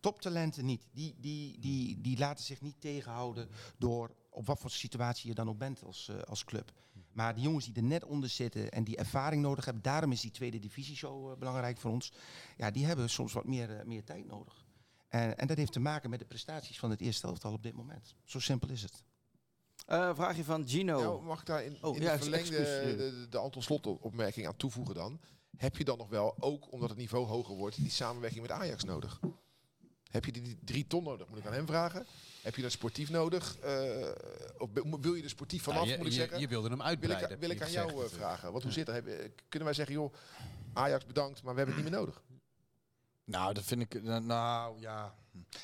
[0.00, 0.88] Toptalenten niet.
[0.92, 3.48] Die, die, die, die laten zich niet tegenhouden
[3.78, 6.72] door op wat voor situatie je dan ook bent als, als club.
[7.12, 10.20] Maar die jongens die er net onder zitten en die ervaring nodig hebben, daarom is
[10.20, 12.12] die tweede divisie zo belangrijk voor ons.
[12.56, 14.64] Ja, die hebben soms wat meer, meer tijd nodig.
[15.08, 17.74] En, en dat heeft te maken met de prestaties van het eerste elftal op dit
[17.74, 18.14] moment.
[18.24, 19.04] Zo simpel is het.
[19.90, 21.00] Eh, vraagje van Gino.
[21.00, 22.96] Nou, mag ik daar in, Oh, in ja, de verlengde excuus.
[22.96, 25.20] de, de, de Anton Slot opmerking aan toevoegen dan?
[25.56, 28.84] Heb je dan nog wel, ook omdat het niveau hoger wordt, die samenwerking met Ajax
[28.84, 29.20] nodig?
[30.10, 31.28] Heb je die, drie ton nodig?
[31.28, 32.06] Moet ik aan hem vragen.
[32.42, 33.58] Heb je dat sportief nodig?
[33.58, 34.08] Eh,
[34.58, 34.68] of
[35.00, 36.40] wil je er sportief vanaf, Nou, je, moet ik je- zeggen?
[36.40, 37.30] je wilde hem wil uitbreiden.
[37.30, 38.50] ik, wil ik aan jou eh, vragen.
[38.52, 39.02] Want hoe zit dat?
[39.48, 40.14] Kunnen wij zeggen, joh,
[40.72, 42.22] Ajax bedankt, maar we hebben het niet meer nodig?
[43.24, 43.94] Nou, dat vind ik.
[43.94, 45.14] eh, Nou ja.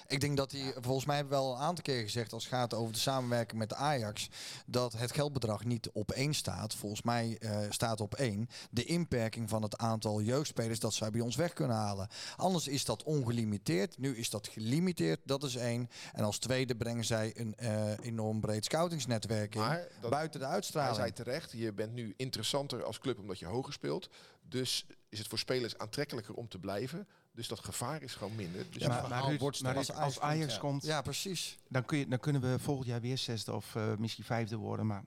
[0.06, 0.74] Ik denk dat hij.
[0.80, 2.32] Volgens mij hebben we wel een aantal keer gezegd.
[2.32, 4.28] als het gaat over de samenwerking met de Ajax.
[4.66, 6.74] dat het geldbedrag niet op één staat.
[6.74, 8.48] Volgens mij eh, staat op één.
[8.70, 10.80] de inperking van het aantal jeugdspelers.
[10.80, 12.08] dat zij bij ons weg kunnen halen.
[12.36, 13.98] Anders is dat ongelimiteerd.
[13.98, 15.20] Nu is dat gelimiteerd.
[15.24, 15.88] Dat is één.
[16.12, 19.60] En als tweede brengen zij een eh, enorm breed scoutingsnetwerk in.
[19.60, 20.96] Maar dat, buiten de hij uitstraling.
[20.96, 24.08] zei terecht, je bent nu interessanter als club omdat je hoger speelt.
[24.42, 27.06] Dus is het voor spelers aantrekkelijker om te blijven.
[27.36, 28.64] Dus dat gevaar is gewoon minder.
[28.70, 31.58] Dus Ja, maar- Ruud, wordt als Ajax komt, Ja, precies.
[31.68, 34.86] dan, kun je, dan kunnen we volgend jaar weer zesde of eh, misschien vijfde worden.
[34.86, 35.04] Maar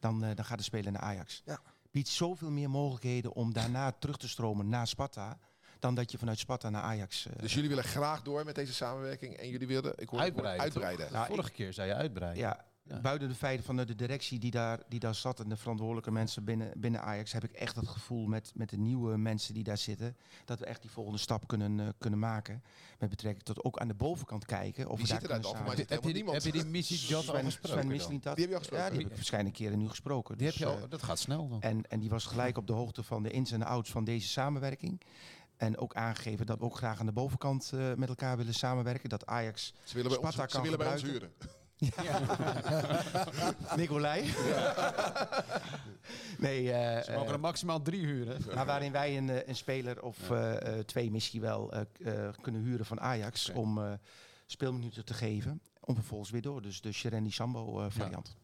[0.00, 1.42] dan, eh, dan gaat de speler naar Ajax.
[1.44, 1.60] Ja.
[1.90, 5.38] Biedt zoveel meer mogelijkheden om daarna terug te stromen naar Sparta.
[5.78, 7.26] Dan dat je vanuit Sparta naar Ajax.
[7.26, 9.34] eh, Dus jullie willen graag door met deze samenwerking.
[9.36, 10.62] En jullie willen ik hoor Uitbreiden.
[10.62, 11.12] uitbreiden.
[11.12, 12.42] Nou, Vorige keer zei je uitbreiden.
[12.42, 12.64] ja,
[12.94, 13.00] Ja.
[13.00, 16.44] buiten de feiten van de, directie die daar, die daar zat en de verantwoordelijke mensen
[16.44, 19.78] binnen, binnen Ajax, heb ik echt het gevoel met, met de nieuwe mensen die daar
[19.78, 22.62] zitten, dat we echt die volgende stap kunnen, eh, kunnen maken.
[22.98, 24.88] Met betrekking tot ook aan de bovenkant kijken.
[24.88, 26.42] Of Wie we daar zit er daar kunnen Heb je, die, heb niemand.
[26.42, 28.18] je die missie Jot al gesproken Sven.
[28.20, 28.84] Die heb je al gesproken?
[28.84, 30.38] Ja, die heb ik verschillende keren nu gesproken.
[30.38, 31.60] Die Dus, heb je al, eh, dat gaat snel dan.
[31.60, 34.28] en, en die was gelijk op de hoogte van de ins en outs van deze
[34.28, 35.00] samenwerking.
[35.56, 39.08] En ook aangegeven dat we ook graag aan de bovenkant eh, met elkaar willen samenwerken.
[39.08, 41.60] Dat Ajax Ze willen bij ons, ze kan willen bij ons gebruiken.
[41.90, 43.76] Huren.
[43.76, 44.22] Nicolai.
[46.38, 48.40] nee, eh, Ze mogen eh, er maximaal drie huren.
[48.54, 50.16] maar waarin wij een, eh, een speler of
[50.86, 51.72] twee misschien wel
[52.40, 53.98] kunnen huren van Ajax om
[54.46, 55.60] speelminuten te geven.
[55.80, 56.62] Om vervolgens weer door.
[56.62, 58.36] Dus de Sherendi Sambo variant.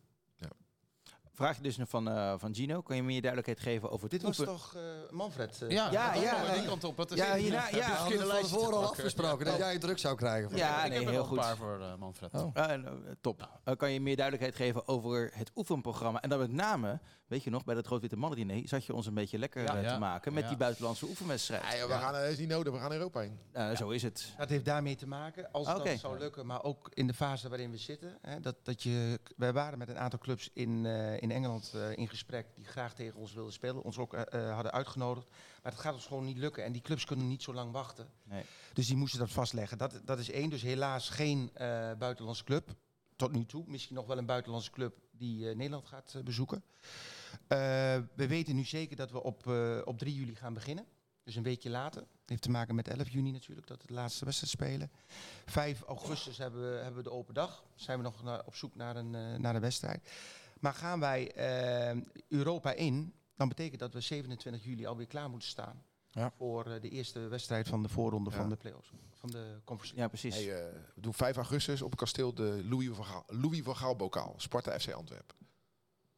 [1.38, 2.80] Vraag je dus nog van, eh, van Gino.
[2.82, 5.62] Kan je meer duidelijkheid geven over het Dit was oefen- toch eh, Manfred?
[5.62, 6.52] eh, Ja, Ja, ja, ja, ja.
[6.52, 6.96] Die kant op.
[6.96, 7.86] Dat is Ja, hierna- Heb ja.
[7.90, 10.50] Hadden we van lijstjes tevoren al afgesproken dat jij druk zou krijgen.
[10.50, 11.38] van- Ja, ik nee, heb er heel wel een goed.
[11.38, 12.34] paar voor eh, Manfred.
[12.34, 12.50] Oh.
[12.54, 12.74] Eh,
[13.20, 13.48] top.
[13.64, 16.20] Eh, kan je meer duidelijkheid geven over het oefenprogramma?
[16.22, 19.14] En dan met name, weet je nog, bij dat Rood-Witte Mannen-diner zat je ons een
[19.14, 19.92] beetje lekker Ja, ja.
[19.92, 20.48] te maken met Ja.
[20.48, 21.62] die buitenlandse oefenwedstrijd.
[21.72, 23.38] Ja, we gaan, dat is niet nodig, we gaan Europa heen.
[23.52, 24.34] Eh, Zo is het.
[24.38, 25.84] Dat heeft daarmee te maken, als Oké.
[25.90, 28.18] dat zou lukken, maar ook in de fase waarin we zitten.
[28.22, 31.96] Hè, dat, dat je, wij waren met een aantal clubs in, eh, in Engeland eh,
[31.96, 35.28] in gesprek die graag tegen ons wilden spelen, ons ook eh, eh, hadden uitgenodigd.
[35.62, 38.08] Maar het gaat ons gewoon niet lukken en die clubs kunnen niet zo lang wachten.
[38.22, 38.44] Nee.
[38.72, 39.78] Dus die moesten dat vastleggen.
[39.78, 41.50] Dat, dat is één, dus helaas geen
[41.98, 42.74] buitenlandse club.
[43.16, 43.64] Tot nu toe.
[43.66, 46.62] Misschien nog wel een buitenlandse club die Nederland gaat bezoeken.
[48.14, 49.46] We weten nu zeker dat we op,
[49.84, 50.86] op 3 juli gaan beginnen.
[51.24, 52.04] Dus een weekje later.
[52.26, 54.90] heeft te maken met 11 juni natuurlijk, dat we de laatste wedstrijd spelen.
[55.46, 57.64] 5 augustus hebben we, hebben we de open dag.
[57.74, 60.10] Zijn we nog naar- op zoek naar een, naar een wedstrijd.
[60.60, 65.48] Maar gaan wij eh, Europa in, dan betekent dat we 27 juli alweer klaar moeten
[65.48, 65.82] staan.
[66.06, 66.32] Ja.
[66.36, 68.36] Voor eh, de eerste wedstrijd van de voorronde Ja.
[68.36, 68.90] van de play-offs.
[69.14, 69.96] Van de conference.
[69.96, 70.34] Ja, precies.
[70.34, 73.76] Hey, eh, we doen 5 augustus op het kasteel de Louis van Gaal, Louis van
[73.76, 74.34] Gaal bokaal.
[74.36, 75.36] Sparta FC Antwerpen.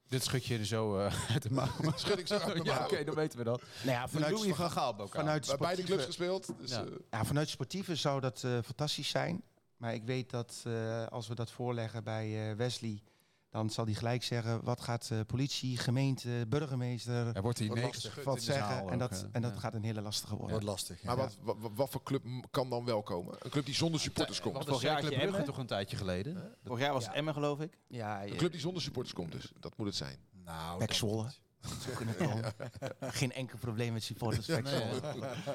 [0.09, 1.69] Dit schud je er zo eh, uit de mouw.
[1.95, 3.63] Schud ik zo uit ja, oké, dan weten we dat.
[3.83, 5.21] Nou ja, vanuit, Louis van Gaal bokaal.
[5.21, 6.59] vanuit, Bij beide clubs sportieve, gespeeld.
[6.61, 6.85] Dus, Ja.
[6.85, 9.43] eh, ja, vanuit sportieve zou dat eh, fantastisch zijn.
[9.77, 13.03] Maar ik weet dat eh, als we dat voorleggen bij eh, Wesley...
[13.51, 14.65] dan zal hij gelijk zeggen...
[14.65, 18.89] wat gaat eh, politie, gemeente, burgemeester Er wordt hier niks wat zeggen.
[18.89, 19.61] En dat, en dat Ja.
[19.61, 20.51] gaat een hele lastige worden.
[20.51, 21.03] Wordt lastig.
[21.03, 23.37] maar wat, wat, wat voor club kan dan wel komen?
[23.39, 24.55] Een club die zonder supporters komt.
[24.55, 26.57] Vorig was jaar Club Brugge toch een tijdje geleden?
[26.65, 27.79] Vorig jaar was het Emmen, geloof ik.
[27.89, 29.53] Ja, Een club die zonder supporters komt dus.
[29.61, 30.19] Dat moet het zijn.
[30.45, 31.31] Nou, Pek Zwolle.
[31.61, 32.53] Zou kunnen komen.
[33.01, 34.47] Geen enkel probleem met supporters.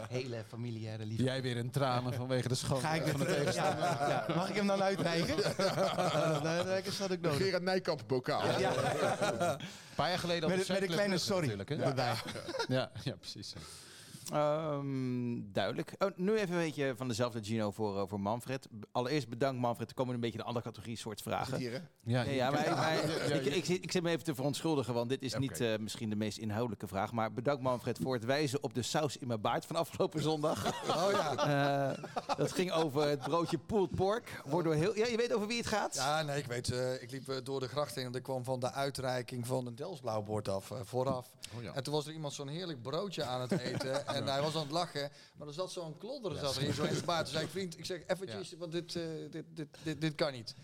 [0.10, 1.24] Hele familiaire liefde.
[1.24, 3.84] Jij weer in tranen vanwege de schoon Ga ik van de dit, tegenstander.
[3.84, 4.36] ja, ja.
[4.36, 5.36] Mag ik hem dan uitreiken?
[6.86, 7.38] dat had ik nodig.
[7.42, 8.42] Gerard Nijkamp bokaal.
[8.44, 9.58] Een
[9.96, 11.66] paar jaar geleden Met, had een- met een kleine sorry.
[12.68, 13.54] Ja, ja, precies.
[14.34, 15.94] Ehm, duidelijk.
[15.98, 18.68] Oh, nu even een beetje van dezelfde Gino voor, eh, voor Manfred.
[18.92, 19.90] Allereerst bedankt Manfred.
[19.90, 21.58] Er komen een beetje een andere categorie soort vragen.
[21.58, 21.80] Hier, hè?
[22.04, 22.94] Ja, Nee, ja, maar, maar
[23.34, 26.10] ik, ik, zit- ik zit me even te verontschuldigen, want dit is niet eh, misschien
[26.10, 27.12] de meest inhoudelijke vraag.
[27.12, 30.64] Maar bedankt Manfred voor het wijzen op de saus in mijn baard van afgelopen zondag.
[30.96, 31.92] Oh ja.
[31.92, 32.04] Eh,
[32.38, 34.42] dat ging over het broodje pulled pork.
[34.46, 35.96] Wordt door heel, ja, je weet over wie het gaat?
[35.96, 38.60] Ja, nee, ik weet, eh, ik liep door de gracht heen en ik kwam van
[38.60, 41.30] de uitreiking van een Delsblauwbord af, eh, vooraf.
[41.58, 41.74] Oh, ja.
[41.74, 44.62] En toen was er iemand zo'n heerlijk broodje aan het eten en hij was aan
[44.62, 47.24] het lachen, maar er zat zo'n klodder zat erin, zo in zijn baard.
[47.26, 50.32] Toen zei ik, vriend, ik zeg eventjes, want dit, eh, dit, dit, dit, dit kan
[50.32, 50.56] niet.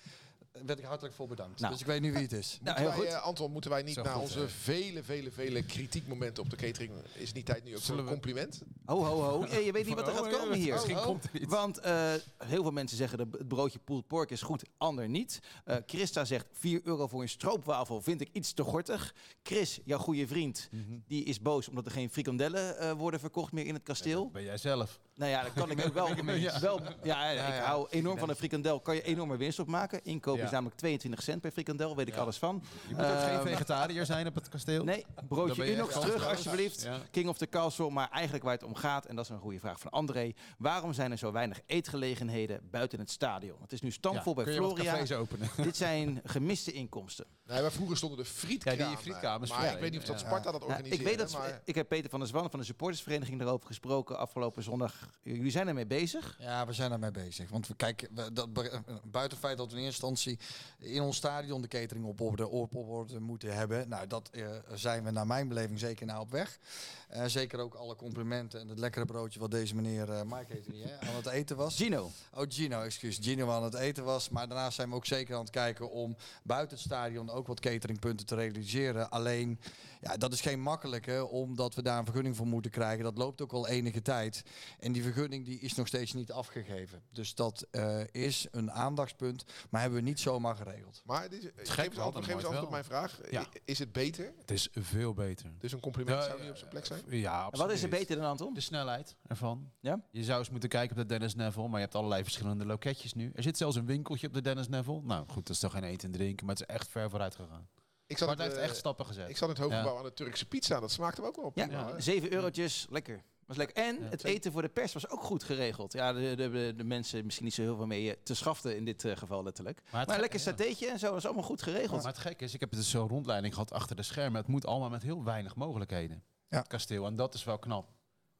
[0.53, 1.59] Daar werd ik hartelijk voor bedankt.
[1.59, 1.71] Nou.
[1.71, 2.59] Dus ik weet nu wie het is.
[2.61, 3.19] Nou, Moeten heel wij, goed.
[3.21, 6.55] eh, Anton, moeten wij niet Zo na goed, onze vele, vele, vele kritiekmomenten op de
[6.55, 6.91] catering...
[7.13, 8.61] is niet tijd nu ook voor een compliment?
[8.85, 9.45] Ho, ho, ho.
[9.49, 10.73] Ja, je weet niet wat er gaat komen hier.
[10.73, 11.45] Misschien komt er iets.
[11.53, 15.39] Want eh, heel veel mensen zeggen dat het broodje pulled pork is goed, ander niet.
[15.65, 19.15] Eh, Christa zegt 4 euro voor een stroopwafel vind ik iets te gortig.
[19.43, 20.81] Chris, jouw goede vriend, Mhm.
[21.07, 24.29] die is boos omdat er geen frikandellen eh, worden verkocht meer in het kasteel.
[24.31, 24.99] Ben jij zelf?
[25.15, 26.07] Nou ja, dat kan ik ook wel.
[26.35, 26.59] Ja.
[26.59, 27.59] wel ja, ik ja.
[27.59, 28.79] hou enorm van een frikandel.
[28.79, 30.03] Kan je enorme winst op maken.
[30.03, 30.43] Inkoop Ja.
[30.43, 32.63] is namelijk 22 cent per frikandel, weet ik alles van.
[32.87, 34.83] Je moet ook geen Ehm, vegetariër zijn op het kasteel.
[34.83, 36.81] Nee, broodje Unox echt terug alsjeblieft.
[36.81, 36.97] Ja.
[37.11, 39.59] King of the Castle, maar eigenlijk waar het om gaat, en dat is een goede
[39.59, 40.33] vraag van André.
[40.57, 43.57] Waarom zijn er zo weinig eetgelegenheden buiten het stadion?
[43.61, 44.91] Het is nu stampvol Ja, bij kun je wat Floria.
[44.91, 45.49] cafés openen?
[45.67, 47.25] Dit zijn gemiste inkomsten.
[47.45, 48.79] Nee, maar vroeger stonden de frietkramen.
[48.83, 50.25] Ja, die frietkamers Maar ik weet niet of dat ja.
[50.27, 50.99] Sparta dat Nou, organiseert.
[51.01, 51.61] ik weet dat maar...
[51.65, 55.00] ik heb Peter van der Zwan van de supportersvereniging daarover gesproken afgelopen zondag.
[55.23, 56.35] Jullie zijn ermee bezig.
[56.39, 57.49] Ja, we zijn daarmee bezig.
[57.49, 60.39] Want we kijken, we- dat, buiten het feit dat we in eerste instantie
[60.79, 63.89] in ons stadion de catering op orde, op, op orde moeten hebben.
[63.89, 66.59] Nou, dat eh, zijn we naar mijn beleving zeker naar op weg.
[67.07, 70.71] Eh, zeker ook alle complimenten en het lekkere broodje wat deze meneer eh Mike heet
[70.71, 71.75] niet, hè, aan het eten was.
[71.75, 73.17] Gino, Oh, Gino, excuus.
[73.21, 74.29] Gino aan het eten was.
[74.29, 77.59] Maar daarnaast zijn we ook zeker aan het kijken om buiten het stadion ook wat
[77.59, 79.09] cateringpunten te realiseren.
[79.09, 79.59] Alleen,
[80.01, 83.03] ja, dat is geen makkelijke, omdat we daar een vergunning voor moeten krijgen.
[83.03, 84.43] Dat loopt ook al enige tijd.
[84.79, 87.03] En die vergunning die is nog steeds niet afgegeven.
[87.11, 91.01] Dus dat eh, is een aandachtspunt, maar hebben we niet zomaar geregeld.
[91.05, 93.19] Maar dit, gek geef eens antwoord, dan geef eens nooit antwoord op mijn vraag.
[93.29, 93.45] Ja.
[93.65, 94.33] Is het beter?
[94.37, 95.51] Het is veel beter.
[95.57, 97.01] Dus een compliment Ja, zou niet op zijn plek zijn?
[97.07, 97.67] Ja, en absoluut.
[97.67, 98.53] wat is er beter dan Anton?
[98.53, 99.71] De snelheid ervan.
[99.79, 100.01] Ja?
[100.11, 103.13] Je zou eens moeten kijken op de Dennis Neville, maar je hebt allerlei verschillende loketjes
[103.13, 103.31] nu.
[103.35, 105.01] Er zit zelfs een winkeltje op de Dennis Neville.
[105.03, 107.35] Nou goed, dat is toch geen eten en drinken, maar het is echt ver vooruit
[107.35, 107.67] gegaan.
[108.11, 109.29] Ik zat, Maar het het, heeft echt stappen gezet.
[109.29, 109.97] ik zat in het hoofdgebouw Ja.
[109.99, 110.79] aan de Turkse pizza.
[110.79, 111.55] Dat smaakte me ook wel op.
[111.57, 112.01] Ja, prima, hè?
[112.01, 113.23] 7 eurotjes, lekker.
[113.45, 113.75] Was lekker.
[113.83, 114.09] En Ja.
[114.09, 115.93] het eten voor de pers was ook goed geregeld.
[115.93, 118.75] Ja, de, de, de, de mensen misschien niet zo heel veel mee eh, te schaften
[118.75, 119.81] in dit eh, geval letterlijk.
[119.91, 120.45] Maar lekker ja.
[120.45, 122.03] satéetje en zo, was allemaal goed geregeld.
[122.03, 124.39] Maar het gekke is, ik heb dus zo'n rondleiding gehad achter de schermen.
[124.41, 126.23] Het moet allemaal met heel weinig mogelijkheden.
[126.49, 126.57] Ja.
[126.57, 127.05] Het kasteel.
[127.05, 127.89] En dat is wel knap.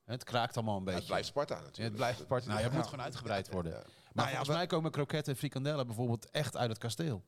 [0.05, 0.99] Het kraakt allemaal een Ja, beetje.
[0.99, 1.88] het blijft Sparta Ja, natuurlijk.
[1.88, 2.45] het blijft apart.
[2.45, 2.78] Nou, ja, het Ja.
[2.80, 3.72] moet gewoon uitgebreid worden.
[3.72, 3.78] Ja.
[3.78, 7.24] Maar Nou ja, volgens we- mij komen kroketten en frikandellen bijvoorbeeld echt uit het kasteel.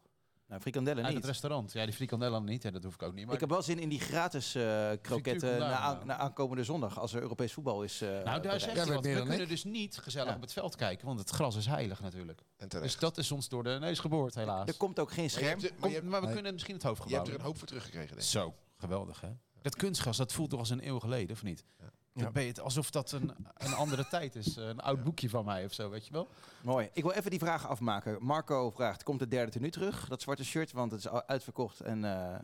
[0.47, 1.21] Nou, frikandellen Uit niet.
[1.21, 1.71] het restaurant.
[1.73, 2.65] Ja, die frikandellen niet.
[2.65, 3.25] En dat hoef ik ook niet.
[3.25, 7.13] Maar Ik heb wel zin in die gratis eh kroketten na, aan- aankomende zondag, als
[7.13, 8.01] er Europees voetbal is.
[8.01, 9.03] eh, nou, daar zegt hij weet wat.
[9.05, 9.47] We kunnen ik.
[9.47, 10.35] dus niet gezellig Ja.
[10.35, 12.41] op het veld kijken, want het gras is heilig natuurlijk.
[12.57, 12.67] En.
[12.69, 14.67] Dus dat is ons door de neus geboord, helaas.
[14.67, 15.49] Er komt ook geen Maar je scherm.
[15.49, 16.35] hebt, er- maar Komt- je hebt, maar we Nee.
[16.35, 17.17] kunnen misschien het je hoofdgebouw.
[17.19, 18.27] hebt er een hoop voor teruggekregen, denk ik.
[18.27, 19.29] Zo, geweldig hè?
[19.61, 21.63] Dat kunstgras, dat voelt toch als een eeuw geleden, of niet?
[21.79, 21.91] Ja.
[22.13, 24.55] Dan ben je het alsof dat een, een andere tijd is.
[24.55, 26.27] Een oud boekje van mij of zo, weet je wel?
[26.61, 26.89] Mooi.
[26.93, 28.17] Ik wil even die vragen afmaken.
[28.21, 30.07] Marco vraagt, komt het derde tenue terug?
[30.07, 31.79] Dat zwarte shirt, want het is uitverkocht.
[31.79, 32.39] En, eh,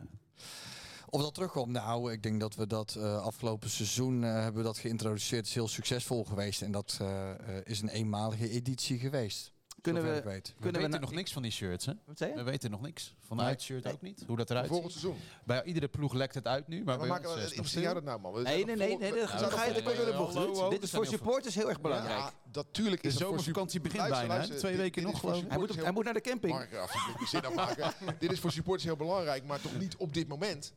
[1.08, 4.62] Of dat terugkomt, nou, ik denk dat we dat eh, afgelopen seizoen eh, hebben we
[4.68, 5.40] dat geïntroduceerd.
[5.40, 9.52] Het is heel succesvol geweest en dat eh, eh, is een eenmalige editie geweest.
[9.82, 10.46] Kunnen zover we- ik weet.
[10.48, 11.92] We Kunnen we weten na- nog niks van die shirts, hè?
[12.06, 12.36] wat zei je?
[12.36, 13.14] We weten nog niks.
[13.26, 13.52] Van de Nee.
[13.52, 14.24] uitshirt ook niet.
[14.26, 15.00] Hoe dat eruit Volgend ziet.
[15.00, 15.22] seizoen.
[15.44, 17.94] Bij iedere ploeg lekt het uit nu, maar Maar we maken het nog interesseer jou
[17.94, 18.04] stil.
[18.06, 18.42] dat nou, man.
[18.42, 20.90] We Nee, nee, nee, nee, we dan ga je de in de bocht Dit is
[20.90, 22.18] voor supporters heel erg belangrijk.
[22.18, 25.48] Ja, natuurlijk is De zomervakantie begint bijna, Twee weken nog, geloof ik.
[25.82, 26.66] Hij moet, naar de camping.
[28.18, 30.72] Dit is voor supporters heel belangrijk, maar toch niet op dit moment.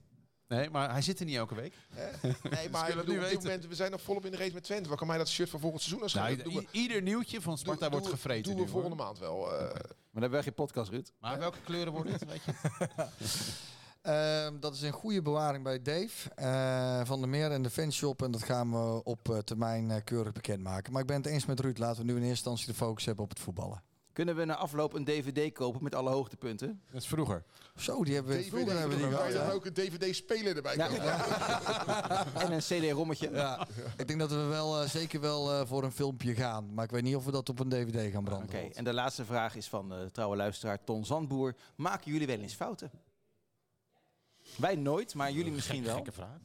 [0.47, 1.73] Nee, maar hij zit er niet elke week.
[1.93, 2.09] Hè?
[2.49, 3.43] Nee, maar ik bedoel, op dit weten.
[3.43, 4.89] moment, we zijn nog volop in de race met Twente.
[4.89, 7.57] Waar kan mij dat shirt van volgend seizoen als Nou, doen we, ieder nieuwtje van
[7.57, 9.05] Sparta wordt doen we- gevreten Doen nu, we volgende hoor.
[9.05, 9.53] maand wel.
[9.53, 9.59] eh.
[9.59, 9.71] Maar
[10.21, 11.11] dan hebben wij geen podcast, Ruud.
[11.19, 12.53] Maar welke kleuren wordt het, weet je?
[14.01, 18.21] Ehm, dat is een goede bewaring bij Dave eh, van der Meer en de fanshop.
[18.23, 20.91] En dat gaan we op eh, termijn eh, keurig bekendmaken.
[20.91, 21.77] Maar ik ben het eens met Ruud.
[21.77, 23.83] Laten we nu in eerste instantie de focus hebben op het voetballen.
[24.13, 26.81] Kunnen we na afloop een DVD kopen met alle hoogtepunten?
[26.91, 27.43] Dat is vroeger.
[27.75, 29.31] Zo, die hebben we vroeger hebben we die gehad.
[29.31, 30.87] dan ook een DVD-speler erbij Ja.
[30.87, 32.41] kopen?
[32.45, 33.29] En een CD-rommetje.
[33.31, 36.73] Ja, ik denk dat we wel eh, zeker wel eh, voor een filmpje gaan.
[36.73, 38.73] Maar ik weet niet of we dat op een DVD gaan Oké, branden.
[38.73, 41.55] en de laatste vraag is van de trouwe luisteraar Ton Zandboer.
[41.75, 42.91] Maken jullie wel eens fouten?
[44.57, 45.95] Wij nooit, maar jullie misschien wel.
[45.95, 46.37] Gekke vraag.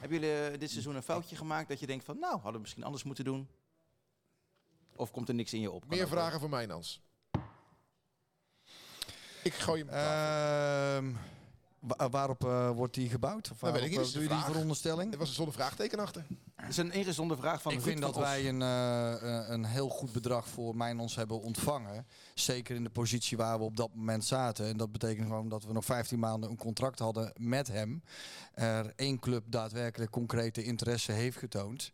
[0.00, 2.18] Hebben jullie dit seizoen een foutje gemaakt dat je denkt van...
[2.18, 3.48] nou, hadden we misschien anders moeten doen?
[4.98, 5.84] Of komt er niks in je op?
[5.88, 6.08] Meer wel.
[6.08, 7.00] vragen voor mij, Nans.
[9.42, 9.88] Ik gooi hem.
[9.88, 11.12] Ehm,
[11.78, 13.50] wa- waarop eh, wordt die gebouwd?
[13.50, 15.12] Of Dat weet waarop ik niet, eh, is doe je die veronderstelling?
[15.12, 16.24] Er was een zonder vraagteken achter.
[16.56, 19.88] Dat is een ingezonde vraag van ik vind dat wij een, eh, eh, een heel
[19.88, 22.06] goed bedrag voor Mijnons hebben ontvangen.
[22.34, 24.66] Zeker in de positie waar we op dat moment zaten.
[24.66, 28.02] En dat betekent gewoon dat we nog 15 maanden een contract hadden met hem.
[28.54, 31.92] Er één club daadwerkelijk concrete interesse heeft getoond.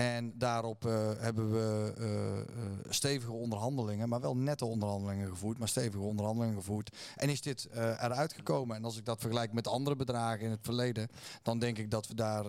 [0.00, 2.46] En daarop eh, hebben we eh, eh,
[2.88, 6.96] stevige onderhandelingen, maar wel nette onderhandelingen gevoerd, maar stevige onderhandelingen gevoerd.
[7.16, 8.76] En is dit eh, eruit gekomen?
[8.76, 11.08] En als ik dat vergelijk met andere bedragen in het verleden,
[11.42, 12.44] dan denk ik dat we daar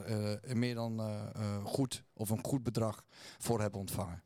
[0.56, 1.02] meer dan
[1.64, 3.06] goed of een goed bedrag
[3.38, 4.24] voor hebben ontvangen.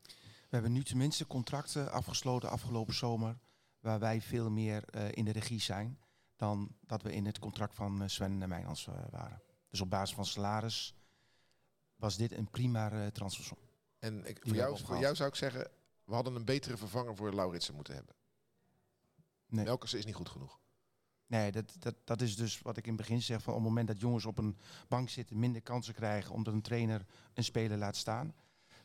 [0.48, 3.38] We hebben nu tenminste contracten afgesloten afgelopen zomer.
[3.80, 5.98] Waar wij veel meer in de regie zijn.
[6.36, 8.48] Dan dat we in het contract van Sven eh,
[9.10, 9.42] waren.
[9.70, 10.95] Dus op basis van salaris
[11.96, 13.58] was dit een prima transfersom.
[13.98, 15.70] En ik, voor, jou, voor jou zou ik zeggen,
[16.04, 18.14] we hadden een betere vervanger voor Lauritsen moeten hebben.
[19.46, 19.78] Nee.
[19.78, 20.58] Is niet goed genoeg.
[21.26, 23.42] Nee, dat, dat, dat is dus wat ik in het begin zeg.
[23.42, 26.62] Van op het moment dat jongens op een bank zitten, minder kansen krijgen omdat een
[26.62, 28.34] trainer een speler laat staan.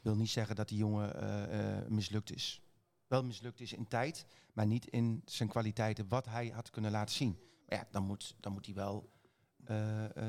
[0.02, 2.62] Wil niet zeggen dat die jongen eh, eh, mislukt is.
[3.08, 7.16] Wel mislukt is in tijd, maar niet in zijn kwaliteiten wat hij had kunnen laten
[7.16, 7.40] zien.
[7.68, 9.10] Maar ja, dan moet, dan moet hij wel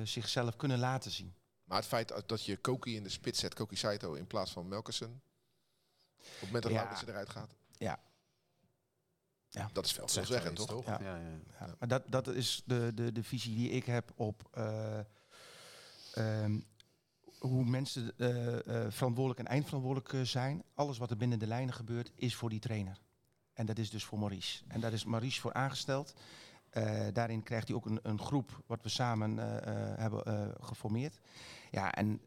[0.05, 1.35] zichzelf kunnen laten zien.
[1.73, 4.69] Maar het feit dat- je Koki in de spits zet, Koki Saito in plaats van
[4.69, 5.23] Melkersen.
[6.19, 7.03] Op het moment dat Ja.
[7.07, 7.55] Eruit gaat.
[7.73, 8.01] Ja.
[9.49, 9.71] Ja.
[9.73, 10.87] Dat is veel zeggen, toch?
[10.87, 10.99] Ja.
[11.01, 11.39] Ja, ja.
[11.61, 14.99] Ja, maar dat, dat is de, de, de visie die ik heb op eh,
[16.15, 16.61] ehm,
[17.39, 18.55] hoe mensen eh,
[18.85, 20.63] eh, verantwoordelijk en eindverantwoordelijk eh, zijn.
[20.75, 23.01] Alles wat er binnen de lijnen gebeurt, is voor die trainer.
[23.53, 24.63] En dat is dus voor Maurice.
[24.69, 26.15] En daar is Maurice voor aangesteld.
[26.73, 31.19] Eh, daarin krijgt hij ook een, een groep wat we samen eh, eh, hebben geformeerd.
[31.71, 32.21] Ja, en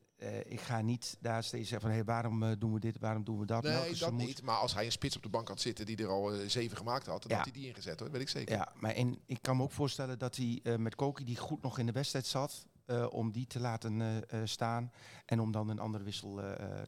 [0.45, 3.45] ik ga niet daar steeds zeggen van hey, waarom doen we dit, waarom doen we
[3.45, 3.63] dat.
[3.63, 4.41] Nee, dat moet- niet.
[4.41, 7.05] Maar als hij een spits op de bank had zitten die er al zeven gemaakt
[7.05, 7.35] had, dan Ja.
[7.35, 8.55] had hij die ingezet hoor, weet ik zeker.
[8.55, 11.79] Ja, maar en ik kan me ook voorstellen dat hij met Koki, die goed nog
[11.79, 12.67] in de wedstrijd zat,
[13.09, 14.91] om die te laten staan.
[15.25, 16.35] En om dan een andere wissel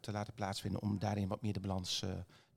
[0.02, 2.04] te laten plaatsvinden, om daarin wat meer de balans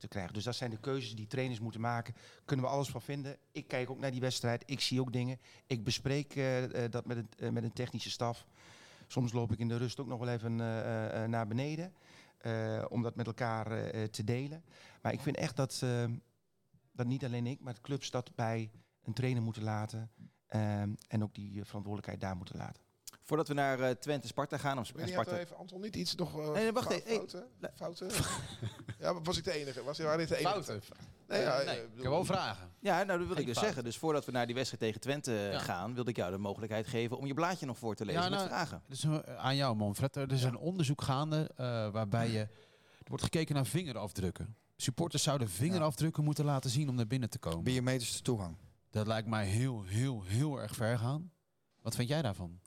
[0.09, 0.33] te.
[0.33, 2.15] Dus dat zijn de keuzes die trainers moeten maken.
[2.45, 3.37] Kunnen we alles van vinden.
[3.53, 4.63] Ik kijk ook naar die wedstrijd.
[4.67, 5.39] Ik zie ook dingen.
[5.67, 8.47] Ik bespreek eh, eh, dat met een, eh, met een technische staf.
[9.07, 10.57] Soms loop ik in de rust ook nog wel even
[11.31, 11.93] naar beneden.
[12.89, 14.65] om dat met elkaar te delen.
[15.03, 15.85] Maar ik vind echt dat,
[16.93, 18.71] dat niet alleen ik, maar de clubs dat bij
[19.03, 20.11] een trainer moeten laten.
[21.09, 22.83] en ook die verantwoordelijkheid daar moeten laten.
[23.31, 25.31] Voordat we naar eh, Twente Sparta gaan, of Ik weet niet, Sparta...
[25.31, 26.39] had even Anton niet iets nog...
[26.41, 27.05] eh, Nee, wacht even.
[27.07, 27.47] Hey, Fouten?
[27.75, 28.09] Fouten?
[29.01, 29.83] ja, was ik de enige?
[29.83, 30.53] Was waren dit de enige?
[30.63, 30.81] Fouten.
[31.29, 32.71] Nee, ja, nee, ik bedoel- heb wel vragen.
[32.79, 33.65] Ja, nou dat wil Geen ik dus fout.
[33.67, 33.85] zeggen.
[33.85, 35.59] Dus voordat we naar die wedstrijd tegen Twente eh, Ja.
[35.59, 38.29] gaan, wilde ik jou de mogelijkheid geven om je blaadje nog voor te lezen Ja,
[38.29, 38.83] met nou, vragen.
[38.87, 39.05] Dus
[39.37, 40.17] aan jou, Manfred.
[40.17, 41.51] Er is een onderzoek gaande
[41.93, 42.49] waarbij je, er
[43.09, 44.57] wordt gekeken naar vingerafdrukken.
[44.77, 47.65] Supporters zouden vingerafdrukken moeten laten zien om naar binnen te komen.
[47.65, 48.57] Biometrische toegang.
[48.91, 51.31] Dat lijkt mij heel, heel, heel erg ver gaan.
[51.83, 52.61] Wat vind jij daarvan?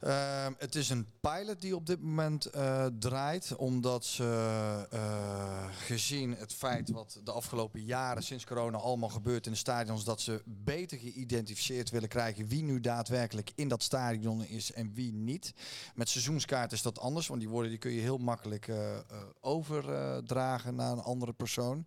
[0.00, 6.36] Ehm, het is een pilot die op dit moment eh, draait, omdat ze eh, gezien
[6.36, 10.42] het feit wat de afgelopen jaren sinds corona allemaal gebeurt in de stadions, dat ze
[10.44, 15.54] beter geïdentificeerd willen krijgen wie nu daadwerkelijk in dat stadion is en wie niet.
[15.94, 18.96] Met seizoenskaart is dat anders, want die woorden die kun je heel makkelijk eh,
[19.40, 21.86] overdragen naar een andere persoon.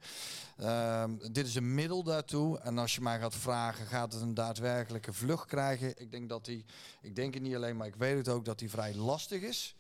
[0.58, 2.60] Ehm, dit is een middel daartoe.
[2.60, 5.94] En als je mij gaat vragen, gaat het een daadwerkelijke vlucht krijgen?
[6.02, 6.66] Ik denk dat die,
[7.02, 9.76] ik denk het niet alleen, maar ik weet het ook dat die vrij lastig is.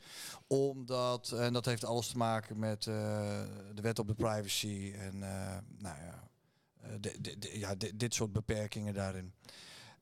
[0.47, 2.93] Omdat, en dat heeft alles te maken met eh,
[3.73, 6.29] de wet op de privacy en eh, nou ja,
[6.81, 9.33] eh, de- de- de- ja, di- dit soort beperkingen daarin.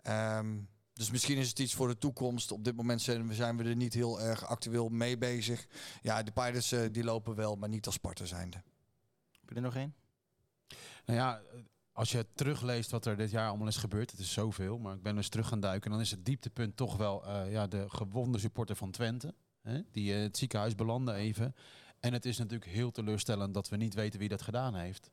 [0.02, 0.57] Ehm,
[0.94, 2.52] dus misschien is het iets voor de toekomst.
[2.52, 5.68] Op dit moment zijn we, zijn we er niet heel erg actueel mee bezig.
[6.02, 8.57] Ja, de Pirates die lopen wel, maar niet als Sparta zijnde.
[9.39, 9.95] Heb je er nog één?
[11.06, 11.41] Nou ja,
[11.98, 15.02] als je terugleest wat er dit jaar allemaal is gebeurd, het is zoveel, maar ik
[15.02, 15.91] ben dus terug gaan duiken.
[15.91, 20.14] Dan is het dieptepunt toch wel eh, ja, de gewonde supporter van Twente, hè, die
[20.14, 21.56] in het ziekenhuis belandde even.
[21.99, 25.11] En het is natuurlijk heel teleurstellend dat we niet weten wie dat gedaan heeft.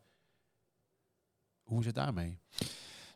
[1.63, 2.39] Hoe is het daarmee?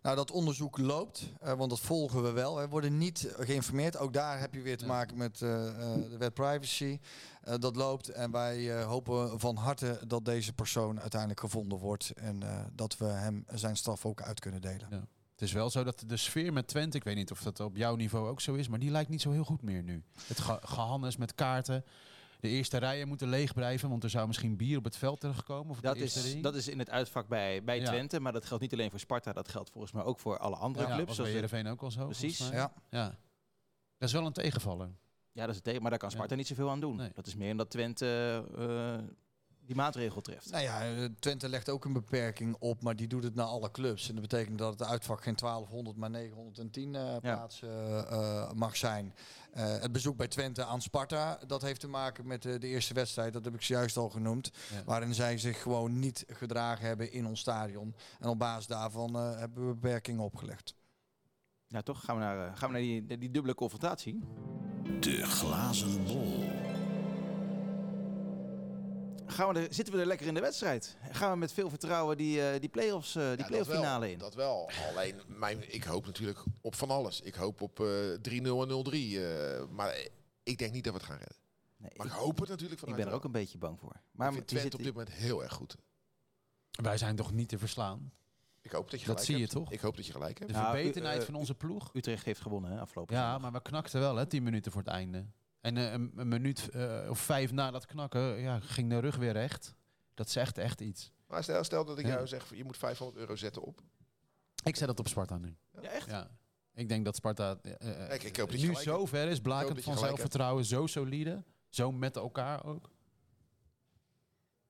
[0.08, 2.56] Nou, dat onderzoek loopt, eh, want dat volgen we wel.
[2.56, 3.96] We worden niet geïnformeerd.
[3.98, 4.90] Ook daar heb je weer te Ja.
[4.90, 6.98] maken met eh, eh, de wet privacy.
[7.58, 12.12] Dat loopt en wij hopen van harte dat deze persoon uiteindelijk gevonden wordt.
[12.16, 14.88] En dat we hem zijn straf ook uit kunnen delen.
[15.32, 17.76] Het is wel zo dat de sfeer met Twente, ik weet niet of dat op
[17.76, 20.02] jouw niveau ook zo is, maar die lijkt niet zo heel goed meer nu.
[20.26, 21.84] Het ge gehannes met kaarten.
[22.40, 25.70] De eerste rijen moeten leeg blijven, want er zou misschien bier op het veld terechtkomen.
[25.70, 26.42] Of op Dat de eerste is, ring.
[26.42, 27.84] dat is in het uitvak bij, bij Ja.
[27.84, 30.56] Twente, maar dat geldt niet alleen voor Sparta, dat geldt volgens mij ook voor alle
[30.56, 31.06] andere ja, clubs.
[31.08, 32.04] was bij zoals de- Heerenveen ook al zo.
[32.04, 32.48] Precies.
[32.48, 32.72] Ja.
[32.90, 33.04] ja.
[33.98, 34.88] Dat is wel een tegenvaller.
[35.32, 36.96] ja, dat is het tegen, maar daar kan Sparta niet zoveel aan doen.
[36.96, 37.10] Nee.
[37.14, 38.94] Dat is meer omdat Twente eh,
[39.68, 40.50] die maatregel treft.
[40.50, 44.08] Nou ja, Twente legt ook een beperking op, maar die doet het naar alle clubs.
[44.08, 49.14] En dat betekent dat het uitvak geen 1200, maar 910 eh, plaatsen eh, mag zijn.
[49.52, 52.94] Eh, het bezoek bij Twente aan Sparta, dat heeft te maken met eh, de eerste
[52.94, 54.50] wedstrijd, dat heb ik zojuist al genoemd.
[54.72, 54.82] Ja.
[54.84, 57.94] Waarin zij zich gewoon niet gedragen hebben in ons stadion.
[58.20, 60.74] En op basis daarvan eh, hebben we beperkingen opgelegd.
[61.66, 62.04] Ja, toch?
[62.04, 64.18] Gaan we naar, eh, gaan we naar die, die dubbele confrontatie.
[65.00, 66.44] De glazen bol.
[69.28, 70.96] Gaan we er, zitten we er lekker in de wedstrijd?
[71.10, 73.80] Gaan we met veel vertrouwen die, eh die play-offs, eh, die Ja, dat play-off wel,
[73.80, 74.18] finale in?
[74.18, 74.70] Dat wel.
[74.90, 77.20] Alleen, mijn, ik hoop natuurlijk op van alles.
[77.20, 79.18] Ik hoop op eh 3-0 en 0-3.
[79.18, 80.08] eh, maar eh,
[80.42, 81.36] ik denk niet dat we het gaan redden.
[81.76, 83.18] Nee, Maar ik, ik hoop het natuurlijk ik vanuit ben er wel.
[83.20, 84.00] ook een beetje bang voor.
[84.10, 85.76] Maar ik Twente op zit, dit moment heel erg goed.
[86.82, 88.12] Wij zijn toch niet te verslaan?
[88.60, 89.52] Ik hoop dat je Dat gelijk zie je hebt.
[89.54, 89.72] toch?
[89.72, 90.50] Ik hoop dat je gelijk hebt.
[90.52, 91.90] De Nou, verbetenheid eh, van onze ploeg.
[91.94, 93.40] Utrecht heeft gewonnen hè, afgelopen Ja, zondag.
[93.40, 95.26] maar we knakten wel, hè, tien minuten voor het einde.
[95.60, 99.16] En eh, een, een minuut eh, of vijf na dat knakken ja, ging de rug
[99.16, 99.74] weer recht.
[100.14, 101.12] Dat zegt echt iets.
[101.26, 102.12] Maar stel, stel dat ik Ja.
[102.12, 103.80] jou zeg, je moet 500 euro zetten op.
[104.64, 105.56] Ik zet het op Sparta nu.
[105.80, 106.06] Ja, echt?
[106.06, 106.30] Ja.
[106.74, 109.92] Ik denk dat Sparta Kijk, ik hoop dat nu zo ver is, blakend dat van
[109.92, 110.06] hebt.
[110.06, 111.44] zelfvertrouwen, zo solide.
[111.68, 112.90] Zo met elkaar ook.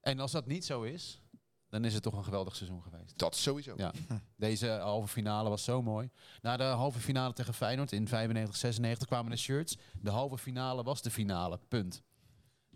[0.00, 1.22] En als dat niet zo is,
[1.68, 3.18] dan is het toch een geweldig seizoen geweest.
[3.18, 3.74] Dat sowieso.
[3.76, 3.92] Ja.
[4.36, 6.10] Deze halve finale was zo mooi.
[6.42, 9.76] Na de halve finale tegen Feyenoord in 95, 96 kwamen de shirts.
[10.00, 11.58] De halve finale was de finale.
[11.68, 12.02] Punt.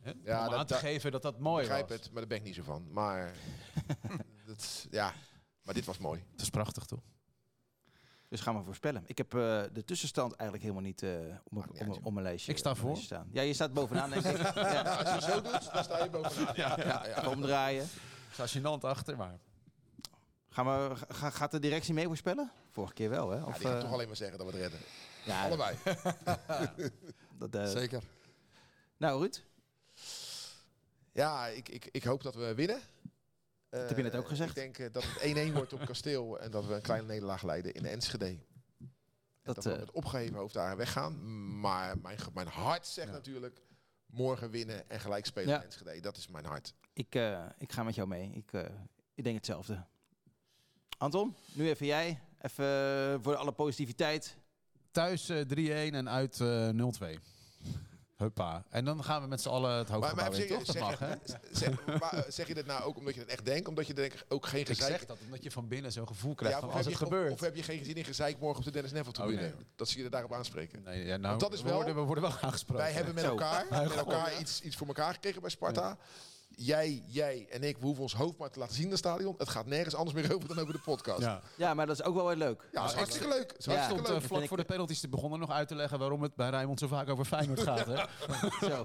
[0.02, 0.10] Ja,
[0.44, 1.98] Om dat- aan te dat- geven dat dat Ik mooi begrijp was.
[1.98, 2.92] het, maar daar ben ik niet zo van.
[2.92, 3.32] Maar,
[4.46, 5.12] dat, ja,
[5.62, 6.24] maar dit was mooi.
[6.32, 7.00] Het is prachtig toch?
[8.28, 9.02] Dus gaan we voorspellen.
[9.06, 11.10] Ik heb eh, de tussenstand eigenlijk helemaal niet eh
[11.44, 12.52] om, om, mijn- op mijn lijstje.
[12.52, 12.96] Ik sta voor.
[12.96, 13.28] Staan.
[13.32, 14.36] Ja, je staat bovenaan denk ik.
[14.54, 14.80] ja.
[14.82, 16.54] Als je het zo doet, dan sta je bovenaan.
[16.56, 17.28] Ja, ja, ja.
[17.28, 17.86] Omdraaien.
[18.32, 19.38] Gênant achter, maar...
[20.48, 22.52] Gaan we, ga- gaat de directie mee voorspellen?
[22.70, 23.36] Vorige keer wel, hè?
[23.36, 24.80] Ja, Of, die gaat eh, toch alleen maar zeggen dat we het redden.
[25.24, 25.76] ja, Allebei.
[27.38, 28.02] dat, eh, Zeker.
[28.96, 29.42] nou, Ruud,
[31.12, 32.80] Ja, ik, ik, ik hoop dat we winnen.
[33.68, 34.56] Dat heb je net ook gezegd.
[34.56, 37.42] Ik denk eh, dat het 1-1 wordt op kasteel en dat we een kleine nederlaag
[37.42, 38.38] leiden in Enschede.
[39.42, 41.60] Dat, dat, we eh, met opgeheven hoofd daar weggaan.
[41.60, 43.12] Maar mijn, mijn hart zegt Ja.
[43.14, 43.60] natuurlijk
[44.06, 45.56] morgen winnen en gelijk spelen Ja.
[45.58, 46.00] in Enschede.
[46.00, 46.74] Dat is mijn hart.
[46.92, 48.30] Ik, eh, ik ga met jou mee.
[48.34, 48.62] Ik, eh,
[49.14, 49.84] ik denk hetzelfde.
[50.98, 52.20] Anton, nu even jij.
[52.40, 54.36] Even eh, voor alle positiviteit.
[54.90, 57.18] Thuis eh, 3-1 en uit eh 0-2.
[58.16, 58.64] Huppa.
[58.70, 60.64] En dan gaan we met z'n allen het hoofdgebouw in, even toch?
[60.64, 61.10] Dat zeg, mag, hè?
[61.10, 63.68] je- zeg, maar, zeg je dit nou ook omdat je het echt denkt?
[63.68, 64.90] Omdat je denk ik ook geen Ik gezeik...
[64.90, 67.28] zeg dat omdat je van binnen zo'n gevoel krijgt Ja, van als het je, gebeurt.
[67.32, 69.40] Of, of heb je geen zin in gezeik morgen op de Dennis Neville Oh, tribune?
[69.48, 69.66] nee.
[69.76, 70.82] Dat zie je er daarop aanspreken.
[70.82, 72.84] Nee, ja, nou, dat is we, wel- worden, we worden wel aangesproken.
[72.84, 75.98] Wij hebben met elkaar, met elkaar iets, iets voor elkaar gekregen bij Sparta.
[76.56, 79.34] Jij, jij en ik, we hoeven ons hoofd maar te laten zien in het stadion.
[79.38, 81.20] Het gaat nergens anders meer over dan over de podcast.
[81.20, 81.26] Ja,
[81.56, 81.66] Ja.
[81.66, 82.68] Ja, maar dat is ook wel weer leuk.
[82.72, 83.54] dat is hartstikke leuk.
[83.58, 83.84] Ja.
[83.84, 86.34] Stond eh, vlak voor ik- de penalties te begonnen nog uit te leggen waarom het
[86.34, 87.86] bij Rijnmond zo vaak over Feyenoord gaat.
[87.86, 87.96] Hè?
[88.68, 88.82] Zo.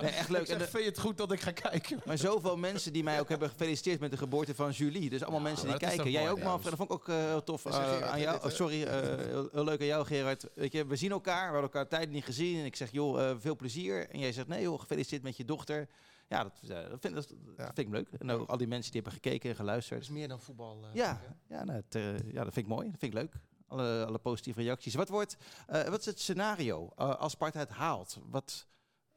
[0.00, 0.42] Nee, echt leuk.
[0.42, 2.00] Ik En de- vind je het goed dat ik ga kijken?
[2.04, 5.10] maar zoveel mensen die mij ook hebben gefeliciteerd met de geboorte van Julie.
[5.10, 6.10] Dus allemaal mensen die kijken.
[6.10, 6.76] Jij mooi, ook, Manfred.
[6.76, 8.36] Dat vond ik ook eh, heel tof eh, Gerard, aan jou.
[8.44, 10.46] Oh, sorry, eh, heel, heel leuk aan jou, Gerard.
[10.54, 11.46] Weet je, we zien elkaar.
[11.46, 12.58] We hadden elkaar tijd niet gezien.
[12.58, 14.08] En ik zeg, joh, eh, veel plezier.
[14.10, 15.88] En jij zegt, nee joh, gefeliciteerd met je dochter.
[16.28, 17.26] Ja, dat, eh, dat, vind, dat,
[17.56, 18.08] vind ik leuk.
[18.18, 20.00] En ook al die mensen die hebben gekeken en Dat geluisterd.
[20.00, 20.84] is meer dan voetbal.
[20.84, 22.90] eh, Ja, ja, nou, het, eh, ja, dat vind ik mooi.
[22.90, 23.34] Dat vind ik leuk.
[23.66, 24.94] Alle, alle positieve reacties.
[24.94, 25.36] Wat, wordt,
[25.66, 28.18] wat is het scenario als Sparta het haalt?
[28.30, 28.66] Wat,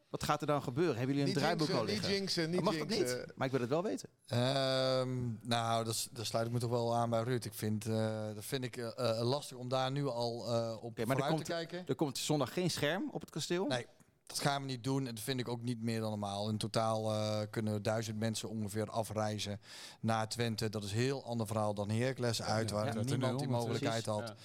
[0.09, 0.97] wat gaat er dan gebeuren?
[0.97, 2.17] Hebben jullie een draaiboek al jinxen, niet liggen?
[2.19, 3.25] jinxen, niet Mag dat niet?
[3.35, 4.09] Maar ik wil het wel weten.
[4.25, 7.45] Ehm, nou, dat, sluit ik me toch wel aan bij Ruud.
[7.45, 11.17] Ik vind, eh, dat vind ik lastig om daar nu al eh, op Oké, maar
[11.17, 11.84] er komt- te kijken.
[11.88, 13.65] Er komt zondag geen scherm op het kasteel.
[13.67, 13.85] Nee.
[14.28, 16.49] Dat gaan we niet doen en dat vind ik ook niet meer dan normaal.
[16.49, 19.60] In totaal eh, kunnen duizend mensen ongeveer afreizen
[19.99, 20.70] naar Twente.
[20.70, 24.28] Dat is een heel ander verhaal dan Heracles uit, waar Ja, niemand die mogelijkheid had.
[24.28, 24.36] Ja.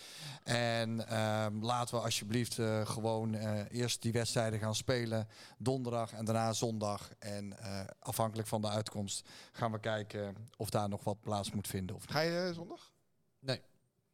[0.45, 5.29] En ehm, laten we alsjeblieft eh, gewoon eh, eerst die wedstrijden gaan spelen.
[5.59, 7.11] Donderdag en daarna zondag.
[7.19, 11.69] En eh, afhankelijk van de uitkomst gaan we kijken of daar nog wat plaats moet
[11.69, 11.97] vinden.
[11.97, 12.11] Of niet.
[12.11, 12.93] Ga je zondag?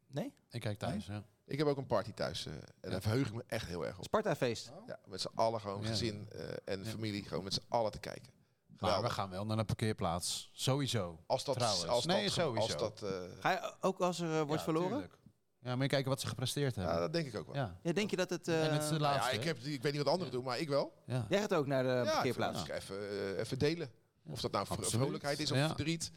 [0.06, 0.32] Nee?
[0.50, 1.24] Ik kijk thuis, ja.
[1.48, 2.46] Ik heb ook een party thuis.
[2.46, 2.90] eh, en Ja.
[2.90, 4.04] daar verheug ik me echt heel erg op.
[4.04, 4.72] Sparta-feest.
[4.86, 5.88] Ja, met z'n allen gewoon Ja.
[5.88, 6.90] gezin eh, en Ja.
[6.90, 8.32] familie gewoon met z'n allen te kijken.
[8.78, 10.50] Maar we gaan wel naar een parkeerplaats.
[10.52, 11.18] Sowieso.
[11.26, 11.86] Als dat, Trouwens.
[11.86, 12.72] als Nee, dat, sowieso.
[12.72, 14.90] Als dat, eh, Ga je ook als er wordt Ja, verloren?
[14.90, 15.16] tuurlijk.
[15.60, 16.94] Ja, moet je kijken wat ze gepresteerd hebben.
[16.94, 17.54] ja, dat denk ik ook wel.
[17.54, 17.78] Ja.
[17.82, 18.48] Ja, denk je dat het...
[18.48, 19.32] en het is de eh, Nou laatste.
[19.34, 20.92] ja, ik, heb, ik weet niet wat anderen doen, maar ik wel.
[21.06, 21.26] ja.
[21.28, 22.68] Jij gaat ook naar de parkeerplaats.
[22.68, 23.90] even, even delen.
[24.26, 24.90] Of dat nou Absoluut.
[24.90, 25.66] vrolijkheid is of Ja.
[25.66, 26.10] verdriet.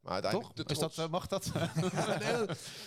[0.00, 0.66] Maar uiteindelijk Toch?
[0.66, 1.50] de Is dat, eh, mag dat?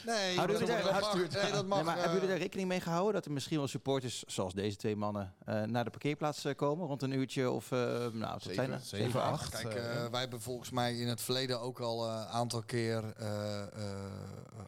[0.05, 0.99] Nee, dat mag.
[1.01, 1.77] houden- Nee, dat mag.
[1.77, 4.53] Nee, maar eh, hebben jullie daar rekening mee gehouden dat er misschien wel supporters, zoals
[4.53, 7.79] deze twee mannen, eh, naar de parkeerplaats eh, komen rond een uurtje of eh
[8.11, 8.79] nou, Zeven, zijn er?
[8.83, 9.49] zeven, acht.
[9.61, 9.73] Kijk,
[10.11, 13.67] wij hebben volgens mij in het verleden ook al een aantal keer eh, eh,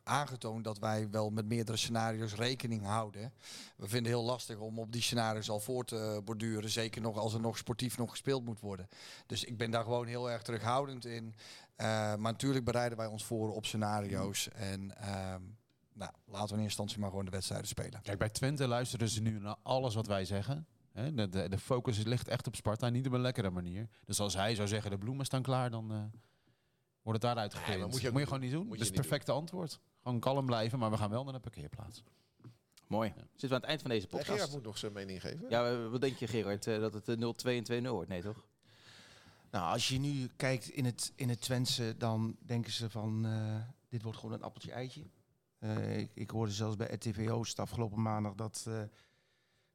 [0.03, 3.33] aangetoond dat wij wel met meerdere scenario's rekening houden.
[3.75, 6.69] We vinden het heel lastig om op die scenario's al voor te borduren.
[6.69, 8.87] Zeker nog als er nog sportief nog gespeeld moet worden.
[9.25, 11.35] Dus ik ben daar gewoon heel erg terughoudend in.
[11.75, 14.49] Eh, maar natuurlijk bereiden wij ons voor op scenario's.
[14.49, 15.41] En ehm,
[15.93, 18.01] nou, laten we in eerste instantie maar gewoon de wedstrijden spelen.
[18.01, 20.67] Kijk, bij Twente luisteren ze nu naar alles wat wij zeggen.
[20.91, 23.89] Hè, De, de, de focus ligt echt op Sparta, niet op een lekkere manier.
[24.05, 25.97] Dus als hij zou zeggen, de bloemen staan klaar, dan eh,
[27.01, 27.81] wordt het daaruit Nee, geprint.
[27.91, 28.69] moet moet, je gewoon niet doen.
[28.69, 29.79] Dat is het perfecte antwoord.
[30.03, 32.03] Gewoon kalm blijven, maar we gaan wel naar de parkeerplaats.
[32.87, 33.13] Mooi.
[33.31, 34.31] Zitten we aan het eind van deze podcast?
[34.31, 35.45] Gerard moet nog zijn mening geven.
[35.49, 36.67] Ja, eh, wat denk je Gerard?
[36.67, 38.09] Eh, dat het eh, 0-2 en 2-0 wordt?
[38.09, 38.45] Nee toch?
[39.55, 43.55] Nou, als je nu kijkt in het, in het Twentse, dan denken ze van eh,
[43.89, 45.09] dit wordt gewoon een appeltje eitje.
[45.59, 48.81] Eh, ik, ik hoorde zelfs bij RTV Oost afgelopen maandag dat, eh,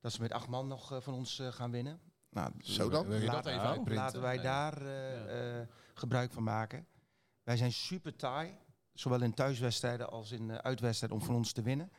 [0.01, 2.01] dat ze met acht man nog van ons gaan winnen.
[2.31, 3.21] Nou, Zo dan?
[3.21, 3.95] Je dat even?
[3.95, 4.83] Laten wij daar
[5.95, 6.87] gebruik van maken.
[7.43, 8.57] Wij zijn super taai,
[8.93, 11.93] zowel in thuiswedstrijden als in uitwedstrijden, om van ons te winnen.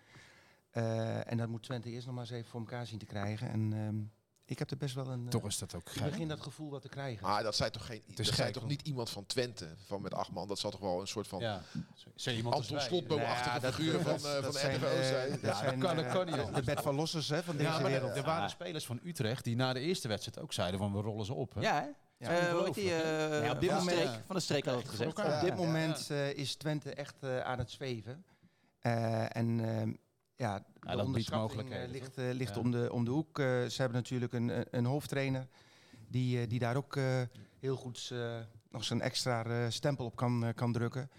[1.25, 3.49] En dat moet Twente eerst nog maar eens even voor elkaar zien te krijgen.
[3.49, 4.03] En ehm,
[4.51, 5.23] ik heb er best wel een...
[5.23, 6.03] eh, Toch is dat ook ik gek.
[6.09, 7.27] begin dat gevoel wat te krijgen.
[7.27, 10.31] Maar dat zei toch, geen, is dat toch niet iemand van Twente, van met acht
[10.31, 10.47] man.
[10.47, 11.61] Dat zal toch wel een soort van Ja.
[12.15, 12.85] Zo iemand als Anton.
[12.87, 15.29] Slotboom-achtige Nou ja, van, eh, dat van zijn, eh, zijn.
[15.29, 17.69] dat Ja, zijn, kan- dat eh, kan niet de- Bert van Lossers hè, van deze
[17.69, 18.15] Ja, maar er, wereld.
[18.17, 21.25] er waren spelers van Utrecht die na de eerste wedstrijd ook zeiden van we rollen
[21.25, 21.53] ze op.
[21.53, 21.61] Hè?
[21.61, 21.87] Ja, hè?
[22.27, 22.93] Ja, Eh, hoe heet die?
[22.93, 25.09] eh, Ja, op dit van, de moment- streek, van de streek had het gezegd.
[25.19, 25.55] Op dit Ja.
[25.55, 28.25] moment eh, is Twente echt eh, aan het zweven.
[28.79, 29.93] Eh, en ehm,
[30.35, 32.61] ja, biedt onderschatting mogelijkheden, ligt, eh, ligt Ja.
[32.61, 33.39] om, de, om de hoek.
[33.39, 35.47] Eh, ze hebben natuurlijk een, een- een hoofdtrainer
[36.07, 37.21] die, eh, die daar ook eh,
[37.59, 38.39] heel goed eh,
[38.69, 41.09] nog zijn extra eh, stempel op kan, kan drukken.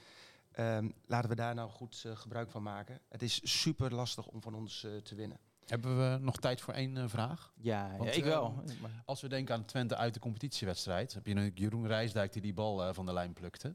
[0.52, 3.00] Ehm, laten we daar nou goed eh, gebruik van maken.
[3.08, 5.38] Het is super lastig om van ons eh, te winnen.
[5.66, 7.52] Hebben we nog tijd voor één vraag?
[7.56, 8.62] Ja, Want, ja, ik wel.
[9.04, 12.52] Als we denken aan Twente uit de competitiewedstrijd, heb je natuurlijk Jeroen Rijsdijk die die
[12.54, 13.74] bal eh, van de lijn plukte.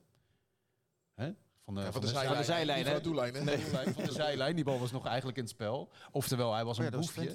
[1.16, 1.32] Hè?
[1.68, 2.08] Van de, Ja, van van de
[2.38, 2.86] de zijlijn.
[2.86, 3.44] van de doellijn, hè?
[3.44, 3.58] Nee,
[3.94, 4.56] van de zijlijn.
[4.56, 5.90] Die bal was nog eigenlijk in het spel.
[6.12, 7.30] Oftewel, hij was Oh een ja, dat was boefje.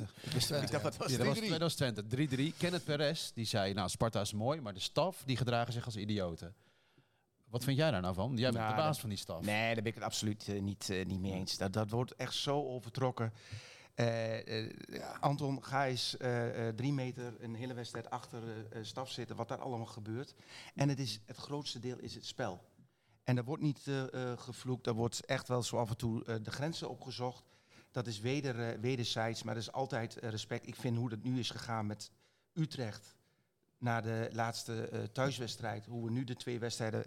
[0.63, 1.49] Ik dacht dat was Ja, dat, was, 3-3.
[1.49, 2.03] dat was Twente.
[2.03, 2.57] 3-3.
[2.59, 5.97] Kenneth Perez, die zei, nou, Sparta is mooi, maar de staf, die gedragen zich als
[5.97, 6.55] idioten.
[7.49, 8.33] Wat vind jij daar nou van?
[8.37, 9.41] Jij bent Nou, de baas dat- van die staf.
[9.45, 11.57] Nee, daar ben ik het absoluut eh, niet, eh, niet mee eens.
[11.59, 13.33] Dat, dat wordt echt zo overtrokken.
[13.95, 14.71] Eh, eh,
[15.21, 18.41] Anton, ga eens eh, eh, drie meter een hele wedstrijd achter
[18.83, 20.35] staf zitten, wat daar allemaal gebeurt.
[20.75, 22.71] En het, is, het grootste deel is het spel.
[23.25, 26.25] En er wordt niet eh, eh, gevloekt, er wordt echt wel zo af en toe
[26.25, 27.45] eh, de grenzen opgezocht.
[27.91, 30.67] Dat is weder, wederzijds, maar er is altijd respect.
[30.67, 32.11] Ik vind hoe het nu is gegaan met
[32.53, 33.17] Utrecht
[33.79, 35.87] na de laatste thuiswedstrijd.
[35.87, 37.05] Hoe we nu de twee wedstrijden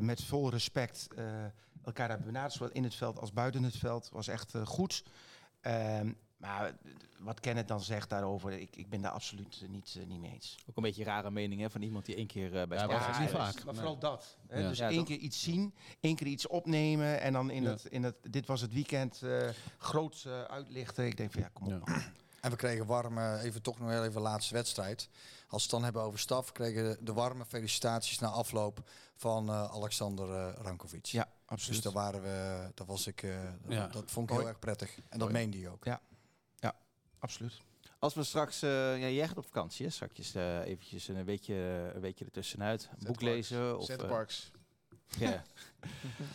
[0.00, 1.08] met vol respect
[1.84, 2.52] elkaar hebben benaderd.
[2.52, 4.08] Zowel in het veld als buiten het veld.
[4.08, 5.04] Was echt goed.
[5.60, 6.72] Ehm, maar eh,
[7.18, 10.32] wat Kenneth dan zegt daarover, ik, ik ben daar absoluut eh, niet, eh, niet mee
[10.32, 10.58] eens.
[10.70, 13.10] Ook een beetje een rare mening hè, van iemand die één keer eh, bij Ja,
[13.10, 13.64] is niet vaak.
[13.64, 14.36] Maar vooral dat.
[14.48, 14.58] Hè?
[14.60, 14.68] Ja.
[14.68, 15.06] Dus Ja, één toch?
[15.06, 17.20] keer iets zien, één keer iets opnemen.
[17.20, 17.70] En dan in, Ja.
[17.70, 19.48] het, in het, dit was het weekend, eh
[19.78, 21.06] groot eh, uitlichten.
[21.06, 21.88] Ik denk van ja, kom op.
[21.88, 22.12] Ja.
[22.40, 25.08] En we kregen warme, even toch nog heel even laatste wedstrijd.
[25.48, 29.62] Als we het dan hebben over staf, kregen de warme felicitaties na afloop van eh,
[29.72, 31.06] Alexander Rankovic.
[31.06, 31.82] Ja, Dus absoluut.
[31.82, 33.30] daar waren we, daar was ik, eh,
[33.68, 33.86] Ja.
[33.86, 34.98] dat vond ik heel erg prettig.
[35.08, 35.84] En dat meende hij ook.
[37.18, 37.60] Absoluut.
[37.98, 38.70] Als we straks, eh,
[39.00, 39.92] ja, jij gaat op vakantie, hè?
[39.92, 41.54] straks eh, eventjes een weekje,
[41.94, 43.74] een weekje ertussenuit, een boek lezen.
[43.74, 44.50] Of, eh, Centerparks.
[45.18, 45.42] ja.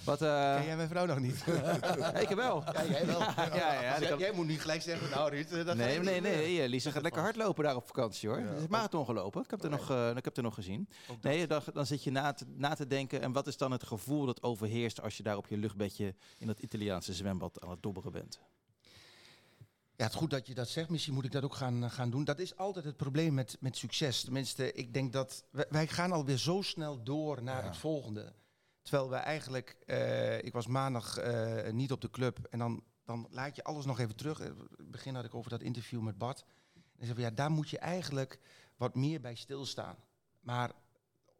[0.03, 1.43] Wat, eh, Ken jij mijn vrouw nog niet?
[2.25, 2.63] ik wel.
[2.73, 3.19] ja, jij wel.
[3.59, 6.23] ja, ja, die kan- Jij moet niet gelijk zeggen, nou Ruud, dat Nee, nee, niet
[6.23, 6.69] nee.
[6.69, 8.37] Lisa gaat lekker hardlopen daar op vakantie hoor.
[8.37, 9.43] Het is marathon gelopen.
[9.43, 10.89] Ik heb er nog, eh, ik heb er nog gezien.
[11.21, 13.21] Nee, dan, dan zit je na te, na te denken.
[13.21, 16.47] En wat is dan het gevoel dat overheerst als je daar op je luchtbedje in
[16.47, 18.39] dat Italiaanse zwembad aan het dobberen bent?
[20.01, 20.89] Ja, het is goed dat je dat zegt.
[20.89, 22.23] Misschien moet ik dat ook gaan, eh, gaan doen.
[22.23, 24.23] Dat is altijd het probleem met, met succes.
[24.23, 28.33] Tenminste, ik denk dat wij, wij gaan alweer zo snel door naar het volgende.
[28.81, 33.27] Terwijl wij eigenlijk, eh, ik was maandag eh, niet op de club en dan, dan
[33.29, 34.39] laat je alles nog even terug.
[34.39, 36.45] In het begin had ik over dat interview met Bart.
[36.73, 38.39] En zei van, ja, daar moet je eigenlijk
[38.77, 39.95] wat meer bij stilstaan.
[40.39, 40.71] Maar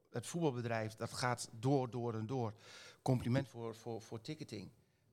[0.09, 2.53] het voetbalbedrijf, dat gaat door, door en door.
[3.01, 4.71] Compliment voor, voor, voor ticketing.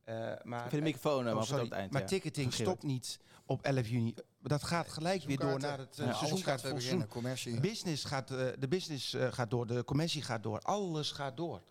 [0.09, 1.63] Eh, maar, Even de microfoon, eh, Oh, maar sorry.
[1.65, 1.93] op het eind.
[1.93, 2.07] maar ja.
[2.07, 4.15] ticketing stopt niet op 11 juni.
[4.41, 7.09] Dat gaat gelijk weer door naar het uh, beginnen.
[7.09, 7.61] Commercie.
[7.61, 11.63] Business gaat, eh, de business eh, gaat door, de commissie gaat door, alles gaat door.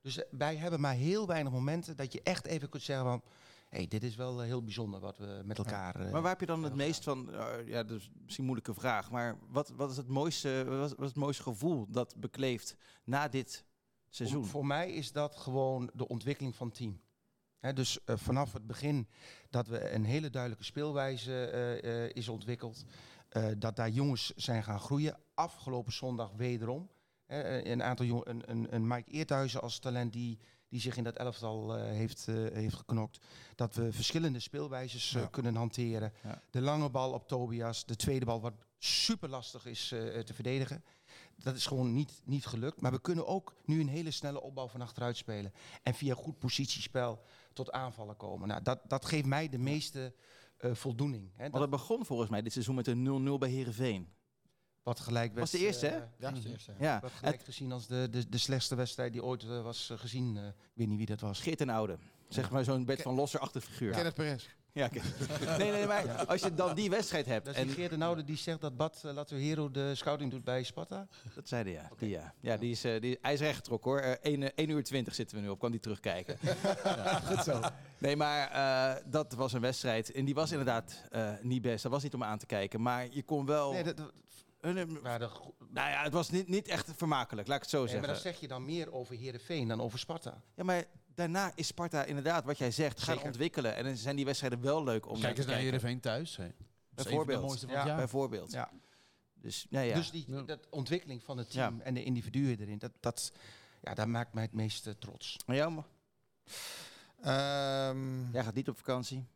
[0.00, 3.22] Dus wij hebben maar heel weinig momenten dat je echt even kunt zeggen van...
[3.68, 5.94] hey, dit is wel heel bijzonder wat we met elkaar...
[6.00, 8.50] eh, Maar waar heb je dan het meest van, eh, ja, dat is misschien een
[8.50, 11.86] moeilijke vraag, maar wat, wat is het mooiste, wat is, wat is het mooiste gevoel
[11.88, 13.64] dat bekleeft na dit
[14.08, 14.42] seizoen?
[14.42, 17.00] Om- Voor mij is dat gewoon de ontwikkeling van het team.
[17.60, 19.08] Dus eh, vanaf het begin
[19.50, 22.84] dat we een hele duidelijke speelwijze eh, eh, is ontwikkeld.
[23.58, 25.18] dat daar jongens zijn gaan groeien.
[25.34, 26.90] Afgelopen zondag wederom.
[27.26, 30.38] Hè, eh, een aantal jongen, een, een, een Mike Eerthuizen als talent die,
[30.68, 33.18] die zich in dat elftal heeft, heeft geknokt.
[33.54, 35.26] Dat we verschillende speelwijzes Ja.
[35.26, 36.12] kunnen hanteren.
[36.22, 36.42] Ja.
[36.50, 37.84] De lange bal op Tobias.
[37.86, 40.84] De tweede bal wat super lastig is te verdedigen.
[41.36, 42.80] Dat is gewoon niet, niet gelukt.
[42.80, 45.52] Maar we kunnen ook nu een hele snelle opbouw van achteruit spelen.
[45.82, 47.22] En via goed positiespel
[47.52, 48.48] tot aanvallen komen.
[48.48, 50.14] Nou, dat, dat geeft mij de meeste
[50.56, 51.30] eh, voldoening.
[51.32, 51.40] Hè.
[51.40, 54.08] Want Dat, het begon volgens mij dit seizoen met een 0-0 bij Herenveen.
[54.82, 55.96] wat gelijk was de eerste, hè?
[55.96, 56.28] eh, Ja.
[56.28, 56.74] Dat is de eerste.
[56.78, 59.98] Ja, werd gelijk gezien als de, de, de slechtste wedstrijd die ooit eh, was eh,
[59.98, 60.36] gezien.
[60.36, 61.40] Eh, ik weet niet wie dat was.
[61.40, 61.98] Geert en Oude.
[62.28, 63.92] Zeg maar zo'n Bert van Losser-achtige figuur.
[63.92, 64.48] Kenneth Perez.
[64.72, 65.00] Ja, oké.
[65.58, 67.46] nee, nee, maar als je dan die wedstrijd hebt.
[67.46, 70.62] Dat En, Geert de Oude die zegt dat Bad uh, Hero de scouting doet bij
[70.62, 71.06] Sparta.
[71.34, 71.90] dat zei hij, ja.
[71.98, 72.34] Die, ja.
[72.40, 74.00] ja, die is, eh, die, hij is rechtgetrokken hoor.
[74.00, 76.38] Eh, 1, 1 uur 20 zitten we nu op, kan die terugkijken.
[76.84, 77.60] ja, goed zo.
[77.98, 80.12] Nee, maar eh, dat was een wedstrijd.
[80.12, 81.82] En die was inderdaad eh, niet best.
[81.82, 82.82] Dat was niet om aan te kijken.
[82.82, 83.72] Maar je kon wel...
[83.72, 84.12] Nee, dat,
[85.02, 85.28] maar de
[85.70, 88.22] nou ja, het was niet, niet echt vermakelijk, laat ik het zo nee, maar zeggen.
[88.22, 90.42] dan zeg je dan meer over Heerenveen dan over Sparta.
[90.54, 90.84] Ja, maar
[91.20, 93.30] daarna is Sparta inderdaad, wat jij zegt, gaan Zeker.
[93.30, 93.76] ontwikkelen.
[93.76, 95.56] En dan zijn die wedstrijden wel leuk om Kijk eens naar.
[95.56, 96.36] Heerenveen thuis.
[96.36, 96.44] hè.
[96.44, 97.64] Dat is een van de Bijvoorbeeld.
[97.68, 97.96] Ja.
[97.96, 98.52] Bijvoorbeeld.
[98.52, 98.70] Ja.
[99.34, 99.94] Dus, ja, ja.
[99.94, 103.32] Dus die dat ontwikkeling van het team en de individuen erin, dat, dat,
[103.82, 105.36] ja, dat maakt mij het meest eh, trots.
[105.46, 105.86] Jou, ma-
[107.22, 109.26] Ehm, jij gaat niet op vakantie?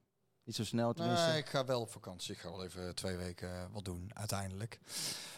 [0.44, 1.26] Niet zo snel tenminste?
[1.26, 2.34] Nee, ik ga wel op vakantie.
[2.34, 4.78] Ik ga wel even twee weken eh, wat doen, uiteindelijk.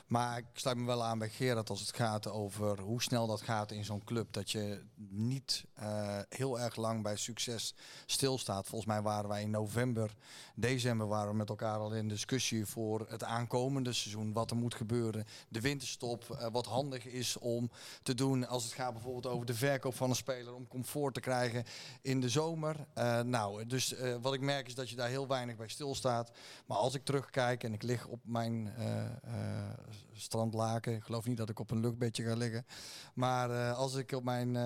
[0.06, 3.40] Maar ik sluit me wel aan bij Gerard als het gaat over hoe snel dat
[3.40, 4.32] gaat in zo'n club.
[4.32, 7.74] Dat je niet eh, heel erg lang bij succes
[8.06, 8.66] stilstaat.
[8.66, 10.14] Volgens mij waren wij in november,
[10.54, 14.32] december waren we met elkaar al in discussie voor het aankomende seizoen.
[14.32, 15.26] Wat er moet gebeuren.
[15.48, 17.70] De winterstop, eh, wat handig is om
[18.02, 20.54] te doen als het gaat bijvoorbeeld over de verkoop van een speler.
[20.54, 21.64] Om comfort te krijgen
[22.02, 22.86] in de zomer.
[23.24, 26.30] Nou, dus wat ik merk is dat je daar heel weinig bij stilstaat.
[26.66, 29.78] Maar als ik terugkijk en ik lig op mijn eh, eh,
[30.12, 30.94] strandlaken.
[30.94, 32.66] Ik geloof niet dat ik op een luchtbedje ga liggen.
[33.14, 34.56] Maar eh, als ik op mijn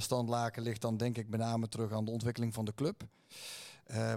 [0.00, 3.02] strandlaken lig, dan denk ik met name terug aan de ontwikkeling van de club.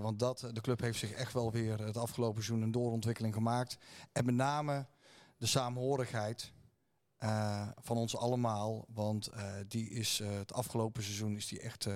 [0.02, 3.78] Want dat, de club heeft zich echt wel weer het afgelopen seizoen een doorontwikkeling gemaakt.
[4.12, 4.86] En met name
[5.38, 6.52] de saamhorigheid
[7.76, 8.86] van ons allemaal.
[8.94, 9.30] Want
[9.68, 11.88] die is het afgelopen seizoen is die echt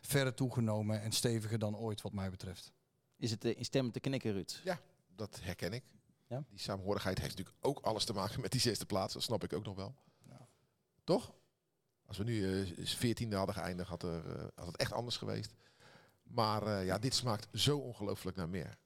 [0.00, 2.72] verder toegenomen en steviger dan ooit wat mij betreft.
[3.20, 4.60] Is het eh, in stemmen te knikken, Ruud?
[5.16, 5.84] Dat herken ik.
[6.26, 6.44] Ja?
[6.48, 9.14] Die saamhorigheid heeft natuurlijk ook alles te maken met die zesde plaats.
[9.14, 9.94] Dat snap ik ook nog wel.
[11.04, 11.32] Toch?
[12.06, 15.54] Als we nu eh, veertiende hadden geëindigd, had, er, eh, had het echt anders geweest.
[16.22, 18.78] Maar eh, ja, dit smaakt zo ongelooflijk naar meer.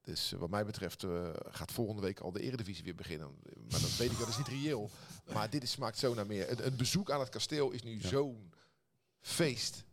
[0.00, 3.36] Dus wat mij betreft eh, gaat volgende week al de eredivisie weer beginnen.
[3.70, 4.90] Maar dat weet ik, dat is niet reëel.
[5.32, 6.50] Maar dit is, smaakt zo naar meer.
[6.50, 8.52] Een, een bezoek aan het kasteel is nu zo'n
[9.20, 9.84] feest.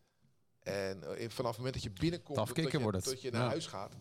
[0.65, 3.05] En eh, vanaf het moment dat je binnenkomt, tot, je, wordt het.
[3.05, 3.47] tot je naar Ja.
[3.47, 3.93] huis gaat.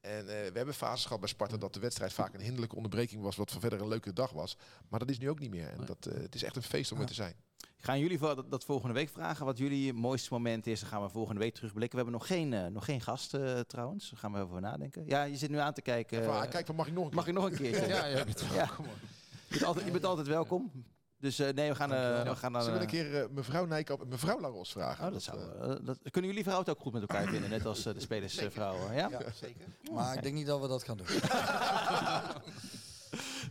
[0.00, 3.22] En eh, we hebben fases gehad bij Sparta dat de wedstrijd vaak een hinderlijke onderbreking
[3.22, 4.56] was, wat voor verder een leuke dag was.
[4.88, 5.68] Maar dat is nu ook niet meer.
[5.68, 5.86] En Nee.
[5.86, 7.34] dat, eh, het is echt een feest om er te zijn.
[7.76, 10.80] Ik ga aan jullie voor dat, dat volgende week vragen wat jullie mooiste moment is.
[10.80, 11.98] Dan gaan we volgende week terugblikken.
[11.98, 14.10] We hebben nog geen, eh, nog geen gast eh, trouwens.
[14.10, 15.06] Daar gaan we over nadenken.
[15.06, 16.28] Ja, je zit nu aan te kijken.
[16.30, 17.16] Ah, kijk, mag ik nog een keer?
[17.18, 17.86] mag ik nog een keertje?
[17.86, 18.70] Ja, ja, het Ja.
[18.78, 20.72] Je, bent altijd, je bent altijd welkom.
[21.18, 22.62] Dus eh, nee, we gaan, eh, we gaan dan...
[22.62, 25.06] Zullen we eh, een keer mevrouw Nijkamp en mevrouw Laros vragen?
[25.06, 25.38] Oh, dat zou,
[25.84, 28.94] dat, kunnen jullie vrouwen het ook goed met elkaar vinden, net als de spelersvrouwen?
[28.94, 29.08] ja?
[29.08, 29.66] Ja, zeker.
[29.92, 31.06] Maar ik denk niet dat we dat gaan doen.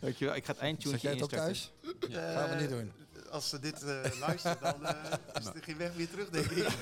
[0.02, 0.36] Dankjewel.
[0.36, 1.72] Ik ga het eindtune jij het ook thuis?
[2.10, 2.92] Gaan we niet doen.
[3.30, 4.94] Als ze dit eh luisteren, dan eh,
[5.40, 6.82] is er geen weg meer terug, denk ik.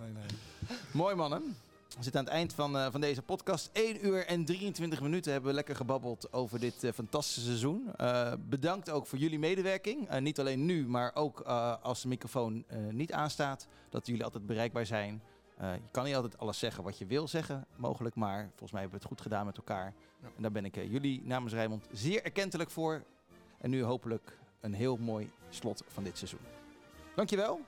[0.00, 0.78] nee, nee.
[0.90, 1.56] Mooi mannen.
[1.98, 3.70] We zitten aan het eind van, eh, van deze podcast.
[3.72, 7.94] 1 uur en 23 minuten hebben we lekker gebabbeld over dit eh, fantastische seizoen.
[7.96, 10.18] Eh, bedankt ook voor jullie medewerking.
[10.18, 11.40] Niet alleen nu, maar ook
[11.82, 13.66] als de microfoon niet aanstaat.
[13.88, 15.22] Dat jullie altijd bereikbaar zijn.
[15.60, 18.14] Je kan niet altijd alles zeggen wat je wil zeggen, mogelijk.
[18.14, 19.94] Maar volgens mij hebben we het goed gedaan met elkaar.
[20.22, 23.02] En daar ben ik jullie namens Rijmond zeer erkentelijk voor.
[23.58, 26.40] En nu hopelijk een heel mooi slot van dit seizoen.
[27.14, 27.60] Dankjewel.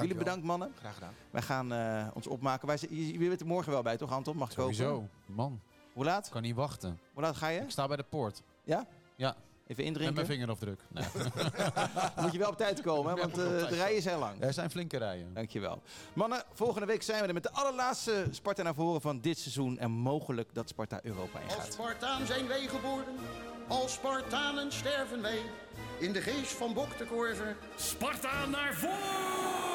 [0.00, 0.72] Jullie bedankt mannen.
[0.78, 1.14] Graag gedaan.
[1.30, 2.66] Wij gaan eh, ons opmaken.
[2.66, 4.36] Wij, zijn- je, je bent er morgen wel bij, toch Anton?
[4.36, 4.74] Mag ik hopen?
[4.74, 5.08] Sowieso.
[5.26, 5.60] Man,
[5.92, 6.28] Hoe laat?
[6.28, 7.00] kan niet wachten.
[7.12, 7.60] Hoe laat ga je?
[7.60, 8.42] Ik sta bij de poort.
[8.64, 8.86] Ja?
[9.16, 9.36] Ja.
[9.66, 10.14] Even Met indrinken.
[10.14, 10.80] mijn vingerafdruk.
[10.88, 11.04] Nee.
[12.22, 14.40] Moet je wel op tijd komen, hè, want eh, de rijen zijn lang.
[14.42, 15.34] Er zijn flinke rijen.
[15.34, 15.82] Dankjewel.
[16.12, 19.78] Mannen, volgende week zijn we er met de allerlaatste Sparta naar voren van dit seizoen.
[19.78, 21.72] En mogelijk dat Sparta Europa Als ingaat.
[21.72, 23.14] Spartaan zijn wij geboren,
[23.68, 25.40] als Spartanen sterven wij.
[25.98, 29.69] In de geest van Bok de Korver Sparta naar voren!